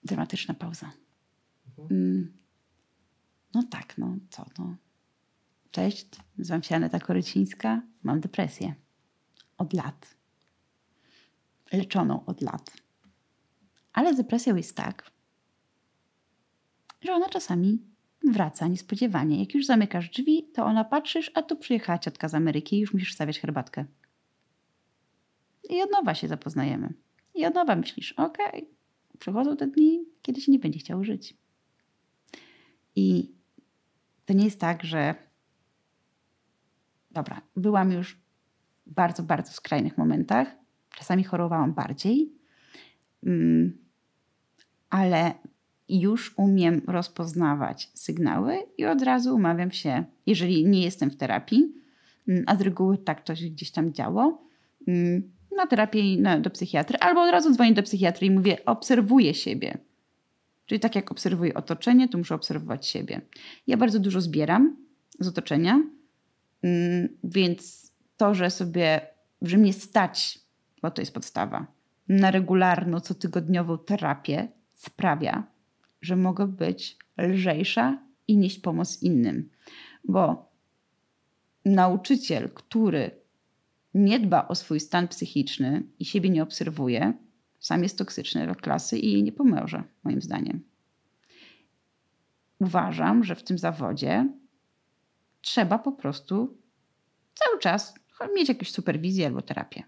Dramatyczna 0.04 0.54
pauza. 0.54 0.92
Mhm. 1.68 2.00
Mm. 2.00 2.32
No 3.54 3.62
tak, 3.70 3.98
no 3.98 4.16
co 4.30 4.46
no. 4.58 4.76
Cześć, 5.70 6.06
nazywam 6.38 6.62
się 6.62 6.76
Aneta 6.76 7.00
Korycińska, 7.00 7.82
mam 8.02 8.20
depresję. 8.20 8.74
Od 9.58 9.72
lat. 9.72 10.19
Leczoną 11.72 12.24
od 12.26 12.40
lat. 12.40 12.72
Ale 13.92 14.14
z 14.14 14.16
depresją 14.16 14.56
jest 14.56 14.76
tak, 14.76 15.10
że 17.00 17.12
ona 17.12 17.28
czasami 17.28 17.78
wraca 18.24 18.68
niespodziewanie. 18.68 19.40
Jak 19.40 19.54
już 19.54 19.66
zamykasz 19.66 20.10
drzwi, 20.10 20.48
to 20.54 20.64
ona 20.64 20.84
patrzysz, 20.84 21.30
a 21.34 21.42
tu 21.42 21.56
przyjechała 21.56 21.98
ciotka 21.98 22.28
z 22.28 22.34
Ameryki 22.34 22.76
i 22.76 22.80
już 22.80 22.92
musisz 22.92 23.14
stawiać 23.14 23.40
herbatkę. 23.40 23.84
I 25.70 25.82
od 25.82 25.90
nowa 25.90 26.14
się 26.14 26.28
zapoznajemy. 26.28 26.94
I 27.34 27.46
od 27.46 27.54
nowa 27.54 27.76
myślisz, 27.76 28.12
okej, 28.12 28.68
przychodzą 29.18 29.56
te 29.56 29.66
dni, 29.66 30.04
kiedy 30.22 30.40
się 30.40 30.52
nie 30.52 30.58
będzie 30.58 30.78
chciało 30.78 31.04
żyć. 31.04 31.36
I 32.96 33.32
to 34.26 34.32
nie 34.32 34.44
jest 34.44 34.60
tak, 34.60 34.84
że 34.84 35.14
dobra, 37.10 37.40
byłam 37.56 37.92
już 37.92 38.14
w 38.86 38.92
bardzo, 38.92 39.22
bardzo 39.22 39.52
skrajnych 39.52 39.98
momentach. 39.98 40.59
Czasami 40.96 41.24
chorowałam 41.24 41.72
bardziej, 41.72 42.32
mm, 43.26 43.78
ale 44.90 45.34
już 45.88 46.34
umiem 46.36 46.82
rozpoznawać 46.86 47.90
sygnały 47.94 48.58
i 48.78 48.86
od 48.86 49.02
razu 49.02 49.34
umawiam 49.34 49.70
się, 49.70 50.04
jeżeli 50.26 50.66
nie 50.66 50.82
jestem 50.82 51.10
w 51.10 51.16
terapii, 51.16 51.72
mm, 52.28 52.44
a 52.46 52.56
z 52.56 52.60
reguły 52.60 52.98
tak 52.98 53.22
to 53.24 53.34
się 53.34 53.46
gdzieś 53.46 53.70
tam 53.70 53.92
działo, 53.92 54.42
mm, 54.88 55.30
na 55.56 55.66
terapię 55.66 56.16
na, 56.16 56.40
do 56.40 56.50
psychiatry, 56.50 56.98
albo 56.98 57.22
od 57.22 57.30
razu 57.30 57.54
dzwonię 57.54 57.74
do 57.74 57.82
psychiatry 57.82 58.26
i 58.26 58.30
mówię, 58.30 58.64
obserwuję 58.64 59.34
siebie. 59.34 59.78
Czyli 60.66 60.80
tak 60.80 60.94
jak 60.94 61.10
obserwuję 61.10 61.54
otoczenie, 61.54 62.08
to 62.08 62.18
muszę 62.18 62.34
obserwować 62.34 62.86
siebie. 62.86 63.20
Ja 63.66 63.76
bardzo 63.76 63.98
dużo 63.98 64.20
zbieram 64.20 64.76
z 65.20 65.28
otoczenia, 65.28 65.82
więc 67.24 67.92
to, 68.16 68.34
że 68.34 68.50
sobie, 68.50 69.00
że 69.42 69.58
mnie 69.58 69.72
stać, 69.72 70.38
bo 70.82 70.90
to 70.90 71.02
jest 71.02 71.14
podstawa, 71.14 71.66
na 72.08 72.30
regularną, 72.30 73.00
cotygodniową 73.00 73.78
terapię 73.78 74.48
sprawia, 74.72 75.46
że 76.02 76.16
mogę 76.16 76.46
być 76.46 76.98
lżejsza 77.18 77.98
i 78.28 78.36
nieść 78.36 78.58
pomoc 78.58 79.02
innym. 79.02 79.50
Bo 80.04 80.50
nauczyciel, 81.64 82.50
który 82.54 83.10
nie 83.94 84.20
dba 84.20 84.48
o 84.48 84.54
swój 84.54 84.80
stan 84.80 85.08
psychiczny 85.08 85.82
i 85.98 86.04
siebie 86.04 86.30
nie 86.30 86.42
obserwuje, 86.42 87.12
sam 87.60 87.82
jest 87.82 87.98
toksyczny 87.98 88.44
dla 88.44 88.54
klasy 88.54 88.98
i 88.98 89.12
jej 89.12 89.22
nie 89.22 89.32
pomoże, 89.32 89.82
moim 90.04 90.22
zdaniem. 90.22 90.60
Uważam, 92.58 93.24
że 93.24 93.34
w 93.34 93.42
tym 93.42 93.58
zawodzie 93.58 94.28
trzeba 95.40 95.78
po 95.78 95.92
prostu 95.92 96.58
cały 97.34 97.58
czas 97.58 97.94
mieć 98.34 98.48
jakąś 98.48 98.72
superwizję 98.72 99.26
albo 99.26 99.42
terapię. 99.42 99.82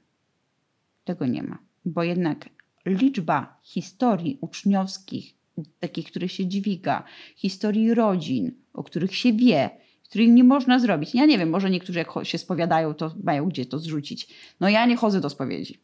Tego 1.04 1.26
nie 1.26 1.42
ma, 1.42 1.58
bo 1.84 2.02
jednak 2.02 2.48
liczba 2.86 3.60
historii 3.62 4.38
uczniowskich, 4.40 5.34
takich, 5.80 6.06
których 6.06 6.32
się 6.32 6.46
dźwiga, 6.46 7.04
historii 7.36 7.94
rodzin, 7.94 8.52
o 8.72 8.82
których 8.82 9.16
się 9.16 9.32
wie, 9.32 9.70
których 10.04 10.28
nie 10.28 10.44
można 10.44 10.78
zrobić. 10.78 11.14
Ja 11.14 11.26
nie 11.26 11.38
wiem, 11.38 11.50
może 11.50 11.70
niektórzy 11.70 11.98
jak 11.98 12.08
się 12.22 12.38
spowiadają, 12.38 12.94
to 12.94 13.14
mają 13.24 13.48
gdzie 13.48 13.66
to 13.66 13.78
zrzucić. 13.78 14.28
No 14.60 14.68
ja 14.68 14.86
nie 14.86 14.96
chodzę 14.96 15.20
do 15.20 15.30
spowiedzi, 15.30 15.78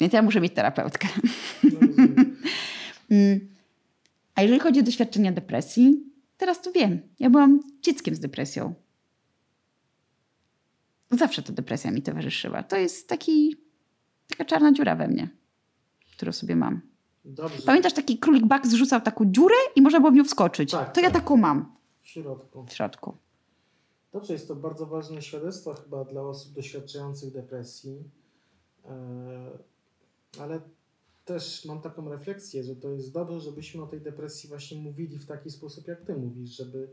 więc 0.00 0.12
ja 0.12 0.22
muszę 0.22 0.40
mieć 0.40 0.54
terapeutkę. 0.54 1.08
No. 1.62 1.80
Mm. 3.10 3.48
A 4.34 4.42
jeżeli 4.42 4.60
chodzi 4.60 4.80
o 4.80 4.82
doświadczenia 4.82 5.32
depresji, 5.32 6.04
teraz 6.36 6.62
to 6.62 6.72
wiem. 6.72 7.00
Ja 7.18 7.30
byłam 7.30 7.60
dzieckiem 7.82 8.14
z 8.14 8.20
depresją. 8.20 8.74
Zawsze 11.10 11.42
ta 11.42 11.52
depresja 11.52 11.90
mi 11.90 12.02
towarzyszyła. 12.02 12.62
To 12.62 12.76
jest 12.76 13.08
taki, 13.08 13.56
taka 14.30 14.44
czarna 14.44 14.72
dziura 14.72 14.96
we 14.96 15.08
mnie, 15.08 15.28
którą 16.16 16.32
sobie 16.32 16.56
mam. 16.56 16.80
Dobrze, 17.24 17.62
Pamiętasz, 17.62 17.92
taki 17.92 18.18
królik 18.18 18.46
Buck 18.46 18.66
zrzucał 18.66 19.00
taką 19.00 19.24
dziurę 19.32 19.54
i 19.76 19.82
można 19.82 20.00
było 20.00 20.12
w 20.12 20.14
nią 20.14 20.24
wskoczyć. 20.24 20.70
Tak, 20.70 20.92
to 20.92 21.00
ja 21.00 21.10
tak. 21.10 21.22
taką 21.22 21.36
mam 21.36 21.76
w 22.02 22.08
środku. 22.08 22.64
w 22.64 22.72
środku. 22.72 23.16
Dobrze, 24.12 24.32
jest 24.32 24.48
to 24.48 24.56
bardzo 24.56 24.86
ważne 24.86 25.22
świadectwo 25.22 25.74
chyba 25.74 26.04
dla 26.04 26.22
osób 26.22 26.52
doświadczających 26.52 27.32
depresji, 27.32 28.04
E, 28.84 29.58
ale 30.38 30.60
też 31.24 31.64
mam 31.64 31.80
taką 31.80 32.08
refleksję, 32.08 32.64
że 32.64 32.76
to 32.76 32.90
jest 32.90 33.12
dobrze, 33.12 33.40
żebyśmy 33.40 33.82
o 33.82 33.86
tej 33.86 34.00
depresji 34.00 34.48
właśnie 34.48 34.78
mówili 34.78 35.18
w 35.18 35.26
taki 35.26 35.50
sposób, 35.50 35.88
jak 35.88 36.02
Ty 36.02 36.16
mówisz, 36.16 36.50
żeby 36.56 36.92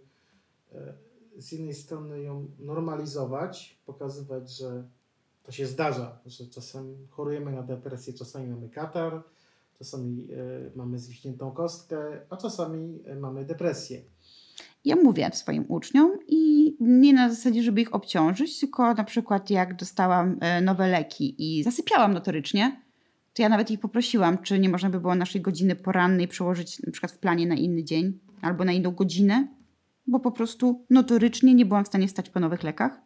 e, 0.71 0.93
z 1.38 1.51
jednej 1.51 1.73
strony 1.73 2.21
ją 2.21 2.47
normalizować, 2.59 3.81
pokazywać, 3.85 4.51
że 4.51 4.83
to 5.47 5.51
się 5.51 5.67
zdarza, 5.67 6.19
że 6.25 6.47
czasami 6.47 6.95
chorujemy 7.09 7.51
na 7.51 7.63
depresję, 7.63 8.13
czasami 8.13 8.47
mamy 8.47 8.69
katar, 8.69 9.23
czasami 9.77 10.27
e, 10.31 10.35
mamy 10.75 10.99
zwichniętą 10.99 11.51
kostkę, 11.51 11.97
a 12.29 12.37
czasami 12.37 12.99
e, 13.05 13.15
mamy 13.15 13.45
depresję. 13.45 14.01
Ja 14.85 14.95
mówię 14.95 15.29
swoim 15.33 15.65
uczniom 15.67 16.11
i 16.27 16.75
nie 16.79 17.13
na 17.13 17.29
zasadzie, 17.29 17.63
żeby 17.63 17.81
ich 17.81 17.95
obciążyć, 17.95 18.59
tylko 18.59 18.93
na 18.93 19.03
przykład 19.03 19.49
jak 19.49 19.75
dostałam 19.75 20.37
e, 20.41 20.61
nowe 20.61 20.87
leki 20.87 21.35
i 21.37 21.63
zasypiałam 21.63 22.13
notorycznie, 22.13 22.81
to 23.33 23.41
ja 23.41 23.49
nawet 23.49 23.71
ich 23.71 23.79
poprosiłam, 23.79 24.37
czy 24.37 24.59
nie 24.59 24.69
można 24.69 24.89
by 24.89 24.99
było 24.99 25.15
naszej 25.15 25.41
godziny 25.41 25.75
porannej 25.75 26.27
przełożyć 26.27 26.83
na 26.83 26.91
przykład 26.91 27.11
w 27.11 27.17
planie 27.17 27.47
na 27.47 27.55
inny 27.55 27.83
dzień 27.83 28.19
albo 28.41 28.65
na 28.65 28.71
inną 28.71 28.91
godzinę, 28.91 29.47
bo 30.07 30.19
po 30.19 30.31
prostu 30.31 30.85
notorycznie 30.89 31.53
nie 31.53 31.65
byłam 31.65 31.85
w 31.85 31.87
stanie 31.87 32.07
wstać 32.07 32.29
po 32.29 32.39
nowych 32.39 32.63
lekach. 32.63 33.01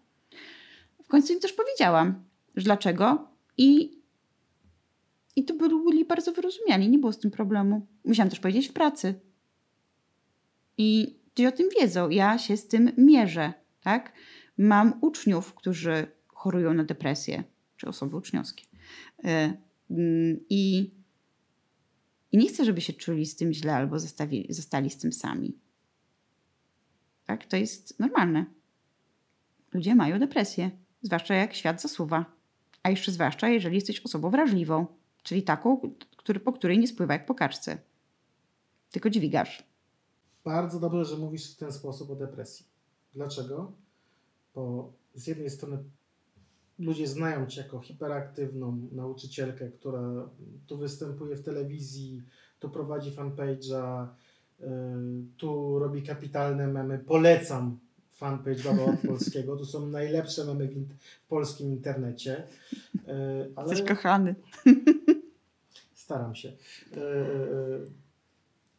W 1.03 1.07
końcu 1.07 1.33
im 1.33 1.39
też 1.39 1.53
powiedziałam, 1.53 2.30
dlaczego 2.55 3.27
i, 3.57 3.99
i 5.35 5.45
to 5.45 5.53
byli 5.53 6.05
bardzo 6.05 6.31
wyrozumiali, 6.31 6.89
nie 6.89 6.99
było 6.99 7.13
z 7.13 7.19
tym 7.19 7.31
problemu. 7.31 7.87
Musiałam 8.05 8.29
też 8.29 8.39
powiedzieć 8.39 8.67
w 8.67 8.73
pracy. 8.73 9.19
I 10.77 11.19
ci 11.35 11.47
o 11.47 11.51
tym 11.51 11.69
wiedzą. 11.79 12.09
Ja 12.09 12.37
się 12.37 12.57
z 12.57 12.67
tym 12.67 12.91
mierzę, 12.97 13.53
tak? 13.81 14.13
Mam 14.57 14.93
uczniów, 15.01 15.53
którzy 15.53 16.07
chorują 16.27 16.73
na 16.73 16.83
depresję, 16.83 17.43
czy 17.77 17.87
osoby 17.87 18.15
uczniowskie. 18.15 18.65
Y, 19.19 19.27
mm, 19.89 20.39
I, 20.49 20.91
I 22.31 22.37
nie 22.37 22.49
chcę, 22.49 22.65
żeby 22.65 22.81
się 22.81 22.93
czuli 22.93 23.25
z 23.25 23.35
tym 23.35 23.53
źle 23.53 23.75
albo 23.75 23.99
zostawi, 23.99 24.47
zostali 24.49 24.89
z 24.89 24.97
tym 24.97 25.13
sami. 25.13 25.57
Tak? 27.25 27.45
To 27.45 27.57
jest 27.57 27.99
normalne. 27.99 28.45
Ludzie 29.73 29.95
mają 29.95 30.19
depresję, 30.19 30.71
zwłaszcza 31.01 31.35
jak 31.35 31.53
świat 31.53 31.81
zasuwa. 31.81 32.40
A 32.83 32.89
jeszcze 32.89 33.11
zwłaszcza, 33.11 33.49
jeżeli 33.49 33.75
jesteś 33.75 33.99
osobą 33.99 34.29
wrażliwą, 34.29 34.85
czyli 35.23 35.43
taką, 35.43 35.81
który, 36.17 36.39
po 36.39 36.53
której 36.53 36.79
nie 36.79 36.87
spływa 36.87 37.13
jak 37.13 37.25
po 37.25 37.35
kaczce. 37.35 37.77
Tylko 38.91 39.09
dźwigasz. 39.09 39.63
Bardzo 40.43 40.79
dobrze, 40.79 41.05
że 41.05 41.17
mówisz 41.17 41.53
w 41.53 41.57
ten 41.57 41.71
sposób 41.71 42.09
o 42.09 42.15
depresji. 42.15 42.65
Dlaczego? 43.13 43.71
Bo 44.55 44.93
z 45.15 45.27
jednej 45.27 45.49
strony 45.49 45.77
ludzie 46.79 47.07
znają 47.07 47.45
Cię 47.45 47.61
jako 47.61 47.79
hiperaktywną 47.79 48.87
nauczycielkę, 48.91 49.69
która 49.71 50.29
tu 50.67 50.77
występuje 50.77 51.35
w 51.35 51.43
telewizji, 51.43 52.23
tu 52.59 52.69
prowadzi 52.69 53.11
fanpage'a, 53.11 54.07
y, 54.59 54.65
tu 55.37 55.79
robi 55.79 56.03
kapitalne 56.03 56.67
memy. 56.67 56.99
Polecam 56.99 57.79
fanpage 58.21 58.63
Baba 58.63 58.83
od 58.93 58.99
Polskiego. 58.99 59.57
Tu 59.57 59.65
są 59.65 59.87
najlepsze 59.87 60.45
memy 60.45 60.67
w, 60.67 60.75
int- 60.75 60.93
w 61.25 61.27
polskim 61.27 61.71
internecie. 61.71 62.43
Y, 62.95 63.07
Ale... 63.55 63.69
Jesteś 63.69 63.87
kochany. 63.87 64.35
Staram 65.93 66.35
się. 66.35 66.49
E, 66.49 67.01
e, 67.01 67.79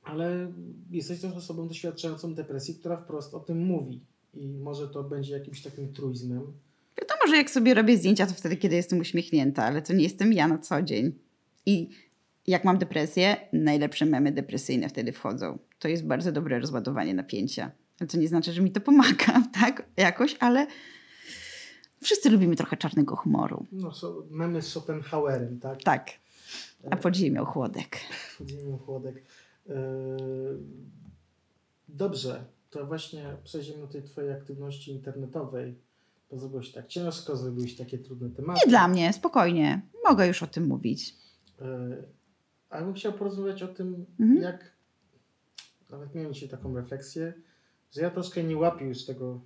Ale 0.04 0.52
jesteś 0.90 1.20
też 1.20 1.32
osobą 1.32 1.68
doświadczającą 1.68 2.34
depresji, 2.34 2.74
która 2.74 2.96
wprost 2.96 3.34
o 3.34 3.40
tym 3.40 3.66
mówi. 3.66 4.00
I 4.34 4.48
może 4.48 4.88
to 4.88 5.02
będzie 5.04 5.32
jakimś 5.32 5.62
takim 5.62 5.92
truizmem. 5.92 6.40
Wiadomo, 7.00 7.20
że 7.28 7.36
jak 7.36 7.50
sobie 7.50 7.74
robię 7.74 7.96
zdjęcia, 7.98 8.26
to 8.26 8.34
wtedy, 8.34 8.56
kiedy 8.56 8.76
jestem 8.76 9.00
uśmiechnięta, 9.00 9.64
ale 9.64 9.82
to 9.82 9.92
nie 9.92 10.02
jestem 10.02 10.32
ja 10.32 10.48
na 10.48 10.58
co 10.58 10.82
dzień. 10.82 11.12
I 11.66 11.88
jak 12.46 12.64
mam 12.64 12.78
depresję, 12.78 13.36
najlepsze 13.52 14.06
memy 14.06 14.32
depresyjne 14.32 14.88
wtedy 14.88 15.12
wchodzą. 15.12 15.58
To 15.78 15.88
jest 15.88 16.06
bardzo 16.06 16.32
dobre 16.32 16.58
rozładowanie 16.58 17.14
napięcia. 17.14 17.70
Co 18.08 18.18
nie 18.18 18.28
znaczy, 18.28 18.52
że 18.52 18.62
mi 18.62 18.70
to 18.72 18.80
pomaga, 18.80 19.42
tak? 19.60 19.86
Jakoś, 19.96 20.36
ale 20.40 20.66
wszyscy 22.02 22.30
lubimy 22.30 22.56
trochę 22.56 22.76
czarnego 22.76 23.16
humoru. 23.16 23.66
No, 23.72 23.92
so, 23.94 24.22
memy 24.30 24.62
z 24.62 24.66
Schopenhauerem, 24.68 25.60
tak? 25.60 25.82
Tak. 25.82 26.10
A 26.90 26.96
pod 26.96 27.16
ziemią 27.16 27.44
chłodek. 27.44 27.96
Pod 28.38 28.48
ziemią 28.50 28.78
chłodek. 28.78 29.24
Yy, 29.66 29.74
Dobrze, 31.88 32.44
to 32.70 32.86
właśnie 32.86 33.36
przejdziemy 33.44 33.78
do 33.80 33.86
tej 33.86 34.02
twojej 34.02 34.32
aktywności 34.32 34.92
internetowej. 34.92 35.78
Bo 36.30 36.38
zrobiłeś 36.38 36.72
tak 36.72 36.86
ciężko, 36.86 37.36
zrobiłeś 37.36 37.76
takie 37.76 37.98
trudne 37.98 38.30
tematy. 38.30 38.60
Nie 38.66 38.70
dla 38.70 38.88
mnie, 38.88 39.12
spokojnie. 39.12 39.82
Mogę 40.08 40.26
już 40.26 40.42
o 40.42 40.46
tym 40.46 40.66
mówić. 40.66 41.16
Yy, 41.60 42.02
Ale 42.70 42.84
bym 42.84 42.94
chciał 42.94 43.12
porozmawiać 43.12 43.62
o 43.62 43.68
tym, 43.68 44.06
Mhm. 44.20 44.42
jak 44.42 44.72
nawet 45.90 46.14
miałem 46.14 46.34
dzisiaj 46.34 46.48
taką 46.48 46.76
refleksję, 46.76 47.32
że 47.92 48.00
ja 48.00 48.10
troszkę 48.10 48.44
nie 48.44 48.56
łapię 48.56 48.84
już 48.84 49.04
tego 49.04 49.40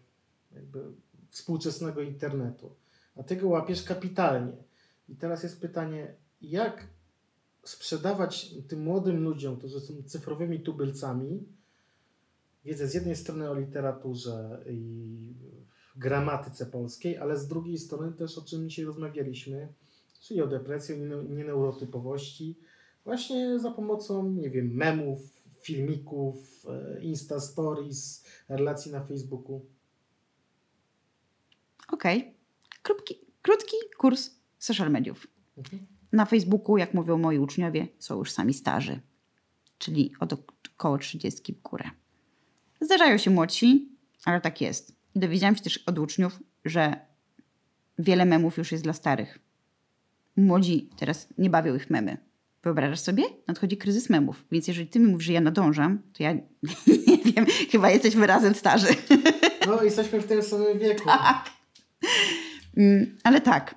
jakby 0.53 0.85
współczesnego 1.31 2.01
internetu, 2.01 2.71
a 3.17 3.23
ty 3.23 3.37
go 3.37 3.49
łapiesz 3.49 3.83
kapitalnie. 3.83 4.53
I 5.09 5.17
teraz 5.17 5.43
jest 5.43 5.61
pytanie, 5.61 6.15
jak 6.43 6.87
sprzedawać 7.63 8.55
tym 8.69 8.83
młodym 8.83 9.25
ludziom, 9.25 9.57
którzy 9.57 9.81
są 9.81 9.95
cyfrowymi 10.07 10.61
tubylcami, 10.61 11.43
wiedzę 12.65 12.89
z 12.89 12.95
jednej 12.95 13.17
strony 13.17 13.51
o 13.51 13.55
literaturze 13.55 14.65
i 14.71 15.35
gramatyce 15.97 16.67
polskiej, 16.67 17.19
ale 17.19 17.37
z 17.37 17.49
drugiej 17.49 17.79
strony 17.79 18.13
też 18.13 18.39
o 18.39 18.43
czym 18.43 18.69
dzisiaj 18.69 18.85
rozmawialiśmy, 18.85 19.69
czyli 20.21 20.43
o 20.43 20.47
depresji, 20.47 20.95
o 20.95 20.99
niene- 20.99 21.29
nieneurotypowości, 21.29 22.59
właśnie 23.05 23.59
za 23.59 23.71
pomocą, 23.71 24.31
nie 24.31 24.51
wiem, 24.51 24.75
memów, 24.75 25.36
filmików, 25.67 26.67
e, 26.69 27.01
Insta 27.03 27.41
Stories, 27.41 28.25
relacji 28.49 28.93
na 28.93 29.05
Facebooku. 29.05 29.67
Okej. 31.93 32.35
Krótki, 32.83 33.15
krótki 33.43 33.77
kurs 33.99 34.31
social 34.59 34.91
mediów. 34.91 35.27
Mhm. 35.59 35.87
Na 36.13 36.25
Facebooku, 36.25 36.77
jak 36.77 36.95
mówią 36.95 37.19
moi 37.19 37.39
uczniowie, 37.39 37.89
są 37.99 38.19
już 38.19 38.33
sami 38.33 38.55
starzy, 38.55 39.01
czyli 39.79 40.13
od 40.21 40.33
około 40.75 40.99
30 40.99 41.53
w 41.55 41.63
górę. 41.63 41.91
Zdarzają 42.81 43.19
się 43.19 43.31
młodsi, 43.31 43.89
ale 44.25 44.41
tak 44.41 44.61
jest. 44.61 44.97
I 45.15 45.21
dowiedziałam 45.21 45.57
się 45.57 45.63
też 45.63 45.79
od 45.79 45.99
uczniów, 45.99 46.39
że 46.65 47.07
wiele 47.99 48.25
memów 48.25 48.59
już 48.59 48.73
jest 48.73 48.85
dla 48.85 48.93
starych. 48.93 49.39
Młodzi 50.37 50.91
teraz 50.97 51.29
nie 51.39 51.51
bawią 51.51 51.75
ich 51.75 51.91
memy. 51.91 52.17
Wyobrażasz 52.67 53.01
sobie? 53.01 53.23
Nadchodzi 53.49 53.77
kryzys 53.77 54.11
memów. 54.11 54.45
Więc 54.53 54.69
jeżeli 54.69 54.89
ty 54.89 55.01
mi 55.01 55.07
mówisz, 55.07 55.27
że 55.27 55.33
ja 55.33 55.41
nadążam, 55.41 56.03
to 56.13 56.23
ja 56.23 56.33
nie 57.07 57.33
wiem, 57.33 57.47
chyba 57.71 57.91
jesteśmy 57.91 58.27
razem 58.27 58.55
starzy. 58.55 58.89
No, 59.67 59.83
jesteśmy 59.83 60.21
w 60.21 60.27
tym 60.27 60.43
samym 60.43 60.79
wieku. 60.79 61.05
Tak. 61.19 61.51
Mm, 62.77 63.17
Ale 63.25 63.41
tak. 63.41 63.75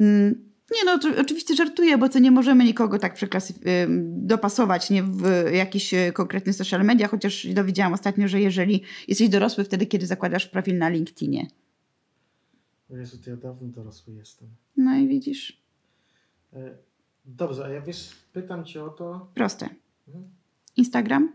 Mm, 0.00 0.50
Nie 0.74 0.84
no, 0.84 0.98
oczywiście 1.20 1.54
żartuję, 1.54 1.98
bo 1.98 2.08
to 2.08 2.18
nie 2.18 2.30
możemy 2.30 2.64
nikogo 2.64 2.98
tak 2.98 3.16
ym, 3.22 4.26
dopasować 4.26 4.90
nie 4.90 5.02
w 5.02 5.50
jakiś 5.52 5.94
e, 5.94 6.12
konkretny 6.12 6.52
social 6.52 6.84
media, 6.84 7.08
chociaż 7.08 7.46
dowiedziałam 7.46 7.92
ostatnio, 7.92 8.28
że 8.28 8.40
jeżeli 8.40 8.82
jesteś 9.08 9.28
dorosły 9.28 9.64
wtedy, 9.64 9.86
kiedy 9.86 10.06
zakładasz 10.06 10.46
profil 10.46 10.78
na 10.78 10.88
LinkedInie. 10.88 11.46
O 12.90 12.96
Jezu, 12.96 13.18
to 13.24 13.30
ja 13.30 13.36
dawno 13.36 13.68
dorosły 13.68 14.14
jestem. 14.14 14.48
No 14.76 14.96
i 14.98 15.08
widzisz, 15.08 15.60
E, 16.52 16.89
Dobrze, 17.24 17.64
a 17.64 17.68
ja 17.68 17.80
wiesz, 17.80 18.10
pytam 18.32 18.64
cię 18.64 18.84
o 18.84 18.88
to. 18.88 19.30
proste. 19.34 19.68
Mhm. 20.08 20.24
Instagram. 20.76 21.32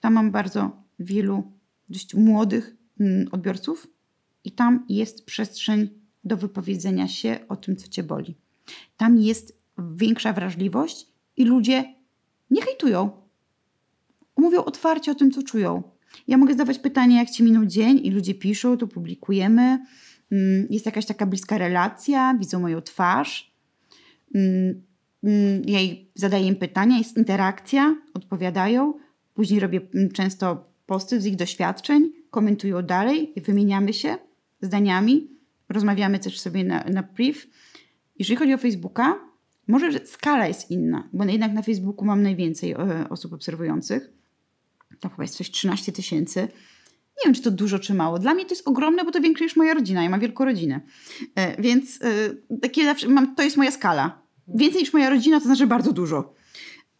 Tam 0.00 0.12
mam 0.12 0.30
bardzo 0.30 0.76
wielu 0.98 1.52
dość 1.88 2.14
młodych 2.14 2.76
mm, 3.00 3.28
odbiorców 3.32 3.86
i 4.44 4.52
tam 4.52 4.86
jest 4.88 5.24
przestrzeń 5.24 5.88
do 6.24 6.36
wypowiedzenia 6.36 7.08
się 7.08 7.38
o 7.48 7.56
tym, 7.56 7.76
co 7.76 7.88
cię 7.88 8.02
boli. 8.02 8.36
Tam 8.96 9.18
jest 9.18 9.58
większa 9.78 10.32
wrażliwość 10.32 11.06
i 11.36 11.44
ludzie 11.44 11.94
nie 12.50 12.62
hejtują. 12.62 13.10
Mówią 14.36 14.64
otwarcie 14.64 15.12
o 15.12 15.14
tym, 15.14 15.30
co 15.30 15.42
czują. 15.42 15.82
Ja 16.28 16.36
mogę 16.36 16.52
zadawać 16.52 16.78
pytanie, 16.78 17.16
jak 17.16 17.30
ci 17.30 17.42
minął 17.42 17.66
dzień 17.66 18.00
i 18.02 18.10
ludzie 18.10 18.34
piszą, 18.34 18.76
to 18.76 18.86
publikujemy. 18.86 19.62
Mm, 20.32 20.66
Jest 20.70 20.86
jakaś 20.86 21.06
taka 21.06 21.26
bliska 21.26 21.58
relacja, 21.58 22.34
widzą 22.40 22.60
moją 22.60 22.82
twarz. 22.82 23.52
Mm, 25.24 25.62
jej 25.64 26.10
zadaję 26.14 26.46
im 26.46 26.56
pytania, 26.56 26.98
jest 26.98 27.16
interakcja, 27.16 27.96
odpowiadają. 28.14 28.94
Później 29.34 29.60
robię 29.60 29.80
mm, 29.94 30.10
często 30.10 30.72
posty 30.86 31.20
z 31.20 31.26
ich 31.26 31.36
doświadczeń, 31.36 32.12
komentują 32.30 32.82
dalej, 32.82 33.32
wymieniamy 33.36 33.92
się 33.92 34.16
zdaniami, 34.60 35.30
rozmawiamy 35.68 36.18
też 36.18 36.40
sobie 36.40 36.64
na, 36.64 36.84
na. 36.84 37.04
Jeżeli 38.18 38.36
chodzi 38.36 38.54
o 38.54 38.58
Facebooka, 38.58 39.18
może 39.68 39.92
że 39.92 40.06
skala 40.06 40.46
jest 40.46 40.70
inna, 40.70 41.08
bo 41.12 41.24
jednak 41.24 41.52
na 41.52 41.62
Facebooku 41.62 42.04
mam 42.04 42.22
najwięcej 42.22 42.72
e, 42.72 43.08
osób 43.10 43.32
obserwujących. 43.32 44.10
To 45.00 45.08
chyba 45.08 45.22
jest 45.22 45.36
coś 45.36 45.50
13 45.50 45.92
tysięcy. 45.92 46.40
Nie 46.40 47.24
wiem, 47.24 47.34
czy 47.34 47.42
to 47.42 47.50
dużo, 47.50 47.78
czy 47.78 47.94
mało. 47.94 48.18
Dla 48.18 48.34
mnie 48.34 48.44
to 48.44 48.50
jest 48.50 48.68
ogromne, 48.68 49.04
bo 49.04 49.10
to 49.10 49.20
większa 49.20 49.44
niż 49.44 49.56
moja 49.56 49.74
rodzina. 49.74 50.02
Ja 50.02 50.10
mam 50.10 50.20
wielką 50.20 50.44
rodzinę. 50.44 50.80
E, 51.34 51.62
Więc 51.62 51.98
e, 52.02 52.08
takie 52.60 52.84
zawsze 52.84 53.08
mam, 53.08 53.34
to 53.34 53.42
jest 53.42 53.56
moja 53.56 53.70
skala. 53.70 54.21
Więcej 54.48 54.80
niż 54.80 54.92
moja 54.92 55.10
rodzina, 55.10 55.40
to 55.40 55.46
znaczy 55.46 55.66
bardzo 55.66 55.92
dużo. 55.92 56.34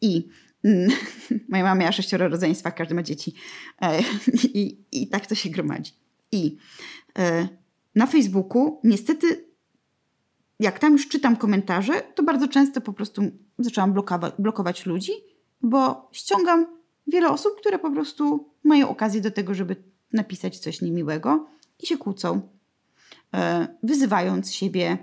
I 0.00 0.28
mm, 0.64 0.90
moja 1.48 1.62
mama 1.62 1.74
miała 1.74 1.92
sześcioro 1.92 2.28
rodzeństwa, 2.28 2.70
każdy 2.70 2.94
ma 2.94 3.02
dzieci. 3.02 3.34
E, 3.82 4.00
I, 4.54 4.78
I 4.92 5.08
tak 5.08 5.26
to 5.26 5.34
się 5.34 5.50
gromadzi. 5.50 5.92
I 6.32 6.56
e, 7.18 7.48
na 7.94 8.06
Facebooku 8.06 8.80
niestety, 8.84 9.44
jak 10.60 10.78
tam 10.78 10.92
już 10.92 11.08
czytam 11.08 11.36
komentarze, 11.36 12.02
to 12.14 12.22
bardzo 12.22 12.48
często 12.48 12.80
po 12.80 12.92
prostu 12.92 13.22
zaczęłam 13.58 13.94
blokować, 14.38 14.86
ludzi, 14.86 15.12
bo 15.62 16.08
ściągam 16.12 16.66
wiele 17.06 17.30
osób, 17.30 17.52
które 17.60 17.78
po 17.78 17.90
prostu 17.90 18.50
mają 18.64 18.88
okazję 18.88 19.20
do 19.20 19.30
tego, 19.30 19.54
żeby 19.54 19.76
napisać 20.12 20.58
coś 20.58 20.80
niemiłego 20.80 21.46
i 21.78 21.86
się 21.86 21.98
kłócą, 21.98 22.40
e, 23.34 23.68
wyzywając 23.82 24.52
siebie, 24.52 24.98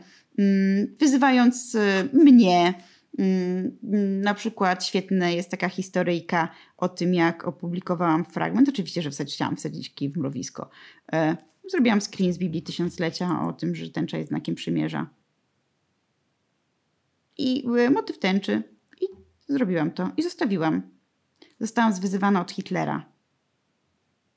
wyzywając 1.00 1.76
e, 1.76 2.10
mnie. 2.14 2.74
Mm, 3.20 3.78
mm, 3.84 4.22
Na 4.22 4.34
przykład 4.34 4.86
świetna 4.86 5.30
jest 5.30 5.52
taka 5.52 5.70
historyjka 5.70 6.50
o 6.78 6.90
tym, 6.90 7.14
jak 7.14 7.48
opublikowałam 7.48 8.26
fragment. 8.26 8.70
Oczywiście, 8.70 9.02
że 9.02 9.12
wsadzić, 9.12 9.36
chciałam 9.36 9.56
wsadzić 9.56 9.94
kij 9.94 10.10
w 10.10 10.18
mrowisko. 10.18 10.70
E, 11.14 11.38
Zrobiłam 11.70 12.02
screen 12.02 12.34
z 12.34 12.38
Biblii 12.38 12.62
Tysiąclecia 12.62 13.48
o 13.48 13.54
tym, 13.54 13.76
że 13.76 13.90
tęcza 13.90 14.18
jest 14.18 14.30
znakiem 14.30 14.56
przymierza. 14.56 15.10
I 17.38 17.68
e, 17.78 17.90
motyw 17.90 18.20
tęczy. 18.20 18.64
I 19.02 19.06
zrobiłam 19.48 19.92
to. 19.92 20.12
I 20.18 20.24
zostawiłam. 20.24 20.82
Zostałam 21.60 21.94
zwyzywana 21.94 22.42
od 22.42 22.52
Hitlera. 22.52 23.06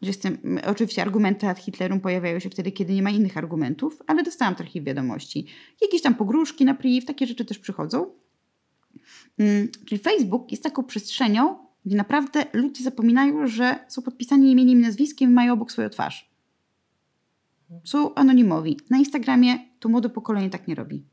Że 0.02 0.08
jestem, 0.08 0.58
oczywiście 0.66 1.02
argumenty 1.02 1.48
ad 1.48 1.58
Hitlerum 1.58 2.00
pojawiają 2.00 2.38
się 2.38 2.50
wtedy, 2.50 2.72
kiedy 2.72 2.94
nie 2.94 3.02
ma 3.02 3.10
innych 3.10 3.36
argumentów, 3.36 4.02
ale 4.06 4.22
dostałam 4.22 4.54
trochę 4.54 4.80
wiadomości. 4.80 5.46
Jakieś 5.82 6.02
tam 6.02 6.14
pogróżki 6.14 6.64
na 6.64 6.74
priv, 6.74 7.06
takie 7.06 7.26
rzeczy 7.26 7.44
też 7.44 7.58
przychodzą. 7.58 8.06
Mm, 9.38 9.68
Czyli 9.86 9.98
Facebook 9.98 10.50
jest 10.50 10.62
taką 10.62 10.84
przestrzenią, 10.84 11.58
gdzie 11.86 11.96
naprawdę 11.96 12.44
ludzie 12.52 12.84
zapominają, 12.84 13.46
że 13.46 13.78
są 13.88 14.02
podpisani 14.02 14.50
imieniem 14.50 14.78
i 14.78 14.82
nazwiskiem 14.82 15.30
i 15.30 15.32
mają 15.32 15.52
obok 15.52 15.72
swoją 15.72 15.88
twarz. 15.88 16.32
Są 17.84 18.14
anonimowi. 18.14 18.76
Na 18.90 18.98
Instagramie 18.98 19.58
to 19.80 19.88
młode 19.88 20.08
pokolenie 20.08 20.50
tak 20.50 20.68
nie 20.68 20.74
robi. 20.74 21.04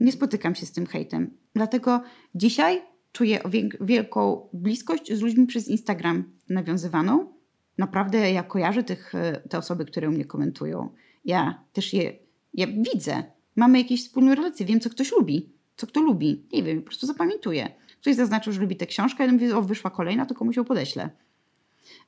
Nie 0.00 0.12
spotykam 0.12 0.54
się 0.54 0.66
z 0.66 0.72
tym 0.72 0.86
hejtem. 0.86 1.36
Dlatego 1.54 2.02
dzisiaj 2.34 2.82
czuję 3.16 3.40
wielką 3.80 4.48
bliskość 4.52 5.12
z 5.12 5.20
ludźmi 5.20 5.46
przez 5.46 5.68
Instagram 5.68 6.24
nawiązywaną. 6.48 7.32
Naprawdę 7.78 8.32
ja 8.32 8.42
kojarzę 8.42 8.82
tych, 8.82 9.14
e, 9.14 9.40
te 9.48 9.58
osoby, 9.58 9.84
które 9.84 10.08
u 10.08 10.12
mnie 10.12 10.24
komentują. 10.24 10.88
Ja 11.24 11.64
też 11.72 11.92
je 11.92 12.12
ja 12.54 12.66
widzę. 12.66 13.24
Mamy 13.56 13.78
jakieś 13.78 14.04
wspólne 14.04 14.34
relacje. 14.34 14.66
Wiem, 14.66 14.80
co 14.80 14.90
ktoś 14.90 15.12
lubi. 15.12 15.52
Co 15.76 15.86
kto 15.86 16.00
lubi. 16.00 16.46
Nie 16.52 16.62
wiem, 16.62 16.78
po 16.78 16.86
prostu 16.86 17.06
zapamiętuję. 17.06 17.74
Ktoś 18.00 18.14
zaznaczył, 18.14 18.52
że 18.52 18.60
lubi 18.60 18.76
tę 18.76 18.86
książkę, 18.86 19.26
ja 19.26 19.32
mówię, 19.32 19.56
o, 19.56 19.62
wyszła 19.62 19.90
kolejna, 19.90 20.26
to 20.26 20.34
komuś 20.34 20.56
ją 20.56 20.64
podeślę. 20.64 21.10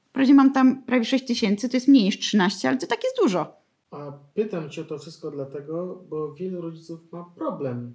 Wprawdzie 0.05 0.35
mam 0.35 0.53
tam 0.53 0.83
prawie 0.83 1.05
6 1.05 1.27
tysięcy, 1.27 1.69
to 1.69 1.77
jest 1.77 1.89
mniej 1.89 2.05
niż 2.05 2.19
13, 2.19 2.69
ale 2.69 2.79
to 2.79 2.87
tak 2.87 3.05
jest 3.05 3.17
dużo. 3.23 3.57
A 3.91 4.13
pytam 4.35 4.71
cię 4.71 4.83
o 4.83 4.85
to 4.85 4.99
wszystko 4.99 5.31
dlatego, 5.31 6.05
bo 6.11 6.35
wielu 6.35 6.61
rodziców 6.61 7.13
ma 7.13 7.25
problem 7.37 7.95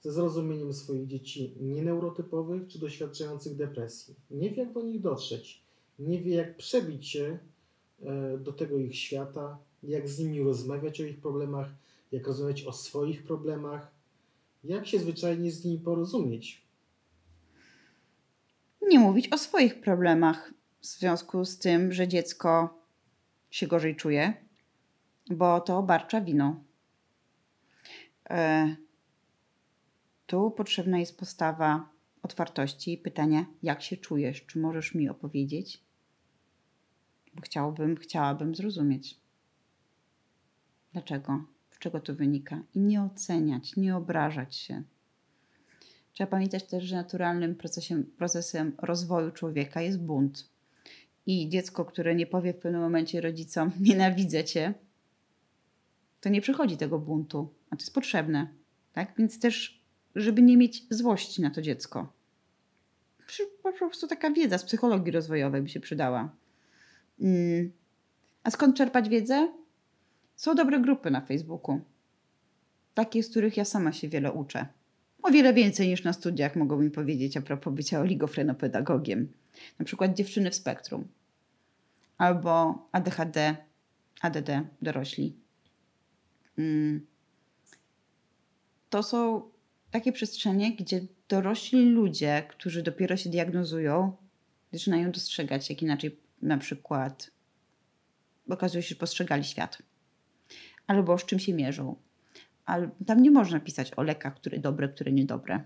ze 0.00 0.12
zrozumieniem 0.12 0.72
swoich 0.72 1.06
dzieci 1.06 1.54
nieneurotypowych 1.60 2.68
czy 2.68 2.78
doświadczających 2.78 3.56
depresji. 3.56 4.14
Nie 4.30 4.50
wie, 4.50 4.62
jak 4.62 4.72
do 4.72 4.82
nich 4.82 5.00
dotrzeć. 5.00 5.62
Nie 5.98 6.20
wie, 6.20 6.34
jak 6.34 6.56
przebić 6.56 7.08
się 7.08 7.38
e, 8.02 8.38
do 8.38 8.52
tego 8.52 8.78
ich 8.78 8.96
świata, 8.96 9.58
jak 9.82 10.08
z 10.08 10.18
nimi 10.18 10.42
rozmawiać 10.42 11.00
o 11.00 11.04
ich 11.04 11.20
problemach, 11.20 11.68
jak 12.12 12.26
rozmawiać 12.26 12.64
o 12.64 12.72
swoich 12.72 13.22
problemach. 13.22 13.90
Jak 14.64 14.86
się 14.86 14.98
zwyczajnie 14.98 15.52
z 15.52 15.64
nimi 15.64 15.78
porozumieć? 15.78 16.62
Nie 18.88 18.98
mówić 18.98 19.28
o 19.28 19.38
swoich 19.38 19.80
problemach 19.80 20.52
w 20.80 20.86
związku 20.86 21.44
z 21.44 21.58
tym, 21.58 21.92
że 21.92 22.08
dziecko 22.08 22.78
się 23.50 23.66
gorzej 23.66 23.96
czuje, 23.96 24.34
bo 25.30 25.60
to 25.60 25.78
obarcza 25.78 26.20
winą. 26.20 26.64
E, 28.30 28.76
tu 30.30 30.50
potrzebna 30.50 30.98
jest 30.98 31.18
postawa 31.18 31.88
otwartości 32.22 32.92
i 32.92 32.98
pytania, 32.98 33.46
jak 33.62 33.82
się 33.82 33.96
czujesz, 33.96 34.46
czy 34.46 34.58
możesz 34.58 34.94
mi 34.94 35.08
opowiedzieć? 35.08 35.84
Bo 37.34 37.40
chciałbym, 37.42 37.96
chciałabym 37.96 38.54
zrozumieć. 38.54 39.20
Dlaczego? 40.92 41.44
Z 41.70 41.78
czego 41.78 42.00
to 42.00 42.14
wynika? 42.14 42.62
I 42.74 42.80
nie 42.80 43.02
oceniać, 43.02 43.76
nie 43.76 43.96
obrażać 43.96 44.56
się. 44.56 44.82
Trzeba 46.12 46.30
pamiętać 46.30 46.64
też, 46.64 46.84
że 46.84 46.96
naturalnym 46.96 47.54
procesem, 47.54 48.04
procesem 48.04 48.72
rozwoju 48.78 49.30
człowieka 49.30 49.82
jest 49.82 50.00
bunt. 50.00 50.50
I 51.26 51.48
dziecko, 51.48 51.84
które 51.84 52.14
nie 52.14 52.26
powie 52.26 52.52
w 52.52 52.58
pewnym 52.58 52.80
momencie 52.80 53.20
rodzicom, 53.20 53.70
nienawidzę 53.80 54.44
cię, 54.44 54.74
to 56.20 56.28
nie 56.28 56.40
przychodzi 56.40 56.76
tego 56.76 56.98
buntu, 56.98 57.54
a 57.70 57.76
to 57.76 57.82
jest 57.82 57.94
potrzebne. 57.94 58.48
Tak? 58.92 59.14
Więc 59.18 59.40
też, 59.40 59.79
żeby 60.14 60.42
nie 60.42 60.56
mieć 60.56 60.86
złości 60.90 61.42
na 61.42 61.50
to 61.50 61.62
dziecko. 61.62 62.12
Po 63.62 63.72
prostu 63.72 64.06
taka 64.06 64.30
wiedza 64.30 64.58
z 64.58 64.64
psychologii 64.64 65.12
rozwojowej 65.12 65.62
by 65.62 65.68
się 65.68 65.80
przydała. 65.80 66.36
Mm. 67.20 67.72
A 68.42 68.50
skąd 68.50 68.76
czerpać 68.76 69.08
wiedzę? 69.08 69.52
Są 70.36 70.54
dobre 70.54 70.80
grupy 70.80 71.10
na 71.10 71.20
Facebooku. 71.20 71.80
Takie, 72.94 73.22
z 73.22 73.30
których 73.30 73.56
ja 73.56 73.64
sama 73.64 73.92
się 73.92 74.08
wiele 74.08 74.32
uczę. 74.32 74.66
O 75.22 75.30
wiele 75.30 75.54
więcej 75.54 75.88
niż 75.88 76.04
na 76.04 76.12
studiach 76.12 76.56
mogą 76.56 76.78
mi 76.78 76.90
powiedzieć 76.90 77.36
a 77.36 77.40
propos 77.40 77.74
bycia 77.74 78.00
oligofrenopedagogiem. 78.00 79.32
Na 79.78 79.84
przykład 79.84 80.14
dziewczyny 80.14 80.50
w 80.50 80.54
spektrum. 80.54 81.08
Albo 82.18 82.78
ADHD, 82.92 83.56
ADD, 84.20 84.50
dorośli. 84.82 85.36
Mm. 86.58 87.06
To 88.90 89.02
są 89.02 89.49
takie 89.90 90.12
przestrzenie, 90.12 90.76
gdzie 90.76 91.00
dorośli 91.28 91.90
ludzie, 91.90 92.42
którzy 92.48 92.82
dopiero 92.82 93.16
się 93.16 93.30
diagnozują, 93.30 94.16
zaczynają 94.72 95.10
dostrzegać, 95.10 95.70
jak 95.70 95.82
inaczej 95.82 96.20
na 96.42 96.58
przykład 96.58 97.30
okazuje 98.48 98.82
się, 98.82 98.88
że 98.88 98.94
postrzegali 98.94 99.44
świat. 99.44 99.78
Albo 100.86 101.18
z 101.18 101.24
czym 101.24 101.38
się 101.38 101.54
mierzą. 101.54 101.96
Ale 102.64 102.90
tam 103.06 103.22
nie 103.22 103.30
można 103.30 103.60
pisać 103.60 103.92
o 103.96 104.02
lekach, 104.02 104.34
które 104.34 104.58
dobre, 104.58 104.88
które 104.88 105.12
niedobre. 105.12 105.64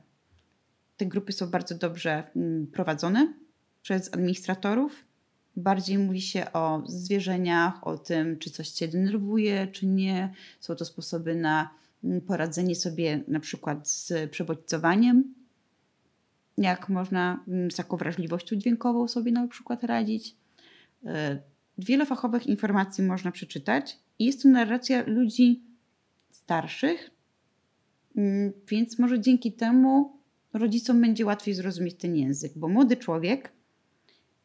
Te 0.97 1.07
grupy 1.07 1.33
są 1.33 1.51
bardzo 1.51 1.75
dobrze 1.75 2.31
mm, 2.37 2.67
prowadzone 2.67 3.35
przez 3.83 4.15
administratorów. 4.15 5.05
Bardziej 5.57 5.99
mówi 5.99 6.21
się 6.21 6.53
o 6.53 6.83
zwierzeniach, 6.87 7.87
o 7.87 7.99
tym, 7.99 8.39
czy 8.39 8.51
coś 8.51 8.69
cię 8.69 8.89
denerwuje, 8.89 9.67
czy 9.67 9.87
nie. 9.87 10.33
Są 10.61 10.75
to 10.75 10.85
sposoby 10.85 11.35
na 11.35 11.71
poradzenie 12.27 12.75
sobie 12.75 13.25
na 13.29 13.41
przykład 13.41 13.89
z 13.89 14.31
przebodźcowaniem. 14.31 15.35
Jak 16.59 16.89
można 16.89 17.45
mm, 17.49 17.71
z 17.71 17.77
taką 17.77 17.97
wrażliwością 17.97 18.57
dźwiękową 18.57 19.09
sobie 19.09 19.33
na 19.33 19.49
przykład 19.49 19.85
radzić. 19.85 20.37
E, 21.05 21.39
wiele 21.79 22.07
fachowych 22.07 22.47
informacji 22.47 23.05
można 23.05 23.33
przeczytać 23.33 23.99
i 24.19 24.25
jest 24.25 24.43
to 24.43 24.49
narracja 24.49 25.05
ludzi 25.07 25.63
starszych, 26.31 27.11
mm, 28.17 28.53
więc 28.69 28.99
może 28.99 29.21
dzięki 29.21 29.53
temu 29.53 30.19
rodzicom 30.53 31.01
będzie 31.01 31.27
łatwiej 31.27 31.55
zrozumieć 31.55 31.95
ten 31.95 32.17
język, 32.17 32.53
bo 32.57 32.69
młody 32.69 32.97
człowiek 32.97 33.53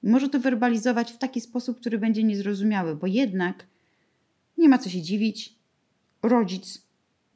może 0.03 0.29
to 0.29 0.39
werbalizować 0.39 1.11
w 1.11 1.17
taki 1.17 1.41
sposób, 1.41 1.79
który 1.79 1.97
będzie 1.97 2.23
niezrozumiały, 2.23 2.95
bo 2.95 3.07
jednak 3.07 3.67
nie 4.57 4.69
ma 4.69 4.77
co 4.77 4.89
się 4.89 5.01
dziwić, 5.01 5.55
rodzic 6.23 6.88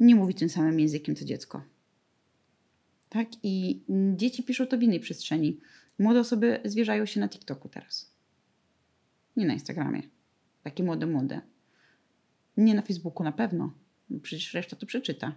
nie 0.04 0.16
mówi 0.16 0.34
tym 0.34 0.50
samym 0.50 0.80
językiem 0.80 1.16
co 1.16 1.26
dziecko. 1.26 1.64
Tak? 3.10 3.28
I 3.44 3.84
dzieci 4.16 4.44
piszą 4.44 4.68
to 4.68 4.78
w 4.78 4.84
innej 4.84 5.00
przestrzeni. 5.00 5.60
Młode 6.00 6.20
osoby 6.20 6.60
zwierzają 6.66 7.06
się 7.06 7.20
na 7.20 7.30
TikToku 7.30 7.70
teraz. 7.70 8.14
Nie 9.36 9.46
na 9.46 9.54
Instagramie. 9.54 10.02
Takie 10.64 10.84
młode, 10.84 11.06
młode. 11.06 11.42
Nie 12.58 12.76
na 12.76 12.82
Facebooku 12.82 13.24
na 13.24 13.32
pewno. 13.32 13.74
Przecież 14.22 14.54
reszta 14.54 14.76
to 14.76 14.86
przeczyta. 14.86 15.36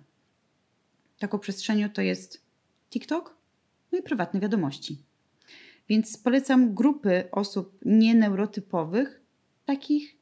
Taką 1.19 1.39
przestrzenią 1.39 1.91
to 1.91 2.03
jest 2.03 2.45
TikTok, 2.91 3.37
no 3.93 3.99
i 3.99 4.03
prywatne 4.03 4.41
wiadomości. 4.41 4.99
Więc 5.89 6.17
polecam 6.17 6.75
grupy 6.75 7.31
osób 7.33 7.79
nieneurotypowych, 7.85 9.21
takich, 9.65 10.17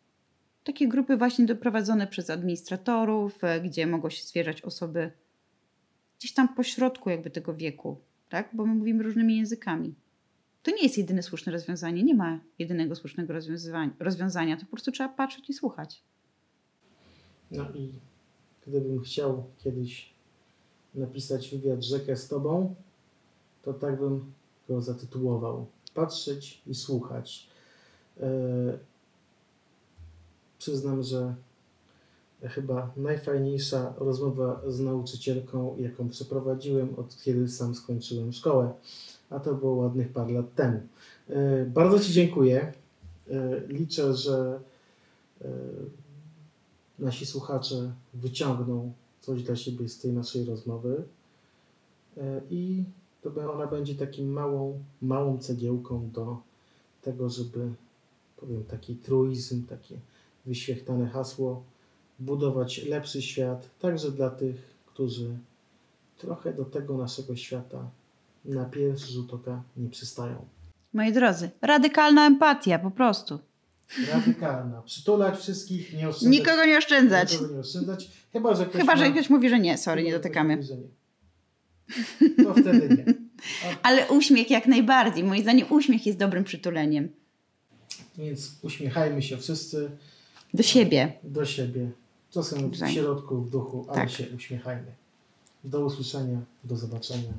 takie 0.65 0.89
grupy 0.89 1.17
właśnie 1.17 1.47
doprowadzone 1.47 2.07
przez 2.07 2.31
administratorów, 2.31 3.45
e, 3.45 3.61
gdzie 3.61 3.87
mogą 3.87 4.11
się 4.11 4.23
zwierzać 4.23 4.63
osoby 4.63 5.13
gdzieś 6.19 6.35
tam 6.35 6.55
po 6.55 6.63
środku 6.63 7.11
jakby 7.11 7.31
tego 7.31 7.55
wieku, 7.55 7.97
tak? 8.29 8.49
bo 8.53 8.67
my 8.67 8.75
mówimy 8.75 9.03
różnymi 9.03 9.37
językami. 9.37 9.95
To 10.63 10.71
nie 10.71 10.83
jest 10.83 10.99
jedyne 10.99 11.23
słuszne 11.23 11.53
rozwiązanie, 11.53 12.03
nie 12.03 12.15
ma 12.15 12.41
jedynego 12.59 12.97
słusznego 12.97 13.33
rozwiązania. 13.99 14.57
to 14.57 14.65
po 14.65 14.71
prostu 14.71 14.93
trzeba 14.93 15.09
patrzeć 15.09 15.51
i 15.51 15.53
słuchać. 15.53 16.03
No 17.51 17.65
i 17.75 17.93
gdybym 18.67 19.01
chciał 19.01 19.45
kiedyś 19.59 20.15
napisać 20.95 21.51
wywiad 21.51 21.85
rzekę 21.85 22.17
z 22.17 22.29
tobą, 22.29 22.75
to 23.63 23.73
tak 23.73 23.99
bym 23.99 24.33
go 24.69 24.83
zatytułował. 24.83 25.67
Patrzeć 25.95 26.63
i 26.67 26.75
słuchać. 26.75 27.49
Yy, 28.17 28.79
przyznam, 30.65 31.03
że 31.03 31.35
chyba 32.43 32.91
najfajniejsza 32.97 33.95
rozmowa 33.99 34.63
z 34.67 34.81
nauczycielką, 34.81 35.77
jaką 35.79 36.09
przeprowadziłem 36.09 36.95
od 36.97 37.23
kiedy 37.23 37.49
sam 37.49 37.75
skończyłem 37.75 38.33
szkołę, 38.33 38.73
a 39.31 39.41
to 39.41 39.55
było 39.55 39.75
ładnych 39.75 40.09
parę 40.13 40.33
lat 40.33 40.55
temu. 40.55 40.81
Yy, 41.29 41.37
bardzo 41.75 42.01
Ci 42.01 42.13
dziękuję. 42.13 42.73
Yy, 43.27 43.67
liczę, 43.69 44.15
że 44.15 44.61
nasi 46.99 47.27
słuchacze 47.27 47.93
wyciągną 48.15 48.93
coś 49.21 49.43
dla 49.43 49.57
siebie 49.57 49.89
z 49.89 49.99
tej 49.99 50.13
naszej 50.13 50.45
rozmowy 50.45 51.03
i 52.51 52.85
to 53.23 53.53
ona 53.53 53.67
będzie 53.67 53.95
takim 53.95 54.33
małą, 54.33 54.79
małą 55.03 55.39
cegiełką 55.39 56.11
do 56.11 56.37
tego, 57.03 57.31
żeby, 57.31 57.69
powiem, 58.37 58.65
taki 58.65 58.95
truizm, 58.95 59.67
takie 59.67 59.97
wyświechtane 60.47 61.09
hasło, 61.09 61.65
budować 62.19 62.85
lepszy 62.85 63.23
świat, 63.23 63.71
także 63.79 64.11
dla 64.11 64.31
tych, 64.31 64.57
którzy 64.87 65.37
trochę 66.19 66.53
do 66.53 66.65
tego 66.65 66.97
naszego 66.97 67.37
świata 67.37 67.91
na 68.45 68.65
pierwszy 68.65 69.13
rzut 69.13 69.35
oka 69.35 69.63
nie 69.77 69.89
przystają. 69.89 70.47
Moi 70.93 71.13
drodzy, 71.13 71.51
radykalna 71.63 72.27
empatia 72.27 72.79
po 72.79 72.91
prostu. 72.91 73.39
Radykalna. 74.13 74.83
Przytulać 74.83 75.39
wszystkich, 75.39 75.93
nie 75.93 76.09
oszczędzać. 76.09 76.39
Nikogo 76.39 76.67
nie 76.67 76.79
oszczędzać. 76.79 77.33
Nikogo 77.33 77.55
nie 77.55 77.61
oszczędzać. 77.61 78.11
Chyba, 78.33 78.55
że 78.55 78.67
ktoś, 78.67 78.81
Chyba, 78.81 78.97
że 78.97 79.09
ma... 79.09 79.15
ktoś 79.15 79.31
mówi, 79.31 79.49
że 79.49 79.61
nie, 79.61 79.79
sorry, 79.79 80.03
nie 80.03 80.13
dotykamy. 80.13 80.57
Mówi, 80.57 80.69
że 80.69 80.77
nie. 80.77 80.89
To 82.45 82.55
wtedy 82.55 82.97
nie. 82.97 83.15
A... 83.65 83.89
Ale 83.89 84.09
uśmiech 84.09 84.51
jak 84.51 84.67
najbardziej. 84.67 85.25
Moim 85.25 85.43
zdaniem 85.43 85.67
uśmiech 85.71 86.07
jest 86.07 86.19
dobrym 86.19 86.45
przytuleniem. 86.45 87.09
Więc 88.19 88.59
uśmiechajmy 88.63 89.23
się 89.23 89.37
wszyscy. 89.37 89.91
Do 90.55 90.63
siebie. 90.63 91.13
Do 91.25 91.45
siebie. 91.47 91.91
Czasem 92.31 92.71
w 92.71 92.77
środku, 92.77 93.43
w 93.43 93.51
duchu, 93.51 93.85
ale 93.89 94.01
tak. 94.01 94.11
się 94.11 94.25
uśmiechajmy. 94.37 94.93
Do 95.65 95.85
usłyszenia, 95.85 96.39
do 96.65 96.77
zobaczenia. 96.77 97.33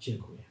Dziękuję. 0.00 0.48